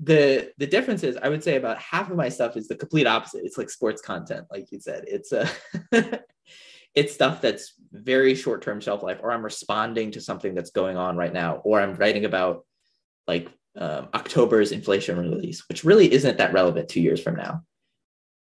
The, 0.00 0.52
the 0.58 0.66
difference 0.66 1.02
is 1.02 1.16
I 1.16 1.28
would 1.28 1.42
say 1.42 1.56
about 1.56 1.78
half 1.78 2.10
of 2.10 2.16
my 2.16 2.28
stuff 2.28 2.56
is 2.56 2.68
the 2.68 2.76
complete 2.76 3.06
opposite. 3.06 3.44
It's 3.44 3.58
like 3.58 3.70
sports 3.70 4.00
content, 4.00 4.46
like 4.50 4.70
you 4.70 4.80
said. 4.80 5.04
It's 5.06 5.32
a 5.32 5.50
it's 6.94 7.14
stuff 7.14 7.40
that's 7.40 7.74
very 7.92 8.34
short 8.34 8.62
term 8.62 8.80
shelf 8.80 9.02
life, 9.02 9.18
or 9.22 9.32
I'm 9.32 9.44
responding 9.44 10.12
to 10.12 10.20
something 10.20 10.54
that's 10.54 10.70
going 10.70 10.96
on 10.96 11.16
right 11.16 11.32
now, 11.32 11.56
or 11.64 11.80
I'm 11.80 11.94
writing 11.94 12.24
about 12.24 12.64
like 13.26 13.48
um, 13.76 14.08
October's 14.14 14.72
inflation 14.72 15.18
release, 15.18 15.64
which 15.68 15.84
really 15.84 16.12
isn't 16.12 16.38
that 16.38 16.52
relevant 16.52 16.88
two 16.88 17.00
years 17.00 17.22
from 17.22 17.36
now. 17.36 17.62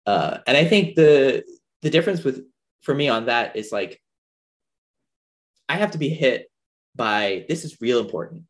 Uh, 0.07 0.39
and 0.47 0.57
I 0.57 0.65
think 0.65 0.97
the 0.97 1.45
the 1.83 1.91
difference 1.91 2.25
with 2.25 2.45
for 2.83 2.95
me 2.95 3.09
on 3.09 3.27
that 3.27 3.57
is 3.57 3.71
like 3.71 4.01
I 5.69 5.77
have 5.77 5.93
to 5.93 5.99
be 5.99 6.09
hit 6.09 6.51
by 6.97 7.45
this 7.49 7.65
is 7.65 7.81
real 7.81 8.01
important, 8.01 8.45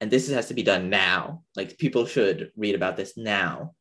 and 0.00 0.10
this 0.10 0.28
has 0.30 0.48
to 0.48 0.54
be 0.54 0.62
done 0.62 0.90
now. 0.90 1.42
Like 1.54 1.78
people 1.78 2.06
should 2.06 2.50
read 2.56 2.74
about 2.74 2.96
this 2.96 3.16
now 3.16 3.74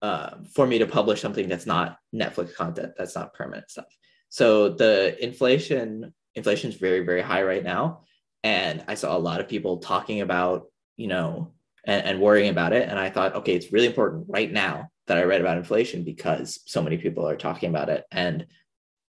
uh, 0.00 0.30
for 0.54 0.66
me 0.66 0.78
to 0.78 0.86
publish 0.86 1.20
something 1.20 1.48
that's 1.48 1.66
not 1.66 1.96
Netflix 2.14 2.54
content, 2.54 2.92
that's 2.98 3.14
not 3.14 3.34
permanent 3.34 3.70
stuff. 3.70 3.86
So 4.28 4.70
the 4.70 5.22
inflation 5.22 6.12
inflation 6.34 6.70
is 6.70 6.76
very 6.76 7.00
very 7.00 7.22
high 7.22 7.42
right 7.42 7.62
now, 7.62 8.04
and 8.42 8.84
I 8.88 8.94
saw 8.94 9.16
a 9.16 9.18
lot 9.18 9.40
of 9.40 9.48
people 9.48 9.78
talking 9.78 10.20
about 10.20 10.66
you 10.96 11.06
know 11.06 11.52
and, 11.84 12.04
and 12.04 12.20
worrying 12.20 12.50
about 12.50 12.72
it, 12.72 12.88
and 12.88 12.98
I 12.98 13.10
thought, 13.10 13.36
okay, 13.36 13.54
it's 13.54 13.72
really 13.72 13.86
important 13.86 14.26
right 14.28 14.50
now 14.50 14.88
that 15.06 15.18
I 15.18 15.24
read 15.24 15.40
about 15.40 15.58
inflation 15.58 16.04
because 16.04 16.60
so 16.66 16.82
many 16.82 16.96
people 16.96 17.28
are 17.28 17.36
talking 17.36 17.68
about 17.68 17.88
it, 17.88 18.04
and 18.10 18.46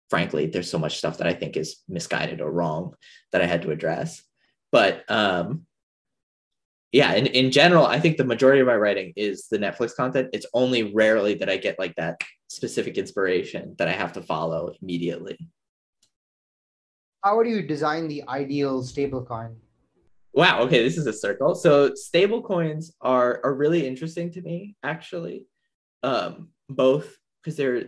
frankly, 0.10 0.45
there's 0.45 0.69
so 0.69 0.79
much 0.79 0.97
stuff 0.97 1.17
that 1.17 1.27
I 1.27 1.34
think 1.34 1.58
is 1.58 1.77
misguided 1.88 2.41
or 2.41 2.51
wrong 2.51 2.93
that 3.31 3.41
I 3.41 3.45
had 3.45 3.63
to 3.63 3.71
address. 3.71 4.21
But 4.71 5.10
um, 5.10 5.65
yeah, 6.95 7.12
in, 7.15 7.25
in 7.27 7.51
general, 7.51 7.86
I 7.86 7.99
think 7.99 8.15
the 8.15 8.23
majority 8.23 8.62
of 8.62 8.67
my 8.67 8.75
writing 8.77 9.12
is 9.17 9.49
the 9.49 9.60
Netflix 9.60 9.93
content. 9.93 10.29
It's 10.31 10.45
only 10.53 10.93
rarely 10.93 11.34
that 11.34 11.49
I 11.49 11.58
get 11.58 11.77
like 11.77 11.93
that 11.95 12.21
specific 12.47 12.97
inspiration 12.97 13.75
that 13.79 13.89
I 13.89 13.91
have 13.91 14.13
to 14.13 14.21
follow 14.21 14.73
immediately. 14.81 15.38
How 17.21 17.36
would 17.36 17.47
you 17.47 17.63
design 17.63 18.08
the 18.08 18.23
ideal 18.29 18.81
stablecoin? 18.81 19.55
Wow. 20.31 20.62
Okay, 20.62 20.81
this 20.81 20.97
is 20.97 21.05
a 21.05 21.12
circle. 21.12 21.53
So 21.53 21.89
stablecoins 21.89 22.91
are 23.01 23.41
are 23.43 23.53
really 23.53 23.86
interesting 23.86 24.31
to 24.31 24.41
me, 24.41 24.77
actually. 24.81 25.47
Um, 26.01 26.47
both 26.69 27.13
because 27.43 27.58
they're 27.58 27.88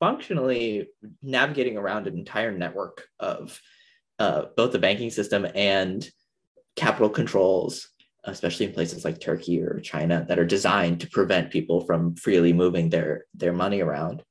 functionally 0.00 0.88
navigating 1.22 1.76
around 1.76 2.06
an 2.06 2.16
entire 2.16 2.50
network 2.50 3.04
of 3.20 3.60
uh, 4.18 4.46
both 4.56 4.72
the 4.72 4.78
banking 4.78 5.10
system 5.10 5.46
and 5.54 6.10
capital 6.78 7.10
controls 7.10 7.88
especially 8.30 8.66
in 8.66 8.72
places 8.72 9.04
like 9.04 9.20
Turkey 9.20 9.60
or 9.62 9.80
China 9.80 10.24
that 10.28 10.38
are 10.38 10.44
designed 10.44 11.00
to 11.00 11.08
prevent 11.08 11.50
people 11.50 11.84
from 11.84 12.14
freely 12.16 12.52
moving 12.52 12.90
their 12.90 13.24
their 13.34 13.52
money 13.52 13.80
around. 13.80 14.22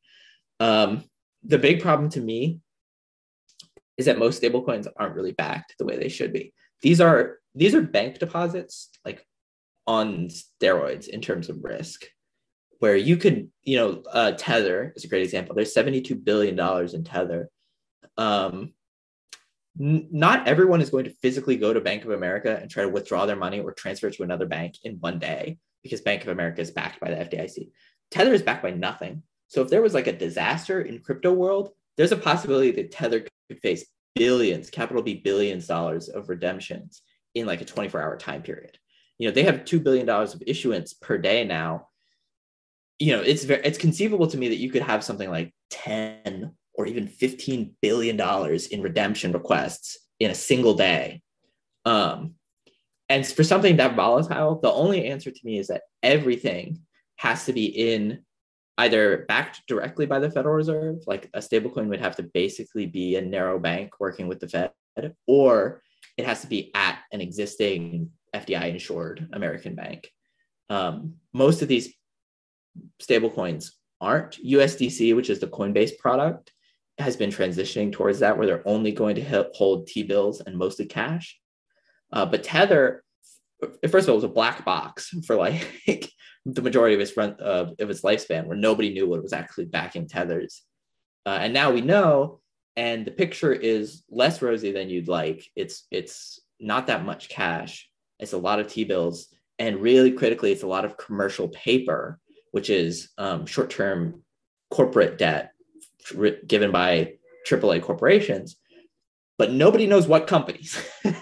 Um, 0.59 1.03
the 1.43 1.57
big 1.57 1.81
problem 1.81 2.09
to 2.11 2.21
me 2.21 2.59
is 3.97 4.05
that 4.05 4.19
most 4.19 4.41
stablecoins 4.41 4.87
aren't 4.97 5.15
really 5.15 5.31
backed 5.31 5.75
the 5.77 5.85
way 5.85 5.97
they 5.97 6.09
should 6.09 6.33
be. 6.33 6.53
These 6.81 7.01
are 7.01 7.37
these 7.55 7.75
are 7.75 7.81
bank 7.81 8.19
deposits 8.19 8.89
like 9.05 9.25
on 9.85 10.27
steroids 10.27 11.07
in 11.07 11.21
terms 11.21 11.49
of 11.49 11.63
risk, 11.63 12.05
where 12.79 12.95
you 12.95 13.17
could 13.17 13.49
you 13.63 13.77
know 13.77 14.03
uh, 14.11 14.31
Tether 14.33 14.93
is 14.95 15.03
a 15.03 15.07
great 15.07 15.23
example. 15.23 15.55
There's 15.55 15.73
72 15.73 16.15
billion 16.15 16.55
dollars 16.55 16.93
in 16.93 17.03
Tether. 17.03 17.49
Um, 18.17 18.73
not 19.79 20.47
everyone 20.47 20.81
is 20.81 20.89
going 20.89 21.05
to 21.05 21.15
physically 21.21 21.57
go 21.57 21.73
to 21.73 21.81
Bank 21.81 22.03
of 22.03 22.11
America 22.11 22.57
and 22.61 22.69
try 22.69 22.83
to 22.83 22.89
withdraw 22.89 23.25
their 23.25 23.35
money 23.35 23.59
or 23.59 23.71
transfer 23.71 24.07
it 24.07 24.15
to 24.15 24.23
another 24.23 24.45
bank 24.45 24.75
in 24.83 24.95
one 24.99 25.19
day 25.19 25.57
because 25.83 26.01
Bank 26.01 26.23
of 26.23 26.29
America 26.29 26.61
is 26.61 26.71
backed 26.71 26.99
by 26.99 27.09
the 27.09 27.17
FDIC. 27.17 27.69
Tether 28.11 28.33
is 28.33 28.41
backed 28.41 28.63
by 28.63 28.71
nothing. 28.71 29.23
So 29.47 29.61
if 29.61 29.69
there 29.69 29.81
was 29.81 29.93
like 29.93 30.07
a 30.07 30.17
disaster 30.17 30.81
in 30.81 30.99
crypto 30.99 31.31
world, 31.33 31.71
there's 31.95 32.11
a 32.11 32.17
possibility 32.17 32.71
that 32.71 32.91
Tether 32.91 33.25
could 33.49 33.59
face 33.59 33.85
billions, 34.15 34.69
capital 34.69 35.03
B 35.03 35.15
billions 35.15 35.67
dollars 35.67 36.09
of 36.09 36.29
redemptions 36.29 37.01
in 37.35 37.45
like 37.45 37.61
a 37.61 37.65
24 37.65 38.01
hour 38.01 38.17
time 38.17 38.41
period. 38.41 38.77
You 39.17 39.27
know, 39.27 39.33
they 39.33 39.43
have 39.43 39.65
$2 39.65 39.83
billion 39.83 40.09
of 40.09 40.43
issuance 40.45 40.93
per 40.93 41.17
day 41.17 41.43
now. 41.43 41.87
you 42.99 43.15
know, 43.15 43.21
it's 43.21 43.43
very 43.43 43.61
it's 43.63 43.77
conceivable 43.77 44.27
to 44.27 44.37
me 44.37 44.49
that 44.49 44.57
you 44.57 44.71
could 44.71 44.81
have 44.81 45.03
something 45.03 45.29
like 45.29 45.53
10 45.69 46.51
or 46.77 46.85
even 46.85 47.07
15 47.07 47.75
billion 47.81 48.15
dollars 48.15 48.67
in 48.67 48.81
redemption 48.81 49.31
requests 49.33 49.97
in 50.19 50.31
a 50.31 50.35
single 50.35 50.75
day. 50.75 51.21
Um, 51.85 52.35
and 53.09 53.25
for 53.25 53.43
something 53.43 53.77
that 53.77 53.95
volatile, 53.95 54.59
the 54.61 54.71
only 54.71 55.07
answer 55.07 55.31
to 55.31 55.39
me 55.43 55.57
is 55.57 55.67
that 55.67 55.83
everything 56.03 56.81
has 57.17 57.45
to 57.45 57.53
be 57.53 57.65
in 57.65 58.19
either 58.77 59.25
backed 59.27 59.61
directly 59.67 60.05
by 60.05 60.19
the 60.19 60.29
Federal 60.29 60.55
Reserve, 60.55 60.97
like 61.07 61.29
a 61.33 61.39
stablecoin 61.39 61.87
would 61.87 61.99
have 61.99 62.15
to 62.17 62.23
basically 62.23 62.85
be 62.85 63.15
a 63.15 63.21
narrow 63.21 63.57
bank 63.57 63.99
working 63.99 64.27
with 64.27 64.39
the 64.39 64.47
Fed, 64.47 64.71
or 65.25 65.81
it 66.17 66.25
has 66.25 66.41
to 66.41 66.47
be 66.47 66.71
at 66.75 66.99
an 67.11 67.21
existing 67.21 68.11
FDI 68.35 68.69
insured 68.69 69.27
American 69.33 69.73
bank. 69.73 70.11
Um, 70.69 71.15
most 71.33 71.61
of 71.61 71.67
these 71.67 71.93
stablecoins 73.01 73.71
aren't. 73.99 74.37
USDC, 74.43 75.15
which 75.15 75.29
is 75.29 75.39
the 75.39 75.47
Coinbase 75.47 75.97
product, 75.97 76.51
has 76.99 77.15
been 77.15 77.29
transitioning 77.29 77.91
towards 77.91 78.19
that, 78.19 78.37
where 78.37 78.47
they're 78.47 78.67
only 78.67 78.91
going 78.91 79.15
to 79.15 79.49
hold 79.53 79.87
T 79.87 80.03
bills 80.03 80.41
and 80.41 80.57
mostly 80.57 80.85
cash. 80.85 81.39
Uh, 82.11 82.25
but 82.25 82.43
Tether, 82.43 83.03
first 83.89 84.07
of 84.07 84.09
all, 84.09 84.15
was 84.15 84.23
a 84.23 84.29
black 84.29 84.65
box 84.65 85.09
for 85.25 85.35
like 85.35 85.67
the 86.45 86.61
majority 86.61 86.95
of 86.95 87.01
its 87.01 87.15
run 87.15 87.35
uh, 87.41 87.71
of 87.79 87.89
its 87.89 88.01
lifespan, 88.01 88.45
where 88.45 88.57
nobody 88.57 88.93
knew 88.93 89.07
what 89.07 89.21
was 89.21 89.33
actually 89.33 89.65
backing 89.65 90.07
tethers. 90.07 90.63
Uh, 91.25 91.39
and 91.41 91.53
now 91.53 91.71
we 91.71 91.81
know, 91.81 92.39
and 92.75 93.05
the 93.05 93.11
picture 93.11 93.53
is 93.53 94.03
less 94.09 94.41
rosy 94.41 94.71
than 94.71 94.89
you'd 94.89 95.07
like. 95.07 95.45
It's 95.55 95.85
it's 95.91 96.39
not 96.59 96.87
that 96.87 97.05
much 97.05 97.29
cash. 97.29 97.89
It's 98.19 98.33
a 98.33 98.37
lot 98.37 98.59
of 98.59 98.67
T 98.67 98.85
bills, 98.85 99.27
and 99.59 99.81
really 99.81 100.11
critically, 100.11 100.51
it's 100.51 100.63
a 100.63 100.67
lot 100.67 100.85
of 100.85 100.97
commercial 100.97 101.49
paper, 101.49 102.19
which 102.51 102.71
is 102.71 103.09
um, 103.19 103.45
short 103.45 103.69
term 103.69 104.23
corporate 104.71 105.17
debt 105.17 105.51
given 106.45 106.71
by 106.71 107.13
AAA 107.47 107.81
corporations. 107.81 108.57
But 109.37 109.51
nobody 109.51 109.85
knows 109.85 110.07
what 110.07 110.27
companies. 110.27 110.81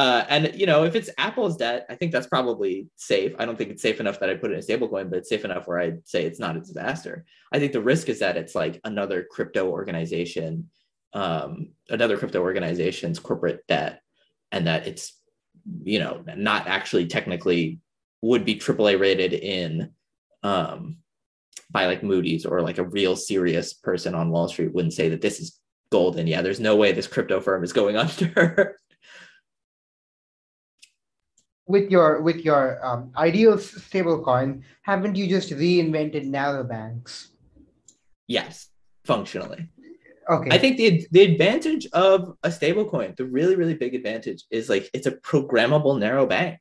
Uh, 0.00 0.24
and 0.30 0.52
you 0.54 0.64
know, 0.64 0.84
if 0.84 0.94
it's 0.94 1.10
Apple's 1.18 1.58
debt, 1.58 1.84
I 1.90 1.94
think 1.94 2.10
that's 2.10 2.26
probably 2.26 2.88
safe. 2.96 3.34
I 3.38 3.44
don't 3.44 3.58
think 3.58 3.68
it's 3.68 3.82
safe 3.82 4.00
enough 4.00 4.18
that 4.20 4.30
I 4.30 4.34
put 4.34 4.50
it 4.50 4.54
in 4.54 4.60
a 4.60 4.62
stablecoin, 4.62 5.10
but 5.10 5.18
it's 5.18 5.28
safe 5.28 5.44
enough 5.44 5.66
where 5.66 5.78
I'd 5.78 6.08
say 6.08 6.24
it's 6.24 6.38
not 6.38 6.56
a 6.56 6.60
disaster. 6.60 7.26
I 7.52 7.58
think 7.58 7.72
the 7.72 7.82
risk 7.82 8.08
is 8.08 8.20
that 8.20 8.38
it's 8.38 8.54
like 8.54 8.80
another 8.84 9.26
crypto 9.30 9.68
organization, 9.68 10.70
um, 11.12 11.72
another 11.90 12.16
crypto 12.16 12.40
organization's 12.40 13.18
corporate 13.18 13.66
debt, 13.68 14.00
and 14.52 14.66
that 14.68 14.86
it's 14.86 15.20
you 15.82 15.98
know 15.98 16.24
not 16.34 16.66
actually 16.66 17.06
technically 17.06 17.80
would 18.22 18.46
be 18.46 18.54
AAA 18.54 18.98
rated 18.98 19.34
in 19.34 19.90
um, 20.42 20.96
by 21.70 21.86
like 21.86 22.02
Moody's 22.02 22.44
or 22.44 22.62
like 22.62 22.78
a 22.78 22.84
real 22.84 23.16
serious 23.16 23.72
person 23.72 24.14
on 24.14 24.30
Wall 24.30 24.48
Street 24.48 24.74
wouldn't 24.74 24.94
say 24.94 25.08
that 25.08 25.20
this 25.20 25.40
is 25.40 25.60
golden. 25.90 26.26
Yeah, 26.26 26.42
there's 26.42 26.60
no 26.60 26.76
way 26.76 26.92
this 26.92 27.06
crypto 27.06 27.40
firm 27.40 27.64
is 27.64 27.72
going 27.72 27.96
under 28.04 28.76
with 31.70 31.90
your 31.90 32.20
with 32.20 32.44
your 32.44 32.84
um, 32.84 33.12
ideal 33.16 33.56
stablecoin, 33.56 34.62
haven't 34.82 35.14
you 35.14 35.28
just 35.28 35.50
reinvented 35.50 36.24
narrow 36.26 36.64
banks? 36.64 37.28
Yes, 38.26 38.68
functionally. 39.04 39.68
Okay. 40.28 40.50
I 40.50 40.58
think 40.58 40.76
the 40.76 41.06
the 41.12 41.22
advantage 41.22 41.86
of 41.92 42.36
a 42.42 42.48
stablecoin, 42.48 43.16
the 43.16 43.24
really 43.24 43.54
really 43.54 43.74
big 43.74 43.94
advantage 43.94 44.44
is 44.50 44.68
like 44.68 44.90
it's 44.92 45.06
a 45.06 45.12
programmable 45.12 45.98
narrow 45.98 46.26
bank. 46.26 46.58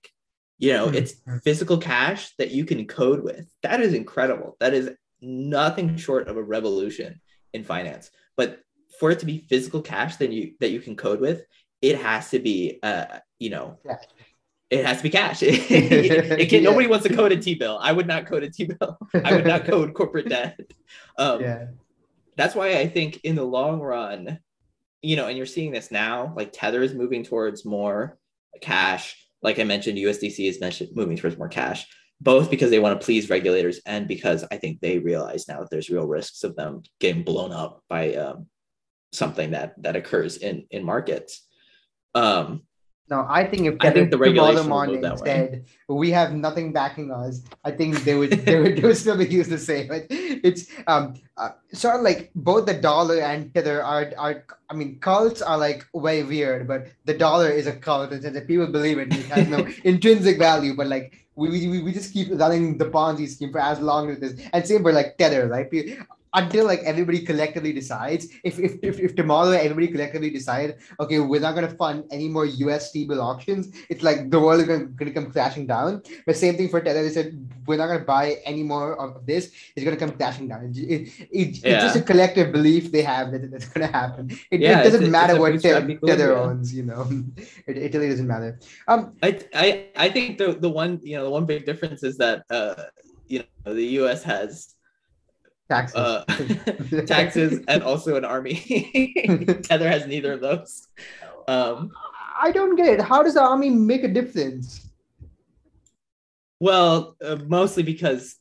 You 0.59 0.73
know, 0.73 0.87
mm-hmm. 0.87 0.95
it's 0.95 1.15
physical 1.43 1.77
cash 1.77 2.31
that 2.37 2.51
you 2.51 2.65
can 2.65 2.85
code 2.85 3.23
with. 3.23 3.49
That 3.63 3.81
is 3.81 3.93
incredible. 3.93 4.57
That 4.59 4.73
is 4.73 4.91
nothing 5.21 5.97
short 5.97 6.27
of 6.27 6.37
a 6.37 6.43
revolution 6.43 7.19
in 7.53 7.63
finance. 7.63 8.11
But 8.37 8.59
for 8.99 9.11
it 9.11 9.19
to 9.19 9.25
be 9.25 9.45
physical 9.49 9.81
cash 9.81 10.17
that 10.17 10.31
you 10.31 10.53
that 10.59 10.71
you 10.71 10.81
can 10.81 10.95
code 10.95 11.21
with, 11.21 11.43
it 11.81 11.97
has 11.97 12.29
to 12.31 12.39
be 12.39 12.79
uh, 12.83 13.19
you 13.39 13.49
know, 13.49 13.79
yeah 13.85 13.95
it 14.69 14.85
has 14.85 14.97
to 14.97 15.03
be 15.03 15.09
cash. 15.09 15.41
it, 15.43 15.67
can, 16.49 16.63
yeah. 16.63 16.69
Nobody 16.69 16.87
wants 16.87 17.07
to 17.07 17.13
code 17.13 17.31
a 17.31 17.37
T 17.37 17.55
bill. 17.55 17.79
I 17.81 17.91
would 17.91 18.07
not 18.07 18.27
code 18.27 18.43
a 18.43 18.49
T 18.49 18.65
bill. 18.65 18.97
I 19.13 19.33
would 19.33 19.45
not 19.45 19.65
code 19.65 19.93
corporate 19.93 20.29
debt. 20.29 20.59
Um, 21.17 21.41
yeah. 21.41 21.67
That's 22.35 22.55
why 22.55 22.77
I 22.77 22.87
think 22.87 23.21
in 23.23 23.35
the 23.35 23.43
long 23.43 23.81
run, 23.81 24.39
you 25.01 25.15
know, 25.15 25.27
and 25.27 25.35
you're 25.37 25.45
seeing 25.45 25.71
this 25.71 25.91
now, 25.91 26.33
like 26.35 26.51
Tether 26.53 26.81
is 26.81 26.93
moving 26.93 27.23
towards 27.23 27.65
more 27.65 28.17
cash. 28.61 29.15
Like 29.41 29.59
I 29.59 29.63
mentioned, 29.63 29.97
USDC 29.97 30.47
is 30.47 30.59
mentioned 30.59 30.89
moving 30.95 31.17
towards 31.17 31.37
more 31.37 31.47
cash, 31.47 31.87
both 32.21 32.49
because 32.49 32.69
they 32.69 32.79
want 32.79 32.99
to 32.99 33.05
please 33.05 33.29
regulators 33.29 33.79
and 33.85 34.07
because 34.07 34.45
I 34.51 34.57
think 34.57 34.79
they 34.79 34.99
realize 34.99 35.47
now 35.47 35.59
that 35.59 35.69
there's 35.69 35.89
real 35.89 36.07
risks 36.07 36.43
of 36.43 36.55
them 36.55 36.81
getting 36.99 37.23
blown 37.23 37.51
up 37.51 37.83
by 37.89 38.15
um, 38.15 38.47
something 39.11 39.51
that 39.51 39.81
that 39.81 39.95
occurs 39.95 40.37
in 40.37 40.65
in 40.71 40.83
markets. 40.83 41.45
Um, 42.15 42.63
no, 43.09 43.25
I 43.27 43.43
think 43.43 43.65
if 43.65 43.75
I 43.79 43.89
think 43.89 44.11
the 44.11 44.17
tomorrow 44.17 44.63
morning 44.63 45.03
said 45.17 45.65
we 45.87 46.11
have 46.11 46.33
nothing 46.33 46.71
backing 46.71 47.11
us, 47.11 47.41
I 47.65 47.71
think 47.71 48.03
they 48.03 48.13
would 48.13 48.31
they 48.31 48.59
would, 48.59 48.77
they 48.77 48.81
would 48.81 48.97
still 48.97 49.17
be 49.17 49.25
used 49.25 49.49
the 49.49 49.57
same. 49.57 49.89
It's 49.89 50.67
um 50.85 51.15
uh, 51.35 51.49
sort 51.73 51.95
of 51.95 52.01
like 52.01 52.29
both 52.35 52.67
the 52.67 52.75
dollar 52.75 53.19
and 53.19 53.53
tether 53.53 53.81
are 53.83 54.13
are 54.17 54.45
I 54.69 54.73
mean 54.75 54.99
cults 54.99 55.41
are 55.41 55.57
like 55.57 55.85
way 55.93 56.21
weird, 56.23 56.67
but 56.67 56.87
the 57.05 57.17
dollar 57.17 57.49
is 57.49 57.65
a 57.65 57.73
cult 57.73 58.11
and 58.11 58.21
that 58.23 58.47
people 58.47 58.67
believe 58.67 58.99
it. 58.99 59.11
It 59.11 59.25
has 59.27 59.47
no 59.47 59.67
intrinsic 59.83 60.37
value, 60.37 60.75
but 60.75 60.87
like 60.87 61.25
we, 61.39 61.67
we, 61.67 61.81
we 61.81 61.91
just 61.93 62.13
keep 62.13 62.27
running 62.31 62.77
the 62.77 62.85
Ponzi 62.85 63.27
scheme 63.27 63.51
for 63.51 63.61
as 63.61 63.79
long 63.79 64.09
as 64.11 64.19
this. 64.19 64.33
And 64.51 64.67
same 64.67 64.83
for 64.83 64.91
like 64.91 65.17
tether, 65.17 65.47
right? 65.47 65.71
Until 66.33 66.65
like 66.65 66.79
everybody 66.79 67.19
collectively 67.19 67.73
decides 67.73 68.27
if 68.43 68.59
if, 68.59 68.77
if, 68.83 68.99
if 68.99 69.15
tomorrow 69.15 69.49
everybody 69.49 69.87
collectively 69.87 70.29
decide 70.29 70.77
okay 70.99 71.19
we're 71.19 71.41
not 71.41 71.55
going 71.55 71.67
to 71.67 71.75
fund 71.75 72.03
any 72.11 72.27
more 72.27 72.45
us 72.45 72.91
t-bill 72.91 73.21
auctions 73.21 73.69
it's 73.89 74.03
like 74.03 74.29
the 74.29 74.39
world 74.39 74.61
is 74.61 74.67
going 74.67 74.95
to 74.97 75.11
come 75.11 75.31
crashing 75.31 75.65
down. 75.65 76.01
But 76.25 76.35
same 76.35 76.55
thing 76.55 76.69
for 76.69 76.81
tether 76.81 77.03
they 77.03 77.09
said 77.09 77.33
we're 77.65 77.77
not 77.77 77.87
going 77.87 77.99
to 77.99 78.05
buy 78.05 78.37
any 78.45 78.63
more 78.63 78.99
of 78.99 79.25
this 79.25 79.51
it's 79.75 79.83
going 79.83 79.97
to 79.97 80.05
come 80.05 80.15
crashing 80.15 80.47
down. 80.47 80.65
It, 80.65 80.77
it, 80.77 81.01
it 81.31 81.65
yeah. 81.65 81.75
it's 81.75 81.83
just 81.85 81.95
a 81.95 82.01
collective 82.01 82.51
belief 82.51 82.91
they 82.91 83.01
have 83.01 83.31
that 83.31 83.49
that's 83.51 83.67
going 83.69 83.87
to 83.87 83.93
happen. 83.93 84.29
It, 84.51 84.61
yeah, 84.61 84.81
it 84.81 84.83
doesn't 84.83 85.09
matter 85.09 85.39
what 85.39 85.59
tether, 85.61 85.97
tether 86.05 86.37
owns 86.37 86.73
you 86.73 86.83
know. 86.83 87.07
It, 87.67 87.77
it 87.77 87.93
really 87.93 88.09
doesn't 88.09 88.27
matter. 88.27 88.59
Um 88.87 89.13
I, 89.21 89.39
I 89.53 89.87
i 89.95 90.09
think 90.09 90.37
the 90.37 90.53
the 90.53 90.69
one 90.69 90.99
you 91.03 91.15
know 91.17 91.23
the 91.23 91.29
one 91.29 91.45
big 91.45 91.65
difference 91.65 92.03
is 92.03 92.17
that 92.17 92.43
uh 92.49 92.75
you 93.27 93.43
know 93.65 93.73
the 93.73 93.83
us 93.83 94.23
has 94.23 94.75
taxes, 95.69 95.95
uh, 95.95 96.25
taxes, 97.05 97.63
and 97.67 97.83
also 97.83 98.15
an 98.15 98.25
army. 98.25 98.55
Tether 99.63 99.87
has 99.87 100.07
neither 100.07 100.33
of 100.33 100.41
those. 100.41 100.87
Um, 101.47 101.91
I 102.41 102.51
don't 102.51 102.75
get 102.75 102.87
it. 102.87 103.01
How 103.01 103.23
does 103.23 103.35
the 103.35 103.41
army 103.41 103.69
make 103.69 104.03
a 104.03 104.07
difference? 104.07 104.89
Well, 106.59 107.15
uh, 107.23 107.37
mostly 107.47 107.83
because 107.83 108.35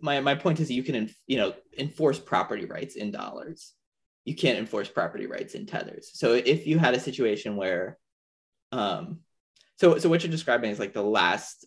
my 0.00 0.20
my 0.20 0.34
point 0.34 0.60
is 0.60 0.70
you 0.70 0.82
can 0.82 1.10
you 1.26 1.36
know 1.38 1.54
enforce 1.78 2.18
property 2.18 2.66
rights 2.66 2.96
in 2.96 3.10
dollars. 3.10 3.72
You 4.24 4.34
can't 4.34 4.58
enforce 4.58 4.88
property 4.88 5.26
rights 5.26 5.54
in 5.54 5.66
tethers. 5.66 6.10
So 6.14 6.34
if 6.34 6.66
you 6.66 6.78
had 6.78 6.94
a 6.94 7.00
situation 7.00 7.56
where, 7.56 7.98
um, 8.70 9.20
so 9.76 9.98
so 9.98 10.08
what 10.08 10.22
you're 10.22 10.30
describing 10.30 10.70
is 10.70 10.78
like 10.78 10.92
the 10.92 11.02
last 11.02 11.66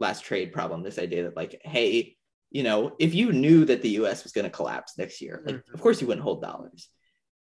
last 0.00 0.24
trade 0.24 0.52
problem. 0.52 0.82
This 0.82 0.98
idea 0.98 1.24
that 1.24 1.36
like, 1.36 1.60
hey, 1.64 2.16
you 2.54 2.62
know, 2.62 2.94
if 3.00 3.14
you 3.14 3.32
knew 3.32 3.64
that 3.64 3.82
the 3.82 3.96
US 4.00 4.22
was 4.22 4.32
going 4.32 4.44
to 4.44 4.50
collapse 4.50 4.96
next 4.96 5.20
year, 5.20 5.42
like, 5.44 5.56
mm-hmm. 5.56 5.74
of 5.74 5.80
course 5.80 6.00
you 6.00 6.06
wouldn't 6.06 6.22
hold 6.22 6.40
dollars. 6.40 6.88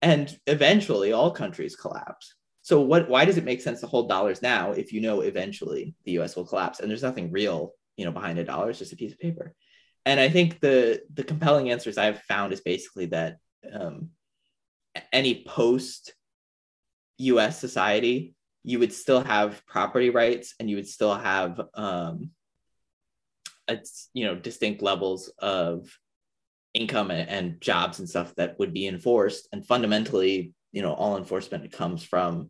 And 0.01 0.35
eventually 0.47 1.13
all 1.13 1.31
countries 1.31 1.75
collapse. 1.75 2.33
So 2.63 2.81
what 2.81 3.07
why 3.07 3.23
does 3.23 3.37
it 3.37 3.43
make 3.43 3.61
sense 3.61 3.81
to 3.81 3.87
hold 3.87 4.09
dollars 4.09 4.41
now 4.41 4.71
if 4.71 4.91
you 4.91 5.01
know 5.01 5.21
eventually 5.21 5.93
the 6.03 6.13
US 6.19 6.35
will 6.35 6.47
collapse 6.47 6.79
and 6.79 6.89
there's 6.89 7.03
nothing 7.03 7.31
real, 7.31 7.73
you 7.95 8.05
know, 8.05 8.11
behind 8.11 8.39
a 8.39 8.43
dollar, 8.43 8.71
it's 8.71 8.79
just 8.79 8.91
a 8.91 8.95
piece 8.95 9.13
of 9.13 9.19
paper. 9.19 9.53
And 10.03 10.19
I 10.19 10.29
think 10.29 10.59
the 10.59 11.01
the 11.13 11.23
compelling 11.23 11.69
answers 11.69 11.99
I've 11.99 12.21
found 12.23 12.51
is 12.51 12.61
basically 12.61 13.05
that 13.07 13.37
um, 13.71 14.09
any 15.13 15.43
post 15.47 16.15
US 17.19 17.59
society, 17.59 18.33
you 18.63 18.79
would 18.79 18.91
still 18.91 19.21
have 19.21 19.63
property 19.67 20.09
rights 20.09 20.55
and 20.59 20.69
you 20.71 20.77
would 20.77 20.87
still 20.87 21.13
have 21.13 21.61
um, 21.75 22.31
you 24.13 24.25
know 24.25 24.35
distinct 24.35 24.81
levels 24.81 25.29
of 25.39 25.87
income 26.73 27.11
and, 27.11 27.29
and, 27.29 27.61
jobs 27.61 27.99
and 27.99 28.09
stuff 28.09 28.33
that 28.35 28.57
would 28.57 28.73
be 28.73 28.87
enforced. 28.87 29.47
And 29.51 29.65
fundamentally 29.65 30.53
you 30.71 30.81
know 30.81 30.93
all 30.93 31.17
enforcement 31.17 31.71
comes 31.71 32.03
from 32.03 32.49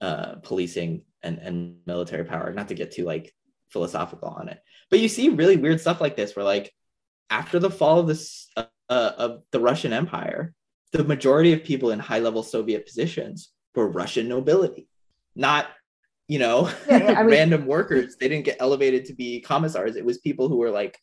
uh, 0.00 0.36
policing 0.42 1.02
and, 1.22 1.38
and 1.38 1.76
military 1.86 2.24
power 2.24 2.52
not 2.52 2.68
to 2.68 2.74
get 2.74 2.92
too 2.92 3.04
like 3.04 3.32
philosophical 3.70 4.28
on 4.28 4.48
it. 4.48 4.60
But 4.90 5.00
you 5.00 5.08
see 5.08 5.28
really 5.28 5.56
weird 5.56 5.80
stuff 5.80 6.00
like 6.00 6.16
this 6.16 6.34
where 6.34 6.44
like 6.44 6.72
after 7.30 7.58
the 7.58 7.70
fall 7.70 8.00
of 8.00 8.06
this 8.06 8.48
uh, 8.56 8.64
of 8.88 9.42
the 9.50 9.60
russian 9.60 9.92
empire 9.92 10.54
the 10.92 11.04
majority 11.04 11.52
of 11.52 11.64
people 11.64 11.90
in 11.90 11.98
high 11.98 12.20
level 12.20 12.42
soviet 12.42 12.86
positions 12.86 13.50
were 13.74 13.88
russian 13.88 14.28
nobility 14.28 14.88
not 15.34 15.66
you 16.28 16.38
know, 16.38 16.70
yeah, 16.88 17.10
yeah, 17.10 17.18
I 17.18 17.22
mean, 17.22 17.32
random 17.32 17.66
workers. 17.66 18.16
They 18.16 18.28
didn't 18.28 18.44
get 18.44 18.58
elevated 18.60 19.06
to 19.06 19.14
be 19.14 19.40
commissars. 19.40 19.96
It 19.96 20.04
was 20.04 20.18
people 20.18 20.48
who 20.48 20.56
were 20.56 20.70
like 20.70 20.98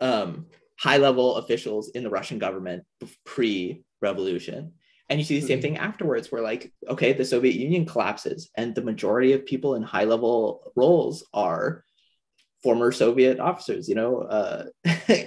um, 0.00 0.46
high 0.78 0.98
level 0.98 1.36
officials 1.36 1.90
in 1.90 2.02
the 2.02 2.10
Russian 2.10 2.38
government 2.38 2.84
pre 3.24 3.82
revolution. 4.00 4.72
And 5.08 5.18
you 5.18 5.24
see 5.24 5.40
the 5.40 5.46
same 5.46 5.58
mm-hmm. 5.58 5.62
thing 5.62 5.78
afterwards, 5.78 6.32
where 6.32 6.42
like, 6.42 6.72
okay, 6.88 7.12
the 7.12 7.24
Soviet 7.24 7.54
Union 7.54 7.84
collapses, 7.84 8.50
and 8.56 8.74
the 8.74 8.82
majority 8.82 9.32
of 9.32 9.44
people 9.44 9.74
in 9.74 9.82
high 9.82 10.04
level 10.04 10.72
roles 10.74 11.26
are 11.34 11.84
former 12.62 12.92
Soviet 12.92 13.38
officers. 13.38 13.88
You 13.88 13.96
know, 13.96 14.20
uh, 14.22 14.64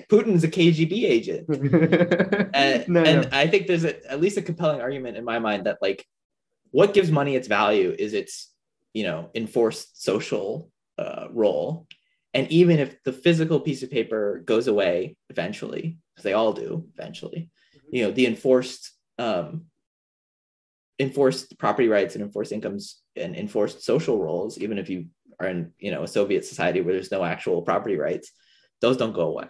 Putin's 0.10 0.44
a 0.44 0.48
KGB 0.48 1.04
agent, 1.04 1.48
and, 2.56 2.88
no, 2.88 3.04
and 3.04 3.22
no. 3.22 3.30
I 3.32 3.48
think 3.48 3.68
there's 3.68 3.84
a, 3.84 4.12
at 4.12 4.22
least 4.22 4.38
a 4.38 4.42
compelling 4.42 4.82
argument 4.82 5.18
in 5.18 5.26
my 5.26 5.40
mind 5.40 5.66
that 5.68 5.78
like, 5.82 6.06
what 6.72 6.94
gives 6.94 7.12
money 7.12 7.36
its 7.36 7.48
value 7.48 7.96
is 7.98 8.14
its 8.14 8.55
you 8.96 9.04
know 9.04 9.30
enforced 9.36 10.02
social 10.02 10.72
uh, 10.98 11.28
role, 11.32 11.86
and 12.34 12.50
even 12.50 12.80
if 12.80 13.04
the 13.04 13.12
physical 13.12 13.60
piece 13.60 13.84
of 13.84 13.92
paper 13.92 14.42
goes 14.46 14.68
away 14.68 15.18
eventually, 15.30 16.00
because 16.14 16.24
they 16.24 16.34
all 16.34 16.54
do 16.54 16.88
eventually, 16.98 17.52
mm-hmm. 17.76 17.96
you 17.96 18.04
know, 18.04 18.12
the 18.12 18.26
enforced 18.26 18.94
um, 19.20 19.66
enforced 20.98 21.60
property 21.60 21.90
rights 21.90 22.16
and 22.16 22.24
enforced 22.24 22.54
incomes 22.54 23.02
and 23.18 23.36
enforced 23.36 23.84
social 23.84 24.18
roles, 24.18 24.58
even 24.58 24.78
if 24.78 24.90
you 24.90 25.08
are 25.42 25.50
in 25.50 25.74
you 25.78 25.92
know 25.92 26.04
a 26.04 26.08
Soviet 26.08 26.46
society 26.46 26.80
where 26.80 26.94
there's 26.94 27.12
no 27.12 27.24
actual 27.24 27.62
property 27.62 27.98
rights, 27.98 28.32
those 28.80 28.96
don't 28.98 29.14
go 29.14 29.28
away. 29.28 29.50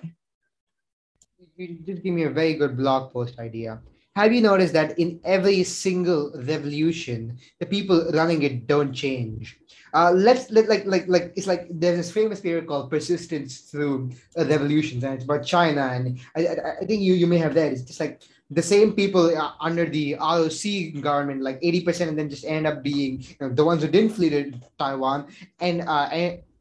You 1.56 1.78
just 1.86 2.02
give 2.04 2.14
me 2.14 2.24
a 2.24 2.32
very 2.32 2.56
good 2.56 2.76
blog 2.76 3.14
post 3.14 3.38
idea. 3.40 3.80
Have 4.16 4.32
you 4.32 4.42
noticed 4.42 4.72
that 4.74 4.98
in 4.98 5.20
every 5.26 5.64
single 5.64 6.32
revolution, 6.36 7.38
the 7.60 7.66
people 7.66 8.10
running 8.14 8.44
it 8.44 8.66
don't 8.66 8.94
change? 8.94 9.60
Uh, 9.94 10.12
let's 10.12 10.50
let 10.52 10.70
like 10.70 10.86
like 10.86 11.06
like 11.08 11.34
it's 11.36 11.48
like 11.48 11.68
there's 11.70 11.98
this 11.98 12.12
famous 12.12 12.40
period 12.40 12.68
called 12.68 12.90
persistence 12.90 13.60
through 13.60 14.12
uh, 14.38 14.46
revolutions, 14.46 15.04
and 15.04 15.16
it's 15.16 15.24
about 15.26 15.46
China. 15.46 15.88
And 15.88 16.20
I, 16.36 16.48
I, 16.82 16.86
think 16.86 17.02
you 17.02 17.14
you 17.14 17.28
may 17.28 17.38
have 17.38 17.54
that. 17.56 17.72
It's 17.74 17.82
just 17.82 18.00
like 18.00 18.22
the 18.52 18.62
same 18.62 18.94
people 18.94 19.36
uh, 19.36 19.52
under 19.60 19.86
the 19.86 20.16
ROC 20.16 21.02
government, 21.02 21.42
like 21.42 21.60
80%, 21.62 22.08
and 22.10 22.18
then 22.18 22.30
just 22.30 22.46
end 22.46 22.68
up 22.68 22.84
being 22.84 23.20
you 23.20 23.36
know, 23.42 23.50
the 23.50 23.66
ones 23.66 23.84
who 23.84 23.90
didn't 23.90 24.12
flee 24.12 24.30
to 24.30 24.54
Taiwan 24.80 25.28
and 25.60 25.82
uh, 25.82 26.08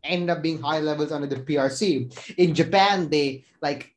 end 0.03 0.31
up 0.31 0.43
being 0.43 0.61
high 0.61 0.81
levels 0.81 1.13
under 1.13 1.27
the 1.27 1.37
PRC. 1.37 2.11
In 2.39 2.55
Japan, 2.55 3.11
they 3.11 3.45
like 3.61 3.95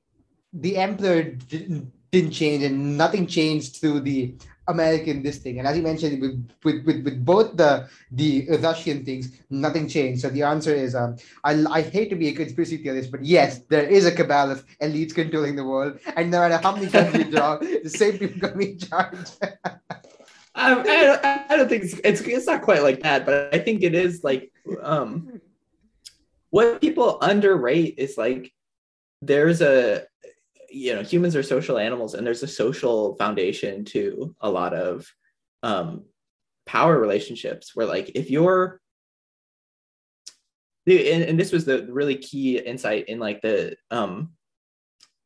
the 0.54 0.78
emperor 0.78 1.24
didn't, 1.24 1.92
didn't 2.12 2.32
change 2.32 2.64
and 2.64 2.98
nothing 2.98 3.28
changed 3.28 3.78
through 3.78 4.02
the 4.02 4.34
American 4.68 5.24
this 5.24 5.38
thing. 5.38 5.60
And 5.60 5.68
as 5.68 5.78
you 5.78 5.84
mentioned, 5.84 6.22
with, 6.22 6.50
with, 6.64 6.86
with, 6.86 7.04
with 7.04 7.26
both 7.26 7.56
the 7.56 7.90
the 8.12 8.48
Russian 8.60 9.06
things, 9.06 9.32
nothing 9.50 9.88
changed. 9.88 10.22
So 10.22 10.30
the 10.30 10.44
answer 10.44 10.74
is, 10.74 10.94
um, 10.94 11.16
I, 11.44 11.64
I 11.70 11.82
hate 11.82 12.10
to 12.10 12.16
be 12.16 12.28
a 12.30 12.34
conspiracy 12.34 12.78
theorist, 12.78 13.12
but 13.12 13.24
yes, 13.24 13.60
there 13.70 13.88
is 13.88 14.06
a 14.06 14.12
cabal 14.12 14.52
of 14.52 14.66
elites 14.82 15.16
controlling 15.16 15.56
the 15.56 15.64
world, 15.64 16.00
and 16.16 16.30
no 16.32 16.40
matter 16.40 16.58
how 16.58 16.76
many 16.76 16.88
times 16.88 17.16
you 17.16 17.32
draw, 17.32 17.58
the 17.84 17.90
same 17.90 18.18
people 18.18 18.40
going 18.40 18.54
to 18.54 18.60
be 18.60 18.72
in 18.72 18.80
charge. 18.80 19.28
Um, 20.60 20.80
I, 20.80 20.84
don't, 20.84 21.26
I 21.52 21.56
don't 21.56 21.70
think 21.70 21.84
it's, 21.84 21.94
it's 22.04 22.22
it's 22.22 22.48
not 22.48 22.64
quite 22.64 22.82
like 22.82 23.04
that, 23.04 23.28
but 23.28 23.54
I 23.54 23.60
think 23.60 23.84
it 23.84 23.94
is 23.94 24.24
like 24.24 24.52
um, 24.82 25.40
what 26.50 26.82
people 26.82 27.20
underrate 27.22 27.94
is 28.00 28.18
like 28.18 28.52
there's 29.22 29.62
a 29.62 30.06
you 30.70 30.94
know 30.94 31.04
humans 31.04 31.36
are 31.36 31.44
social 31.44 31.78
animals 31.78 32.14
and 32.14 32.26
there's 32.26 32.44
a 32.44 32.48
social 32.48 33.16
foundation 33.16 33.86
to 33.86 34.36
a 34.42 34.50
lot 34.50 34.74
of 34.74 35.08
um, 35.64 36.04
power 36.66 37.00
relationships 37.00 37.76
where 37.76 37.86
like 37.86 38.12
if 38.16 38.30
you're 38.30 38.80
and, 40.86 41.24
and 41.24 41.40
this 41.40 41.52
was 41.52 41.66
the 41.66 41.86
really 41.90 42.16
key 42.16 42.60
insight 42.60 43.10
in 43.10 43.20
like 43.20 43.42
the 43.42 43.76
um 43.92 44.32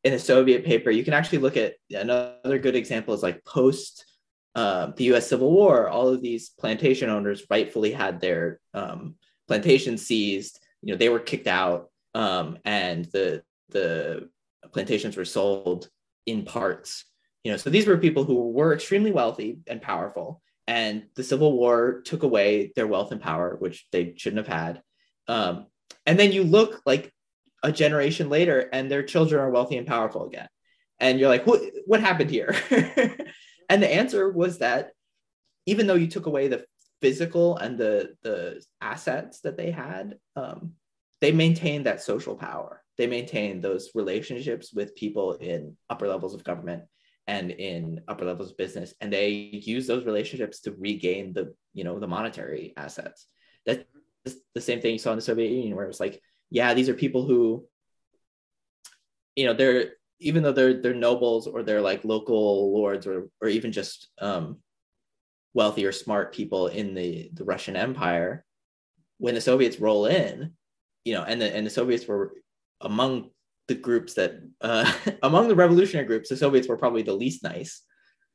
in 0.04 0.14
a 0.14 0.18
soviet 0.18 0.64
paper 0.64 0.90
you 0.90 1.04
can 1.04 1.14
actually 1.14 1.38
look 1.38 1.56
at 1.56 1.74
another 1.90 2.58
good 2.58 2.74
example 2.74 3.14
is 3.14 3.22
like 3.22 3.44
post 3.44 4.06
uh, 4.54 4.92
the 4.96 5.04
us 5.04 5.28
civil 5.28 5.50
war 5.50 5.88
all 5.88 6.08
of 6.08 6.20
these 6.20 6.50
plantation 6.50 7.08
owners 7.08 7.44
rightfully 7.48 7.90
had 7.90 8.20
their 8.20 8.60
um, 8.74 9.14
plantations 9.48 10.04
seized 10.04 10.60
you 10.82 10.92
know 10.92 10.98
they 10.98 11.08
were 11.08 11.20
kicked 11.20 11.46
out 11.46 11.88
um, 12.14 12.58
and 12.64 13.06
the 13.06 13.42
the 13.70 14.28
plantations 14.72 15.16
were 15.16 15.24
sold 15.24 15.88
in 16.26 16.44
parts. 16.44 17.04
You 17.44 17.50
know, 17.50 17.56
so 17.56 17.70
these 17.70 17.86
were 17.86 17.98
people 17.98 18.24
who 18.24 18.50
were 18.50 18.72
extremely 18.72 19.10
wealthy 19.10 19.58
and 19.66 19.82
powerful, 19.82 20.40
and 20.66 21.04
the 21.16 21.24
Civil 21.24 21.56
War 21.56 22.02
took 22.04 22.22
away 22.22 22.72
their 22.76 22.86
wealth 22.86 23.10
and 23.10 23.20
power, 23.20 23.56
which 23.58 23.86
they 23.90 24.14
shouldn't 24.16 24.46
have 24.46 24.56
had. 24.60 24.82
Um, 25.26 25.66
and 26.06 26.18
then 26.18 26.32
you 26.32 26.44
look 26.44 26.80
like 26.86 27.12
a 27.62 27.72
generation 27.72 28.28
later, 28.28 28.68
and 28.72 28.90
their 28.90 29.02
children 29.02 29.40
are 29.40 29.50
wealthy 29.50 29.76
and 29.76 29.86
powerful 29.86 30.26
again, 30.26 30.48
and 31.00 31.18
you're 31.18 31.28
like, 31.28 31.46
what 31.46 31.62
what 31.86 32.00
happened 32.00 32.30
here? 32.30 32.54
and 33.68 33.82
the 33.82 33.92
answer 33.92 34.30
was 34.30 34.58
that 34.58 34.92
even 35.66 35.86
though 35.86 35.94
you 35.94 36.06
took 36.06 36.26
away 36.26 36.48
the 36.48 36.64
physical 37.00 37.56
and 37.56 37.76
the 37.76 38.14
the 38.22 38.62
assets 38.80 39.40
that 39.40 39.56
they 39.56 39.72
had, 39.72 40.16
um, 40.36 40.74
they 41.20 41.32
maintained 41.32 41.86
that 41.86 42.02
social 42.02 42.36
power 42.36 42.81
they 43.02 43.08
maintain 43.08 43.60
those 43.60 43.90
relationships 43.96 44.72
with 44.72 44.94
people 44.94 45.32
in 45.34 45.76
upper 45.90 46.06
levels 46.06 46.34
of 46.34 46.44
government 46.44 46.84
and 47.26 47.50
in 47.50 48.00
upper 48.06 48.24
levels 48.24 48.52
of 48.52 48.56
business 48.56 48.94
and 49.00 49.12
they 49.12 49.28
use 49.28 49.88
those 49.88 50.04
relationships 50.04 50.60
to 50.60 50.72
regain 50.78 51.32
the 51.32 51.52
you 51.74 51.82
know 51.82 51.98
the 51.98 52.06
monetary 52.06 52.72
assets. 52.76 53.26
That's 53.66 53.84
the 54.54 54.60
same 54.60 54.80
thing 54.80 54.92
you 54.92 54.98
saw 55.00 55.10
in 55.10 55.16
the 55.16 55.22
soviet 55.22 55.50
union 55.50 55.74
where 55.74 55.86
it's 55.86 55.98
like 55.98 56.22
yeah 56.48 56.74
these 56.74 56.88
are 56.88 56.94
people 56.94 57.26
who 57.26 57.66
you 59.34 59.46
know 59.46 59.52
they're 59.52 59.94
even 60.20 60.44
though 60.44 60.52
they're 60.52 60.80
they're 60.80 60.94
nobles 60.94 61.48
or 61.48 61.64
they're 61.64 61.80
like 61.80 62.04
local 62.04 62.72
lords 62.72 63.04
or 63.04 63.30
or 63.40 63.48
even 63.48 63.72
just 63.72 64.10
um, 64.20 64.58
wealthy 65.54 65.84
or 65.84 65.90
smart 65.90 66.32
people 66.32 66.68
in 66.68 66.94
the 66.94 67.30
the 67.34 67.44
russian 67.44 67.74
empire 67.74 68.44
when 69.18 69.34
the 69.34 69.40
soviets 69.40 69.80
roll 69.80 70.06
in 70.06 70.52
you 71.04 71.14
know 71.14 71.24
and 71.24 71.42
the 71.42 71.52
and 71.56 71.66
the 71.66 71.70
soviets 71.70 72.06
were 72.06 72.32
among 72.82 73.30
the 73.68 73.74
groups 73.74 74.14
that 74.14 74.40
uh, 74.60 74.90
among 75.22 75.48
the 75.48 75.54
revolutionary 75.54 76.06
groups, 76.06 76.28
the 76.28 76.36
Soviets 76.36 76.68
were 76.68 76.76
probably 76.76 77.02
the 77.02 77.14
least 77.14 77.42
nice. 77.42 77.82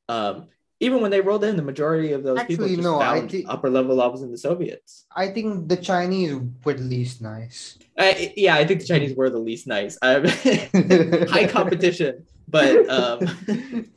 Um, 0.09 0.47
even 0.79 1.01
when 1.01 1.09
they 1.09 1.21
rolled 1.21 1.43
in, 1.43 1.55
the 1.55 1.63
majority 1.63 2.11
of 2.11 2.21
those 2.23 2.37
Actually, 2.37 2.75
people 2.75 2.83
no, 2.83 2.99
found 2.99 3.31
th- 3.31 3.45
upper 3.49 3.69
level 3.69 3.95
levels 3.95 4.21
in 4.21 4.31
the 4.31 4.37
Soviets. 4.37 5.05
I 5.15 5.27
think 5.29 5.67
the 5.67 5.77
Chinese 5.77 6.39
were 6.63 6.73
the 6.73 6.83
least 6.83 7.21
nice. 7.21 7.79
I, 7.97 8.33
yeah, 8.37 8.55
I 8.55 8.65
think 8.65 8.81
the 8.81 8.87
Chinese 8.87 9.15
were 9.15 9.29
the 9.31 9.39
least 9.39 9.65
nice. 9.65 9.97
high 10.03 11.47
competition, 11.47 12.25
but 12.47 12.87
um... 12.89 13.89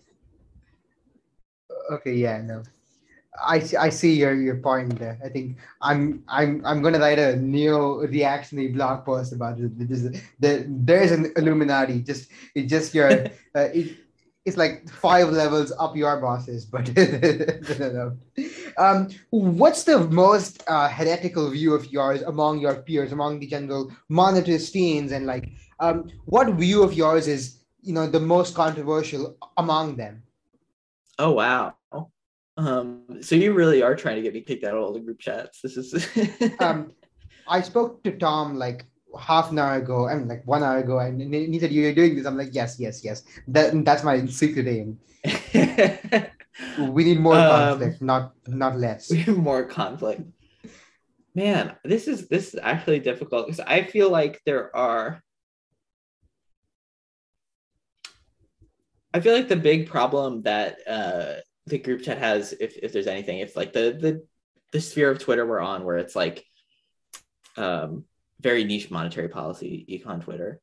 okay, 1.92 2.14
yeah, 2.14 2.40
no. 2.40 2.62
I, 3.42 3.62
I 3.78 3.88
see 3.90 4.14
your, 4.14 4.34
your 4.34 4.56
point 4.56 4.98
there. 4.98 5.18
I 5.24 5.28
think 5.28 5.58
I'm 5.80 6.22
I'm 6.28 6.62
I'm 6.64 6.82
gonna 6.82 6.98
write 6.98 7.18
a 7.18 7.36
neo 7.36 8.06
reactionary 8.06 8.68
blog 8.68 9.04
post 9.04 9.32
about 9.32 9.58
it. 9.58 9.70
There's, 9.76 10.20
there, 10.38 10.64
there's 10.68 11.12
an 11.12 11.32
Illuminati. 11.36 12.00
Just 12.02 12.30
it's 12.54 12.70
just 12.70 12.94
your 12.94 13.10
uh, 13.54 13.68
it, 13.72 13.96
it's 14.44 14.56
like 14.56 14.88
five 14.88 15.30
levels 15.30 15.72
up 15.78 15.96
your 15.96 16.20
bosses. 16.20 16.64
But 16.64 16.88
um, 18.78 19.08
what's 19.30 19.84
the 19.84 20.00
most 20.10 20.62
uh, 20.66 20.88
heretical 20.88 21.50
view 21.50 21.74
of 21.74 21.90
yours 21.92 22.22
among 22.22 22.60
your 22.60 22.76
peers, 22.76 23.12
among 23.12 23.40
the 23.40 23.46
general 23.46 23.92
monetarist 24.10 24.72
teens, 24.72 25.12
and 25.12 25.26
like 25.26 25.50
um, 25.78 26.10
what 26.24 26.48
view 26.54 26.82
of 26.82 26.92
yours 26.94 27.28
is 27.28 27.60
you 27.82 27.92
know 27.92 28.06
the 28.06 28.20
most 28.20 28.54
controversial 28.54 29.36
among 29.56 29.96
them? 29.96 30.22
Oh 31.18 31.32
wow. 31.32 31.74
Um, 32.60 33.22
so 33.22 33.36
you 33.36 33.54
really 33.54 33.82
are 33.82 33.96
trying 33.96 34.16
to 34.16 34.22
get 34.22 34.34
me 34.34 34.42
kicked 34.42 34.64
out 34.64 34.76
of 34.76 34.82
all 34.82 34.92
the 34.92 35.00
group 35.00 35.18
chats. 35.18 35.60
This 35.62 35.76
is. 35.76 36.06
um, 36.60 36.92
I 37.48 37.62
spoke 37.62 38.02
to 38.04 38.16
Tom 38.18 38.56
like 38.56 38.84
half 39.18 39.50
an 39.50 39.58
hour 39.58 39.76
ago. 39.76 40.08
I 40.08 40.14
mean, 40.16 40.28
like 40.28 40.46
one 40.46 40.62
hour 40.62 40.78
ago, 40.78 40.98
and 40.98 41.34
he 41.34 41.58
said 41.58 41.72
you're 41.72 41.94
doing 41.94 42.16
this. 42.16 42.26
I'm 42.26 42.36
like, 42.36 42.50
yes, 42.52 42.78
yes, 42.78 43.02
yes. 43.02 43.24
That 43.48 43.84
that's 43.84 44.04
my 44.04 44.26
secret 44.26 44.68
aim. 44.68 44.98
we 46.92 47.04
need 47.04 47.20
more 47.20 47.36
um, 47.36 47.48
conflict, 47.48 48.02
not 48.02 48.34
not 48.46 48.76
less. 48.76 49.10
We 49.10 49.18
have 49.18 49.38
more 49.38 49.64
conflict. 49.64 50.22
Man, 51.34 51.76
this 51.82 52.08
is 52.08 52.28
this 52.28 52.52
is 52.52 52.60
actually 52.62 53.00
difficult 53.00 53.46
because 53.46 53.60
I 53.60 53.84
feel 53.84 54.10
like 54.10 54.42
there 54.44 54.74
are. 54.76 55.22
I 59.14 59.20
feel 59.20 59.34
like 59.34 59.48
the 59.48 59.56
big 59.56 59.88
problem 59.88 60.42
that 60.42 60.76
uh, 60.86 61.40
the 61.70 61.78
group 61.78 62.02
chat 62.02 62.18
has 62.18 62.52
if 62.52 62.76
if 62.82 62.92
there's 62.92 63.06
anything 63.06 63.38
if 63.38 63.56
like 63.56 63.72
the 63.72 63.96
the 63.98 64.26
the 64.72 64.80
sphere 64.80 65.10
of 65.10 65.18
Twitter 65.18 65.46
we're 65.46 65.60
on 65.60 65.84
where 65.84 65.96
it's 65.96 66.14
like 66.14 66.44
um 67.56 68.04
very 68.40 68.64
niche 68.64 68.90
monetary 68.90 69.28
policy 69.28 69.86
econ 69.88 70.22
Twitter 70.22 70.60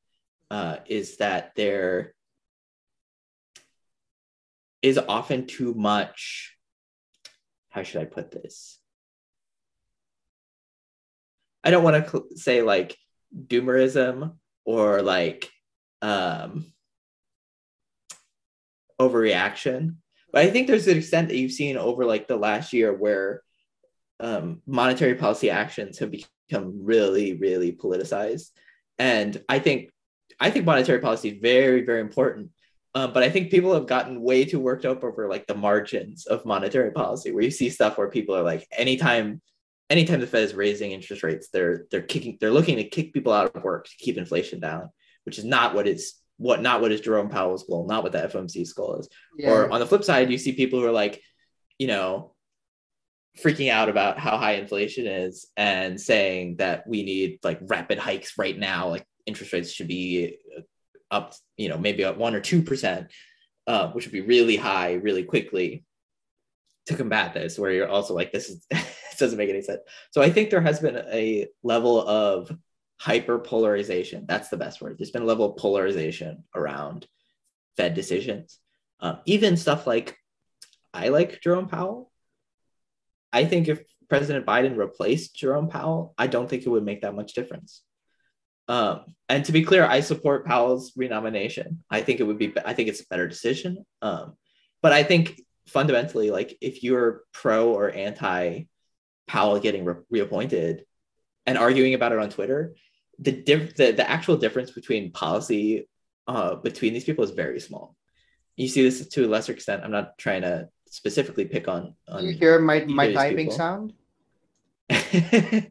uh, 0.50 0.78
is 0.86 1.18
that 1.18 1.52
there 1.56 2.14
is 4.82 4.98
often 4.98 5.46
too 5.46 5.74
much 5.74 6.58
how 7.70 7.84
should 7.84 8.02
I 8.02 8.06
put 8.06 8.32
this? 8.32 8.80
I 11.64 11.70
don't 11.70 11.84
want 11.84 12.04
to 12.04 12.10
cl- 12.10 12.28
say 12.34 12.64
like 12.64 12.98
doomerism 13.36 14.36
or 14.66 15.04
like 15.04 15.52
um, 16.02 16.66
overreaction. 19.00 19.98
But 20.32 20.46
I 20.46 20.50
think 20.50 20.68
there's 20.68 20.88
an 20.88 20.98
extent 20.98 21.30
that 21.30 21.38
you've 21.38 21.52
seen 21.52 21.78
over 21.78 22.06
like 22.06 22.28
the 22.28 22.38
last 22.38 22.74
year 22.74 22.94
where 22.94 23.42
um, 24.20 24.62
monetary 24.66 25.16
policy 25.16 25.50
actions 25.50 26.00
have 26.00 26.12
become 26.12 26.84
really, 26.84 27.34
really 27.34 27.72
politicized. 27.72 28.50
And 29.00 29.42
I 29.48 29.60
think 29.60 29.92
I 30.40 30.52
think 30.52 30.66
monetary 30.66 31.00
policy 31.00 31.30
is 31.30 31.40
very, 31.42 31.84
very 31.84 32.02
important. 32.02 32.52
Um, 32.96 33.14
but 33.14 33.24
I 33.24 33.30
think 33.30 33.52
people 33.52 33.74
have 33.74 33.86
gotten 33.86 34.22
way 34.22 34.46
too 34.46 34.60
worked 34.60 34.86
up 34.86 35.04
over 35.04 35.30
like 35.30 35.46
the 35.46 35.56
margins 35.56 36.26
of 36.26 36.46
monetary 36.46 36.92
policy, 36.92 37.32
where 37.32 37.44
you 37.44 37.52
see 37.52 37.70
stuff 37.70 37.98
where 37.98 38.10
people 38.10 38.36
are 38.36 38.44
like, 38.44 38.68
anytime, 38.76 39.42
anytime 39.90 40.20
the 40.20 40.28
Fed 40.28 40.44
is 40.44 40.56
raising 40.56 40.92
interest 40.92 41.22
rates, 41.24 41.50
they're 41.52 41.86
they're 41.92 42.02
kicking, 42.02 42.38
they're 42.40 42.52
looking 42.52 42.78
to 42.78 42.84
kick 42.84 43.14
people 43.14 43.34
out 43.34 43.56
of 43.56 43.64
work 43.64 43.86
to 43.86 43.98
keep 44.00 44.18
inflation 44.18 44.60
down, 44.60 44.90
which 45.26 45.38
is 45.38 45.46
not 45.46 45.76
what 45.76 45.88
is 45.88 46.16
what 46.38 46.62
not 46.62 46.82
what 46.82 46.92
is 46.92 47.02
Jerome 47.02 47.30
Powell's 47.30 47.64
goal, 47.64 47.88
not 47.88 48.04
what 48.04 48.12
the 48.12 48.20
FOMC's 48.20 48.74
goal 48.74 48.96
is. 48.96 49.10
Yeah. 49.38 49.52
Or 49.52 49.72
on 49.72 49.80
the 49.80 49.86
flip 49.86 50.04
side, 50.04 50.32
you 50.32 50.38
see 50.38 50.54
people 50.54 50.80
who 50.80 50.86
are 50.86 50.92
like, 50.92 51.22
you 51.80 51.88
know, 51.88 52.34
freaking 53.40 53.72
out 53.72 53.90
about 53.90 54.18
how 54.18 54.38
high 54.38 54.54
inflation 54.54 55.08
is 55.08 55.48
and 55.56 56.00
saying 56.00 56.58
that 56.58 56.88
we 56.88 57.04
need 57.04 57.40
like 57.44 57.60
rapid 57.62 57.98
hikes 57.98 58.38
right 58.38 58.58
now, 58.58 58.90
like 58.90 59.06
interest 59.26 59.54
rates 59.54 59.72
should 59.72 59.88
be 59.88 60.38
up, 61.12 61.34
you 61.56 61.70
know, 61.70 61.78
maybe 61.78 62.04
at 62.04 62.18
one 62.18 62.36
or 62.36 62.40
two 62.40 62.62
percent, 62.62 63.12
uh, 63.66 63.92
which 63.92 64.06
would 64.06 64.14
be 64.14 64.22
really 64.22 64.56
high, 64.56 64.94
really 64.94 65.24
quickly 65.24 65.86
to 66.88 66.96
combat 66.96 67.34
this. 67.34 67.58
Where 67.58 67.72
you're 67.72 67.90
also 67.90 68.14
like, 68.14 68.32
this 68.32 68.50
is 68.50 68.66
this 68.70 69.18
doesn't 69.18 69.38
make 69.38 69.50
any 69.50 69.62
sense. 69.62 69.82
So 70.12 70.22
I 70.22 70.30
think 70.30 70.50
there 70.50 70.62
has 70.62 70.80
been 70.80 70.98
a 70.98 71.48
level 71.64 72.08
of 72.08 72.52
hyper 72.98 73.40
polarization. 73.40 74.26
That's 74.28 74.50
the 74.50 74.58
best 74.58 74.82
word. 74.82 74.98
There's 74.98 75.12
been 75.12 75.22
a 75.22 75.26
level 75.26 75.52
of 75.52 75.58
polarization 75.58 76.44
around 76.56 77.08
Fed 77.76 77.94
decisions. 77.94 78.60
Um, 79.00 79.20
even 79.26 79.58
stuff 79.58 79.86
like 79.86 80.18
I 80.94 81.10
like 81.10 81.42
Jerome 81.42 81.68
Powell. 81.68 82.12
I 83.32 83.46
think 83.46 83.68
if 83.68 83.84
President 84.10 84.46
Biden 84.46 84.78
replaced 84.78 85.36
Jerome 85.36 85.70
Powell, 85.70 86.14
I 86.18 86.28
don't 86.28 86.50
think 86.50 86.66
it 86.66 86.70
would 86.70 86.86
make 86.86 87.02
that 87.02 87.16
much 87.16 87.34
difference. 87.34 87.82
Um, 88.68 89.14
and 89.30 89.46
to 89.46 89.52
be 89.52 89.64
clear, 89.64 89.86
I 89.86 90.00
support 90.00 90.46
Powell's 90.46 90.94
renomination. 90.96 91.84
I 91.90 92.02
think 92.02 92.20
it 92.20 92.24
would 92.24 92.38
be, 92.38 92.54
I 92.66 92.74
think 92.74 92.90
it's 92.90 93.02
a 93.02 93.08
better 93.10 93.28
decision. 93.28 93.86
Um, 94.02 94.36
but 94.82 94.92
I 94.92 95.04
think 95.04 95.42
fundamentally, 95.68 96.32
like 96.32 96.58
if 96.62 96.84
you're 96.84 97.22
pro 97.34 97.74
or 97.74 97.92
anti 97.92 98.64
Powell 99.28 99.60
getting 99.60 99.86
re- 99.86 99.96
reappointed 100.10 100.86
and 101.46 101.58
arguing 101.58 101.94
about 101.94 102.12
it 102.12 102.20
on 102.20 102.30
Twitter, 102.30 102.76
the, 103.20 103.32
diff- 103.32 103.76
the 103.76 103.92
the 103.92 104.10
actual 104.10 104.38
difference 104.38 104.72
between 104.72 105.12
policy 105.12 105.88
uh, 106.28 106.56
between 106.56 106.94
these 106.94 107.04
people 107.04 107.24
is 107.24 107.32
very 107.32 107.60
small. 107.60 107.96
You 108.56 108.68
see 108.68 108.84
this 108.84 109.08
to 109.08 109.26
a 109.26 109.28
lesser 109.28 109.54
extent. 109.54 109.84
I'm 109.84 109.92
not 109.92 110.18
trying 110.18 110.42
to 110.42 110.70
specifically 110.90 111.46
pick 111.46 111.68
on. 111.68 111.94
on 112.08 112.24
you 112.26 112.34
hear 112.34 112.60
my 112.60 112.86
my 112.86 113.12
typing 113.14 113.48
people. 113.48 113.58
sound? 113.58 113.94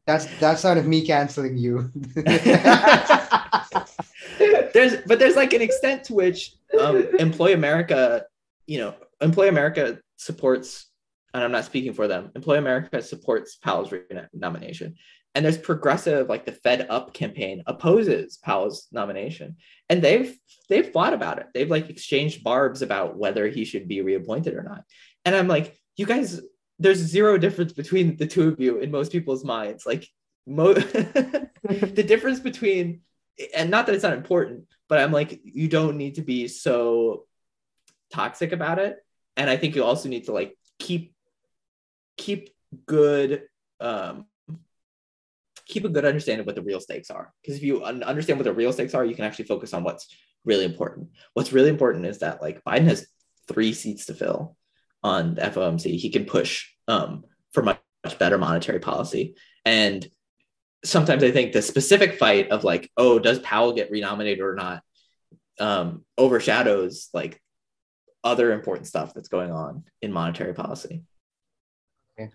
that's 0.06 0.26
that's 0.38 0.64
not 0.64 0.76
of 0.76 0.86
me 0.86 1.04
canceling 1.06 1.56
you. 1.56 1.90
there's 4.72 4.96
but 5.06 5.18
there's 5.18 5.36
like 5.36 5.52
an 5.52 5.62
extent 5.62 6.04
to 6.04 6.14
which 6.14 6.54
um, 6.78 7.08
Employ 7.18 7.54
America, 7.54 8.26
you 8.66 8.78
know, 8.78 8.94
Employ 9.20 9.48
America 9.48 9.98
supports, 10.16 10.86
and 11.32 11.42
I'm 11.42 11.52
not 11.52 11.64
speaking 11.64 11.94
for 11.94 12.06
them. 12.08 12.30
Employ 12.34 12.58
America 12.58 13.00
supports 13.00 13.56
Powell's 13.56 13.92
nomination, 14.34 14.96
and 15.36 15.44
there's 15.44 15.58
progressive 15.58 16.30
like 16.30 16.46
the 16.46 16.52
Fed 16.52 16.86
Up 16.88 17.12
campaign 17.12 17.62
opposes 17.66 18.38
Powell's 18.38 18.88
nomination, 18.90 19.56
and 19.90 20.00
they've 20.00 20.34
they've 20.70 20.90
fought 20.90 21.12
about 21.12 21.38
it. 21.38 21.48
They've 21.52 21.70
like 21.70 21.90
exchanged 21.90 22.42
barbs 22.42 22.80
about 22.80 23.18
whether 23.18 23.46
he 23.46 23.66
should 23.66 23.86
be 23.86 24.00
reappointed 24.00 24.54
or 24.54 24.62
not. 24.62 24.84
And 25.26 25.36
I'm 25.36 25.46
like, 25.46 25.76
you 25.96 26.06
guys 26.06 26.40
there's 26.78 26.98
zero 26.98 27.36
difference 27.36 27.74
between 27.74 28.16
the 28.16 28.26
two 28.26 28.48
of 28.48 28.58
you 28.58 28.78
in 28.78 28.90
most 28.90 29.12
people's 29.12 29.44
minds. 29.44 29.84
Like 29.84 30.08
mo- 30.46 30.72
the 30.72 32.04
difference 32.06 32.40
between 32.40 33.02
and 33.54 33.70
not 33.70 33.84
that 33.86 33.94
it's 33.94 34.04
not 34.04 34.14
important, 34.14 34.64
but 34.88 34.98
I'm 34.98 35.12
like, 35.12 35.38
you 35.44 35.68
don't 35.68 35.98
need 35.98 36.14
to 36.14 36.22
be 36.22 36.48
so 36.48 37.26
toxic 38.10 38.52
about 38.52 38.78
it. 38.78 38.96
And 39.36 39.50
I 39.50 39.58
think 39.58 39.74
you 39.74 39.84
also 39.84 40.08
need 40.08 40.24
to 40.24 40.32
like 40.32 40.56
keep 40.78 41.14
keep 42.16 42.54
good 42.86 43.42
um 43.78 44.24
keep 45.66 45.84
a 45.84 45.88
good 45.88 46.04
understanding 46.04 46.40
of 46.40 46.46
what 46.46 46.54
the 46.54 46.62
real 46.62 46.80
stakes 46.80 47.10
are. 47.10 47.32
Because 47.42 47.56
if 47.56 47.62
you 47.62 47.84
un- 47.84 48.02
understand 48.02 48.38
what 48.38 48.44
the 48.44 48.52
real 48.52 48.72
stakes 48.72 48.94
are, 48.94 49.04
you 49.04 49.14
can 49.14 49.24
actually 49.24 49.46
focus 49.46 49.74
on 49.74 49.82
what's 49.82 50.06
really 50.44 50.64
important. 50.64 51.08
What's 51.34 51.52
really 51.52 51.68
important 51.68 52.06
is 52.06 52.20
that 52.20 52.40
like 52.40 52.62
Biden 52.64 52.84
has 52.84 53.06
three 53.48 53.72
seats 53.72 54.06
to 54.06 54.14
fill 54.14 54.56
on 55.02 55.34
the 55.34 55.42
FOMC. 55.42 55.96
He 55.98 56.10
can 56.10 56.24
push 56.24 56.68
um, 56.88 57.24
for 57.52 57.62
much, 57.62 57.80
much 58.04 58.18
better 58.18 58.38
monetary 58.38 58.78
policy. 58.78 59.36
And 59.64 60.08
sometimes 60.84 61.24
I 61.24 61.32
think 61.32 61.52
the 61.52 61.62
specific 61.62 62.18
fight 62.18 62.50
of 62.50 62.64
like, 62.64 62.90
oh, 62.96 63.18
does 63.18 63.40
Powell 63.40 63.72
get 63.72 63.90
renominated 63.90 64.40
or 64.40 64.54
not, 64.54 64.82
um, 65.58 66.04
overshadows 66.16 67.08
like 67.12 67.40
other 68.22 68.52
important 68.52 68.86
stuff 68.86 69.14
that's 69.14 69.28
going 69.28 69.50
on 69.50 69.84
in 70.02 70.12
monetary 70.12 70.54
policy. 70.54 71.02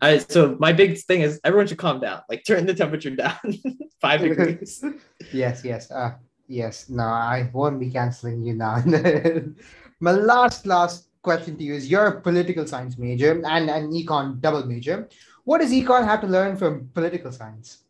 I, 0.01 0.19
so 0.19 0.55
my 0.59 0.73
big 0.73 0.97
thing 0.99 1.21
is 1.21 1.39
everyone 1.43 1.67
should 1.67 1.77
calm 1.77 1.99
down, 1.99 2.21
like 2.29 2.43
turn 2.45 2.65
the 2.65 2.73
temperature 2.73 3.09
down 3.09 3.37
five 4.01 4.21
degrees. 4.27 4.83
yes, 5.33 5.63
yes, 5.63 5.89
uh, 5.91 6.13
yes. 6.47 6.89
No, 6.89 7.03
I 7.03 7.49
won't 7.53 7.79
be 7.79 7.89
canceling 7.89 8.43
you 8.43 8.53
now. 8.53 8.83
my 9.99 10.11
last, 10.11 10.65
last 10.65 11.09
question 11.21 11.57
to 11.57 11.63
you 11.63 11.73
is 11.73 11.89
you're 11.89 12.07
a 12.07 12.21
political 12.21 12.65
science 12.67 12.97
major 12.97 13.41
and 13.45 13.69
an 13.69 13.91
econ 13.91 14.39
double 14.39 14.65
major. 14.65 15.09
What 15.45 15.61
does 15.61 15.71
econ 15.71 16.05
have 16.05 16.21
to 16.21 16.27
learn 16.27 16.57
from 16.57 16.89
political 16.93 17.31
science? 17.31 17.83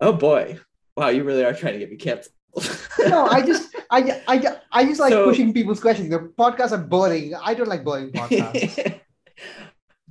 Oh 0.00 0.12
boy. 0.12 0.58
Wow, 0.96 1.08
you 1.08 1.24
really 1.24 1.44
are 1.44 1.54
trying 1.54 1.74
to 1.74 1.78
get 1.78 1.90
me 1.90 1.96
canceled. 1.96 2.34
no, 3.08 3.24
I 3.26 3.40
just 3.40 3.74
I, 3.90 4.20
I 4.28 4.56
I 4.70 4.84
just 4.84 5.00
like 5.00 5.12
so, 5.12 5.24
pushing 5.24 5.54
people's 5.54 5.80
questions. 5.80 6.10
The 6.10 6.18
podcasts 6.18 6.72
are 6.72 6.84
boring. 6.84 7.34
I 7.34 7.54
don't 7.54 7.68
like 7.68 7.82
boring 7.82 8.10
podcasts. 8.10 9.00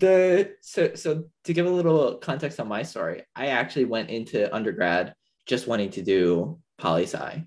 The 0.01 0.55
so 0.61 0.95
so 0.95 1.25
to 1.45 1.53
give 1.53 1.65
a 1.65 1.69
little 1.69 2.17
context 2.17 2.59
on 2.59 2.67
my 2.67 2.83
story, 2.83 3.23
I 3.35 3.47
actually 3.47 3.85
went 3.85 4.09
into 4.09 4.53
undergrad 4.53 5.15
just 5.45 5.67
wanting 5.67 5.91
to 5.91 6.01
do 6.01 6.59
poli 6.77 7.03
sci. 7.03 7.45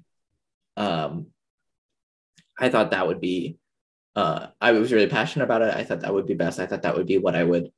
Um, 0.76 1.26
I 2.58 2.70
thought 2.70 2.92
that 2.92 3.06
would 3.06 3.20
be 3.20 3.58
uh, 4.16 4.48
I 4.60 4.72
was 4.72 4.92
really 4.92 5.08
passionate 5.08 5.44
about 5.44 5.62
it. 5.62 5.74
I 5.74 5.84
thought 5.84 6.00
that 6.00 6.14
would 6.14 6.26
be 6.26 6.34
best. 6.34 6.60
I 6.60 6.66
thought 6.66 6.82
that 6.82 6.96
would 6.96 7.06
be 7.06 7.18
what 7.18 7.34
I 7.34 7.42
would 7.44 7.70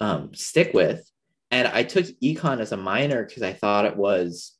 um, 0.00 0.34
stick 0.34 0.74
with. 0.74 1.08
And 1.50 1.68
I 1.68 1.82
took 1.84 2.04
econ 2.22 2.60
as 2.60 2.72
a 2.72 2.76
minor 2.76 3.24
because 3.24 3.42
I 3.42 3.52
thought 3.52 3.84
it 3.84 3.96
was, 3.96 4.56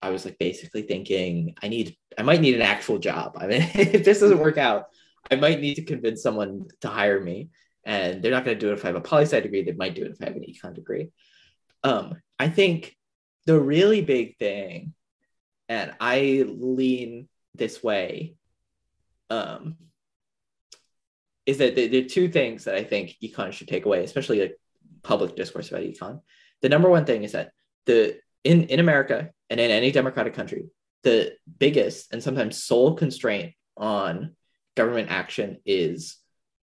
I 0.00 0.10
was 0.10 0.24
like 0.24 0.38
basically 0.38 0.82
thinking 0.82 1.56
I 1.62 1.68
need, 1.68 1.96
I 2.16 2.22
might 2.22 2.40
need 2.40 2.54
an 2.54 2.62
actual 2.62 2.98
job. 2.98 3.36
I 3.36 3.46
mean, 3.48 3.62
if 3.74 4.04
this 4.04 4.20
doesn't 4.20 4.38
work 4.38 4.56
out, 4.56 4.86
I 5.30 5.36
might 5.36 5.60
need 5.60 5.74
to 5.74 5.84
convince 5.84 6.22
someone 6.22 6.68
to 6.80 6.88
hire 6.88 7.20
me. 7.20 7.50
And 7.84 8.22
they're 8.22 8.30
not 8.30 8.44
going 8.44 8.56
to 8.56 8.60
do 8.60 8.70
it 8.70 8.74
if 8.74 8.84
I 8.84 8.88
have 8.88 8.96
a 8.96 9.00
poli 9.00 9.24
sci 9.24 9.40
degree. 9.40 9.62
They 9.62 9.72
might 9.72 9.94
do 9.94 10.04
it 10.04 10.12
if 10.12 10.22
I 10.22 10.26
have 10.26 10.36
an 10.36 10.44
econ 10.44 10.74
degree. 10.74 11.10
Um, 11.82 12.14
I 12.38 12.48
think 12.48 12.96
the 13.46 13.58
really 13.58 14.02
big 14.02 14.36
thing, 14.36 14.94
and 15.68 15.92
I 16.00 16.44
lean 16.46 17.28
this 17.54 17.82
way, 17.82 18.34
um, 19.30 19.76
is 21.44 21.58
that 21.58 21.74
there 21.74 22.04
are 22.04 22.08
two 22.08 22.28
things 22.28 22.64
that 22.64 22.76
I 22.76 22.84
think 22.84 23.16
econ 23.22 23.52
should 23.52 23.68
take 23.68 23.84
away, 23.84 24.04
especially 24.04 24.40
like 24.40 24.60
public 25.02 25.34
discourse 25.34 25.68
about 25.68 25.82
econ. 25.82 26.20
The 26.60 26.68
number 26.68 26.88
one 26.88 27.04
thing 27.04 27.24
is 27.24 27.32
that 27.32 27.50
the 27.86 28.20
in 28.44 28.64
in 28.64 28.80
America 28.80 29.30
and 29.50 29.58
in 29.58 29.70
any 29.70 29.90
democratic 29.90 30.34
country, 30.34 30.66
the 31.02 31.32
biggest 31.58 32.12
and 32.12 32.22
sometimes 32.22 32.62
sole 32.62 32.94
constraint 32.94 33.54
on 33.76 34.36
government 34.76 35.10
action 35.10 35.58
is 35.66 36.18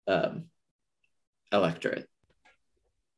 um, 0.08 0.46
electorate. 1.52 2.08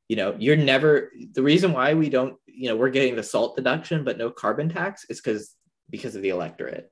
You 0.10 0.18
know, 0.18 0.36
you're 0.38 0.58
never 0.58 1.12
the 1.34 1.44
reason 1.44 1.74
why 1.74 1.94
we 1.94 2.10
don't, 2.10 2.36
you 2.46 2.70
know, 2.70 2.76
we're 2.76 2.90
getting 2.90 3.16
the 3.16 3.24
SALT 3.24 3.56
deduction 3.56 4.04
but 4.04 4.18
no 4.18 4.30
carbon 4.30 4.70
tax 4.70 5.06
is 5.10 5.22
because 5.22 5.56
because 5.90 6.16
of 6.16 6.22
the 6.22 6.30
electorate. 6.30 6.90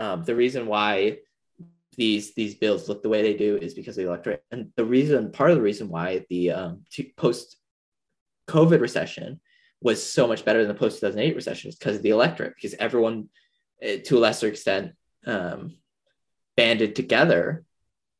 Um, 0.00 0.24
the 0.24 0.34
reason 0.34 0.66
why 0.66 1.18
these 1.96 2.34
these 2.34 2.54
bills 2.54 2.88
look 2.88 3.02
the 3.02 3.08
way 3.08 3.22
they 3.22 3.34
do 3.34 3.56
is 3.56 3.74
because 3.74 3.96
of 3.96 4.04
the 4.04 4.08
electorate. 4.08 4.42
And 4.50 4.70
the 4.76 4.84
reason, 4.84 5.32
part 5.32 5.50
of 5.50 5.56
the 5.56 5.62
reason 5.62 5.88
why 5.88 6.24
the 6.30 6.50
um, 6.52 6.84
post 7.16 7.56
COVID 8.48 8.80
recession 8.80 9.40
was 9.80 10.02
so 10.02 10.26
much 10.26 10.44
better 10.44 10.60
than 10.60 10.68
the 10.68 10.78
post 10.78 11.00
2008 11.00 11.36
recession 11.36 11.68
is 11.68 11.76
because 11.76 11.96
of 11.96 12.02
the 12.02 12.10
electorate, 12.10 12.54
because 12.54 12.74
everyone, 12.78 13.28
eh, 13.82 13.98
to 13.98 14.16
a 14.16 14.20
lesser 14.20 14.48
extent, 14.48 14.92
um, 15.26 15.76
banded 16.56 16.96
together 16.96 17.64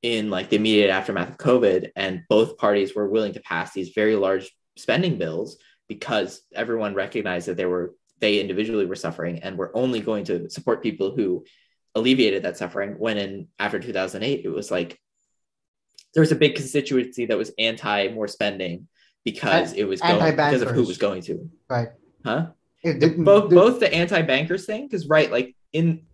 in 0.04 0.28
like 0.28 0.50
the 0.50 0.56
immediate 0.56 0.90
aftermath 0.90 1.30
of 1.30 1.38
COVID, 1.38 1.90
and 1.96 2.24
both 2.28 2.58
parties 2.58 2.94
were 2.94 3.08
willing 3.08 3.32
to 3.32 3.40
pass 3.40 3.72
these 3.72 3.88
very 3.94 4.14
large 4.14 4.54
spending 4.76 5.16
bills 5.16 5.56
because 5.88 6.42
everyone 6.54 6.92
recognized 6.92 7.48
that 7.48 7.56
they 7.56 7.64
were 7.64 7.94
they 8.20 8.38
individually 8.38 8.84
were 8.84 8.96
suffering 8.96 9.38
and 9.42 9.56
were 9.56 9.74
only 9.74 10.00
going 10.00 10.24
to 10.24 10.50
support 10.50 10.82
people 10.82 11.16
who 11.16 11.42
alleviated 11.94 12.42
that 12.42 12.58
suffering 12.58 12.96
when 12.98 13.16
in 13.16 13.48
after 13.58 13.78
2008 13.78 14.44
it 14.44 14.48
was 14.50 14.70
like 14.70 15.00
there 16.12 16.20
was 16.20 16.32
a 16.32 16.36
big 16.36 16.54
constituency 16.54 17.24
that 17.24 17.38
was 17.38 17.52
anti 17.58 18.08
more 18.08 18.28
spending 18.28 18.86
because 19.24 19.72
it 19.72 19.84
was 19.84 20.02
going 20.02 20.36
because 20.36 20.60
of 20.60 20.68
who 20.68 20.84
was 20.84 20.98
going 20.98 21.22
to. 21.22 21.48
Right. 21.70 21.88
Huh? 22.22 22.48
Both 22.84 23.50
both 23.50 23.80
the 23.80 23.92
anti-bankers 23.92 24.66
thing 24.66 24.86
because 24.86 25.08
right 25.08 25.32
like 25.32 25.56
in 25.72 26.04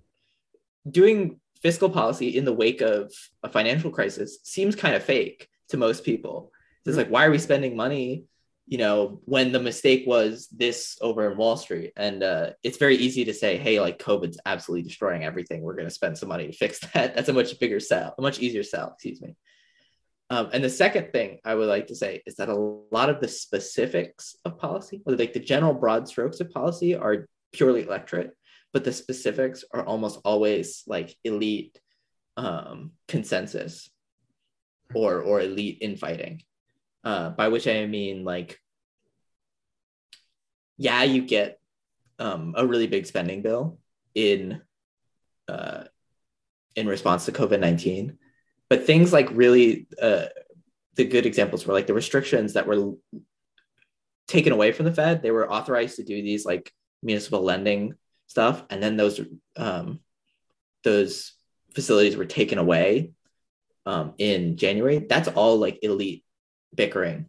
doing 0.88 1.41
fiscal 1.62 1.90
policy 1.90 2.36
in 2.36 2.44
the 2.44 2.52
wake 2.52 2.80
of 2.80 3.12
a 3.42 3.48
financial 3.48 3.90
crisis 3.90 4.38
seems 4.44 4.74
kind 4.74 4.94
of 4.94 5.02
fake 5.02 5.48
to 5.68 5.76
most 5.76 6.04
people 6.04 6.52
it's 6.86 6.96
like 6.96 7.08
why 7.08 7.24
are 7.26 7.30
we 7.30 7.38
spending 7.38 7.76
money 7.76 8.24
you 8.70 8.78
know, 8.78 9.20
when 9.24 9.50
the 9.50 9.58
mistake 9.58 10.04
was 10.06 10.46
this 10.46 10.96
over 11.00 11.28
in 11.28 11.36
Wall 11.36 11.56
Street. 11.56 11.92
And 11.96 12.22
uh, 12.22 12.50
it's 12.62 12.78
very 12.78 12.94
easy 12.94 13.24
to 13.24 13.34
say, 13.34 13.58
hey, 13.58 13.80
like 13.80 13.98
COVID's 13.98 14.38
absolutely 14.46 14.86
destroying 14.86 15.24
everything. 15.24 15.61
We're 15.61 15.74
going 15.74 15.88
to 15.88 15.94
spend 15.94 16.16
some 16.16 16.28
money 16.28 16.46
to 16.46 16.52
fix 16.52 16.78
that. 16.94 17.16
That's 17.16 17.28
a 17.28 17.32
much 17.32 17.58
bigger 17.58 17.80
sell, 17.80 18.14
a 18.16 18.22
much 18.22 18.38
easier 18.38 18.62
sell, 18.62 18.92
excuse 18.92 19.20
me. 19.20 19.34
Um, 20.30 20.50
and 20.52 20.62
the 20.62 20.70
second 20.70 21.11
thing 21.11 21.40
I 21.44 21.56
would 21.56 21.66
like 21.66 21.88
to 21.88 21.96
say 21.96 22.22
is 22.24 22.36
that 22.36 22.48
a 22.48 22.54
lot 22.92 23.11
of 23.11 23.20
the 23.20 23.26
specifics 23.26 24.36
of 24.44 24.56
policy, 24.56 25.02
like 25.04 25.32
the 25.32 25.40
general 25.40 25.74
broad 25.74 26.06
strokes 26.06 26.38
of 26.38 26.52
policy, 26.52 26.94
are 26.94 27.26
purely 27.52 27.82
electorate, 27.82 28.36
but 28.72 28.84
the 28.84 28.92
specifics 28.92 29.64
are 29.72 29.84
almost 29.84 30.20
always 30.24 30.82
like 30.86 31.14
elite 31.24 31.78
um, 32.36 32.92
consensus 33.08 33.90
or 34.94 35.20
or 35.20 35.40
elite 35.40 35.78
infighting 35.80 36.42
uh, 37.04 37.30
by 37.30 37.48
which 37.48 37.66
I 37.66 37.86
mean 37.86 38.24
like, 38.24 38.58
yeah, 40.76 41.02
you 41.02 41.22
get 41.22 41.58
um, 42.18 42.54
a 42.56 42.66
really 42.66 42.86
big 42.86 43.06
spending 43.06 43.42
bill 43.42 43.78
in 44.14 44.60
uh, 45.48 45.84
in 46.76 46.86
response 46.86 47.24
to 47.26 47.32
COVID 47.32 47.60
nineteen, 47.60 48.18
but 48.68 48.84
things 48.86 49.12
like 49.12 49.28
really 49.32 49.86
uh, 50.00 50.26
the 50.96 51.04
good 51.04 51.26
examples 51.26 51.66
were 51.66 51.74
like 51.74 51.86
the 51.86 51.94
restrictions 51.94 52.54
that 52.54 52.66
were 52.66 52.92
taken 54.28 54.52
away 54.52 54.72
from 54.72 54.86
the 54.86 54.92
Fed. 54.92 55.22
They 55.22 55.30
were 55.30 55.50
authorized 55.50 55.96
to 55.96 56.04
do 56.04 56.22
these 56.22 56.44
like 56.44 56.72
municipal 57.02 57.42
lending 57.42 57.94
stuff, 58.30 58.62
and 58.70 58.80
then 58.80 58.96
those 58.96 59.20
um, 59.56 59.98
those 60.84 61.32
facilities 61.74 62.16
were 62.16 62.24
taken 62.24 62.58
away 62.58 63.10
um, 63.86 64.14
in 64.18 64.56
January. 64.56 64.98
That's 65.00 65.26
all 65.28 65.56
like 65.56 65.80
elite 65.82 66.24
bickering 66.72 67.26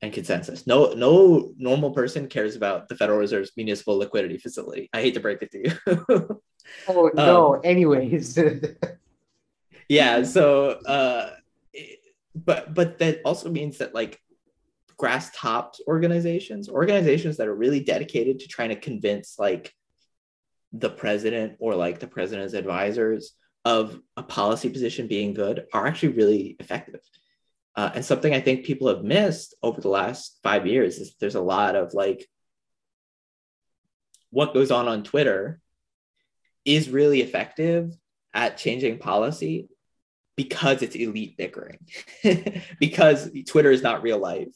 and 0.00 0.14
consensus. 0.14 0.66
No, 0.66 0.94
no 0.94 1.52
normal 1.58 1.90
person 1.90 2.26
cares 2.26 2.56
about 2.56 2.88
the 2.88 2.96
Federal 2.96 3.18
Reserve's 3.18 3.52
municipal 3.54 3.98
liquidity 3.98 4.38
facility. 4.38 4.88
I 4.94 5.02
hate 5.02 5.14
to 5.14 5.20
break 5.20 5.42
it 5.42 5.50
to 5.52 5.58
you. 5.58 6.42
oh 6.88 7.10
no. 7.12 7.56
Um, 7.56 7.60
anyways. 7.62 8.38
yeah. 9.90 10.22
So, 10.22 10.70
uh, 10.70 11.32
but 12.34 12.72
but 12.72 12.98
that 13.00 13.20
also 13.26 13.50
means 13.50 13.76
that 13.78 13.94
like 13.94 14.18
grass 14.96 15.30
tops 15.34 15.82
organizations, 15.86 16.70
organizations 16.70 17.36
that 17.36 17.48
are 17.48 17.54
really 17.54 17.80
dedicated 17.80 18.40
to 18.40 18.48
trying 18.48 18.70
to 18.70 18.76
convince 18.76 19.38
like 19.38 19.74
the 20.72 20.90
president 20.90 21.56
or 21.58 21.74
like 21.74 21.98
the 21.98 22.06
president's 22.06 22.54
advisors 22.54 23.32
of 23.64 24.00
a 24.16 24.22
policy 24.22 24.70
position 24.70 25.06
being 25.06 25.34
good, 25.34 25.66
are 25.72 25.86
actually 25.86 26.14
really 26.14 26.56
effective. 26.58 27.00
Uh, 27.76 27.90
and 27.94 28.04
something 28.04 28.34
I 28.34 28.40
think 28.40 28.64
people 28.64 28.88
have 28.88 29.04
missed 29.04 29.54
over 29.62 29.80
the 29.80 29.88
last 29.88 30.38
five 30.42 30.66
years 30.66 30.98
is 30.98 31.14
there's 31.20 31.34
a 31.34 31.40
lot 31.40 31.76
of 31.76 31.94
like 31.94 32.26
what 34.30 34.54
goes 34.54 34.70
on 34.70 34.88
on 34.88 35.02
Twitter 35.02 35.60
is 36.64 36.88
really 36.88 37.20
effective 37.20 37.92
at 38.32 38.56
changing 38.56 38.98
policy 38.98 39.68
because 40.36 40.82
it's 40.82 40.96
elite 40.96 41.36
bickering, 41.36 41.78
because 42.80 43.30
Twitter 43.46 43.70
is 43.70 43.82
not 43.82 44.02
real 44.02 44.18
life. 44.18 44.48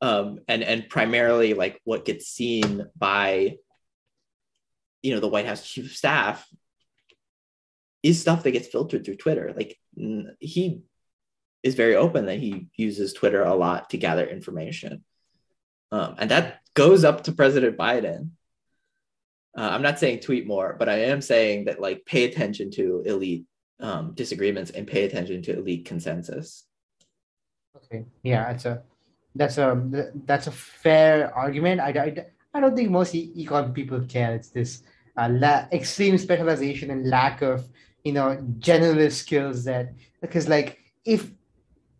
Um, 0.00 0.40
and 0.48 0.62
and 0.62 0.88
primarily 0.88 1.54
like 1.54 1.80
what 1.84 2.04
gets 2.04 2.26
seen 2.26 2.84
by 2.96 3.56
you 5.04 5.14
know 5.14 5.20
the 5.20 5.28
White 5.28 5.46
House 5.46 5.68
chief 5.68 5.84
of 5.84 5.92
staff 5.92 6.48
is 8.02 8.20
stuff 8.20 8.42
that 8.42 8.52
gets 8.52 8.68
filtered 8.68 9.04
through 9.04 9.16
Twitter. 9.16 9.52
Like 9.54 9.78
he 10.40 10.80
is 11.62 11.74
very 11.74 11.94
open 11.94 12.26
that 12.26 12.38
he 12.38 12.68
uses 12.74 13.12
Twitter 13.12 13.42
a 13.42 13.54
lot 13.54 13.90
to 13.90 13.98
gather 13.98 14.26
information. 14.26 15.04
Um, 15.92 16.16
and 16.18 16.30
that 16.30 16.60
goes 16.72 17.04
up 17.04 17.24
to 17.24 17.32
President 17.32 17.76
Biden. 17.76 18.30
Uh, 19.56 19.68
I'm 19.72 19.82
not 19.82 19.98
saying 19.98 20.20
tweet 20.20 20.46
more, 20.46 20.74
but 20.78 20.88
I 20.88 21.04
am 21.04 21.20
saying 21.20 21.66
that 21.66 21.80
like 21.80 22.06
pay 22.06 22.24
attention 22.24 22.70
to 22.72 23.02
elite 23.04 23.44
um, 23.80 24.14
disagreements 24.14 24.70
and 24.70 24.86
pay 24.86 25.04
attention 25.04 25.42
to 25.42 25.58
elite 25.58 25.84
consensus. 25.84 26.64
Okay, 27.76 28.06
yeah, 28.22 28.52
that's 28.52 28.64
a 28.64 28.82
that's 29.34 29.58
a 29.58 30.10
that's 30.24 30.46
a 30.46 30.52
fair 30.52 31.34
argument. 31.34 31.80
I, 31.80 31.90
I, 31.90 32.26
I 32.54 32.60
don't 32.60 32.76
think 32.76 32.90
most 32.90 33.14
econ 33.14 33.74
people 33.74 34.00
care. 34.00 34.34
It's 34.34 34.48
this 34.48 34.82
uh, 35.16 35.28
la- 35.30 35.66
extreme 35.72 36.18
specialization 36.18 36.90
and 36.90 37.08
lack 37.08 37.42
of 37.42 37.68
you 38.04 38.12
know 38.12 38.36
generalist 38.58 39.12
skills 39.12 39.64
that 39.64 39.92
because 40.20 40.48
like 40.48 40.78
if 41.04 41.30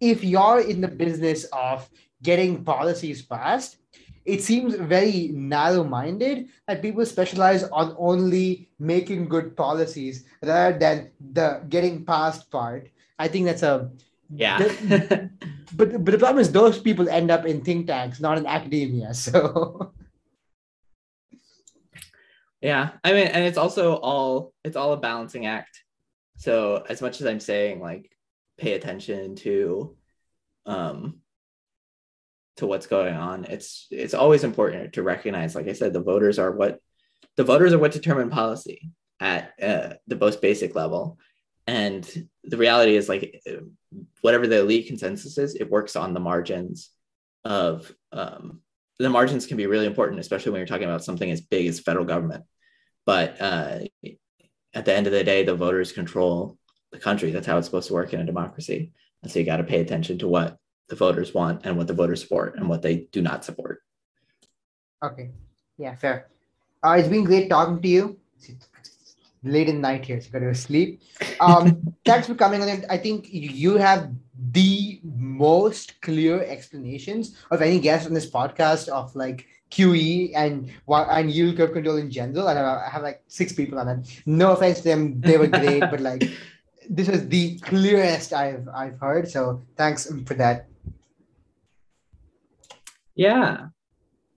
if 0.00 0.24
you're 0.24 0.60
in 0.60 0.80
the 0.80 0.88
business 0.88 1.44
of 1.52 1.88
getting 2.22 2.64
policies 2.64 3.22
passed, 3.22 3.76
it 4.24 4.42
seems 4.42 4.74
very 4.74 5.28
narrow 5.32 5.84
minded 5.84 6.48
that 6.66 6.82
people 6.82 7.04
specialize 7.06 7.64
on 7.64 7.94
only 7.98 8.68
making 8.78 9.28
good 9.28 9.56
policies 9.56 10.24
rather 10.42 10.78
than 10.78 11.10
the 11.32 11.62
getting 11.68 12.04
passed 12.04 12.50
part. 12.50 12.88
I 13.18 13.28
think 13.28 13.46
that's 13.46 13.62
a 13.62 13.90
yeah. 14.34 14.58
The, 14.58 15.30
but 15.76 16.04
but 16.04 16.12
the 16.12 16.18
problem 16.18 16.40
is 16.40 16.50
those 16.50 16.78
people 16.78 17.08
end 17.08 17.30
up 17.30 17.46
in 17.46 17.60
think 17.60 17.86
tanks, 17.86 18.20
not 18.20 18.38
in 18.38 18.46
academia. 18.46 19.14
So 19.14 19.92
yeah, 22.64 22.92
I 23.04 23.12
mean, 23.12 23.26
and 23.26 23.44
it's 23.44 23.58
also 23.58 23.94
all 23.94 24.52
it's 24.64 24.76
all 24.76 24.92
a 24.94 24.96
balancing 24.96 25.46
act. 25.46 25.82
So 26.38 26.84
as 26.88 27.02
much 27.02 27.20
as 27.20 27.26
I'm 27.26 27.38
saying 27.38 27.80
like 27.80 28.10
pay 28.58 28.72
attention 28.72 29.36
to 29.36 29.96
um 30.66 31.20
to 32.56 32.66
what's 32.66 32.86
going 32.86 33.14
on 33.14 33.44
it's 33.44 33.86
it's 33.90 34.14
always 34.14 34.44
important 34.44 34.92
to 34.92 35.02
recognize 35.02 35.54
like 35.54 35.68
i 35.68 35.72
said 35.72 35.92
the 35.92 36.00
voters 36.00 36.38
are 36.38 36.52
what 36.52 36.78
the 37.36 37.44
voters 37.44 37.72
are 37.72 37.78
what 37.78 37.92
determine 37.92 38.30
policy 38.30 38.90
at 39.20 39.52
uh, 39.60 39.94
the 40.06 40.16
most 40.16 40.40
basic 40.40 40.74
level 40.74 41.18
and 41.66 42.28
the 42.44 42.56
reality 42.56 42.94
is 42.96 43.08
like 43.08 43.42
whatever 44.20 44.46
the 44.46 44.60
elite 44.60 44.86
consensus 44.86 45.36
is 45.38 45.54
it 45.54 45.70
works 45.70 45.96
on 45.96 46.14
the 46.14 46.20
margins 46.20 46.90
of 47.44 47.92
um, 48.12 48.60
the 48.98 49.10
margins 49.10 49.46
can 49.46 49.56
be 49.56 49.66
really 49.66 49.86
important 49.86 50.20
especially 50.20 50.52
when 50.52 50.60
you're 50.60 50.66
talking 50.66 50.88
about 50.88 51.04
something 51.04 51.30
as 51.30 51.40
big 51.40 51.66
as 51.66 51.80
federal 51.80 52.04
government 52.04 52.44
but 53.05 53.40
uh, 53.40 53.80
at 54.74 54.84
the 54.84 54.94
end 54.94 55.07
of 55.07 55.12
the 55.12 55.24
day 55.24 55.44
the 55.44 55.55
voters 55.55 55.92
control 55.92 56.59
the 56.94 57.00
country. 57.00 57.30
That's 57.30 57.46
how 57.46 57.59
it's 57.59 57.66
supposed 57.66 57.88
to 57.88 57.94
work 57.94 58.14
in 58.14 58.20
a 58.20 58.24
democracy. 58.24 58.92
And 59.22 59.30
so 59.30 59.38
you 59.38 59.44
got 59.44 59.59
to 59.59 59.64
pay 59.64 59.80
attention 59.80 60.18
to 60.18 60.28
what 60.28 60.57
the 60.88 60.96
voters 60.96 61.34
want 61.34 61.62
and 61.64 61.76
what 61.76 61.86
the 61.86 61.94
voters 61.94 62.22
support 62.22 62.57
and 62.57 62.68
what 62.68 62.80
they 62.80 63.09
do 63.12 63.20
not 63.20 63.44
support. 63.44 63.82
Okay. 65.02 65.30
Yeah, 65.76 65.94
fair. 65.96 66.28
Uh, 66.82 66.96
it's 66.98 67.09
been 67.09 67.24
great 67.24 67.50
talking 67.50 67.82
to 67.82 67.88
you. 67.88 68.18
It's 68.36 69.16
late 69.42 69.68
in 69.68 69.76
the 69.76 69.80
night 69.82 70.05
here, 70.05 70.20
so 70.20 70.26
you 70.26 70.32
got 70.32 70.38
to 70.40 70.46
go 70.46 70.52
sleep. 70.52 71.02
Um, 71.40 71.94
thanks 72.05 72.26
for 72.26 72.34
coming 72.34 72.62
on. 72.62 72.84
I 72.88 72.96
think 72.96 73.28
you 73.30 73.76
have 73.76 74.11
the 74.52 75.00
most 75.02 76.00
clear 76.00 76.42
explanations 76.44 77.36
of 77.50 77.61
any 77.61 77.80
guest 77.80 78.07
on 78.07 78.14
this 78.14 78.30
podcast 78.30 78.88
of 78.88 79.14
like 79.16 79.46
QE 79.70 80.32
and 80.34 80.70
and 80.88 81.30
yield 81.30 81.56
curve 81.56 81.72
control 81.72 81.96
in 81.96 82.10
general. 82.10 82.48
And 82.48 82.58
I 82.58 82.88
have 82.88 83.02
like 83.02 83.22
six 83.28 83.52
people 83.52 83.78
on 83.78 83.88
it. 83.88 84.22
No 84.26 84.52
offense 84.52 84.78
to 84.78 84.84
them, 84.84 85.20
they 85.20 85.36
were 85.36 85.48
great, 85.48 85.80
but 85.80 86.00
like 86.00 86.30
this 86.90 87.08
is 87.08 87.28
the 87.28 87.58
clearest 87.60 88.32
I've 88.32 88.68
I've 88.68 88.98
heard. 88.98 89.28
So 89.28 89.62
thanks 89.76 90.10
for 90.26 90.34
that. 90.34 90.66
Yeah, 93.14 93.68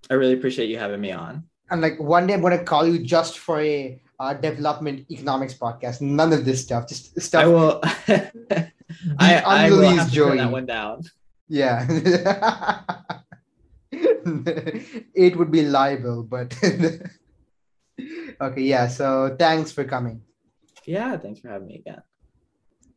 I 0.09 0.13
really 0.13 0.33
appreciate 0.33 0.69
you 0.69 0.77
having 0.77 1.01
me 1.01 1.11
on. 1.11 1.43
And 1.69 1.81
like 1.81 1.99
one 1.99 2.27
day 2.27 2.33
I'm 2.33 2.41
going 2.41 2.57
to 2.57 2.63
call 2.63 2.87
you 2.87 2.99
just 2.99 3.39
for 3.39 3.59
a 3.59 3.99
uh, 4.19 4.33
development 4.33 5.05
economics 5.11 5.53
podcast. 5.53 6.01
None 6.01 6.31
of 6.33 6.45
this 6.45 6.63
stuff, 6.63 6.87
just 6.87 7.19
stuff. 7.19 7.43
I 7.43 7.47
will. 7.47 7.81
I, 9.19 9.41
I 9.41 9.69
will 9.69 9.81
have 9.81 10.09
to 10.09 10.15
turn 10.15 10.37
that 10.37 10.51
one 10.51 10.65
down. 10.65 11.03
Yeah. 11.49 12.81
it 15.13 15.35
would 15.35 15.51
be 15.51 15.63
libel, 15.63 16.23
but 16.23 16.55
okay, 18.41 18.61
yeah. 18.61 18.87
So 18.87 19.35
thanks 19.37 19.71
for 19.71 19.83
coming. 19.83 20.21
Yeah, 20.85 21.17
thanks 21.17 21.41
for 21.41 21.49
having 21.49 21.67
me 21.67 21.75
again. 21.79 22.01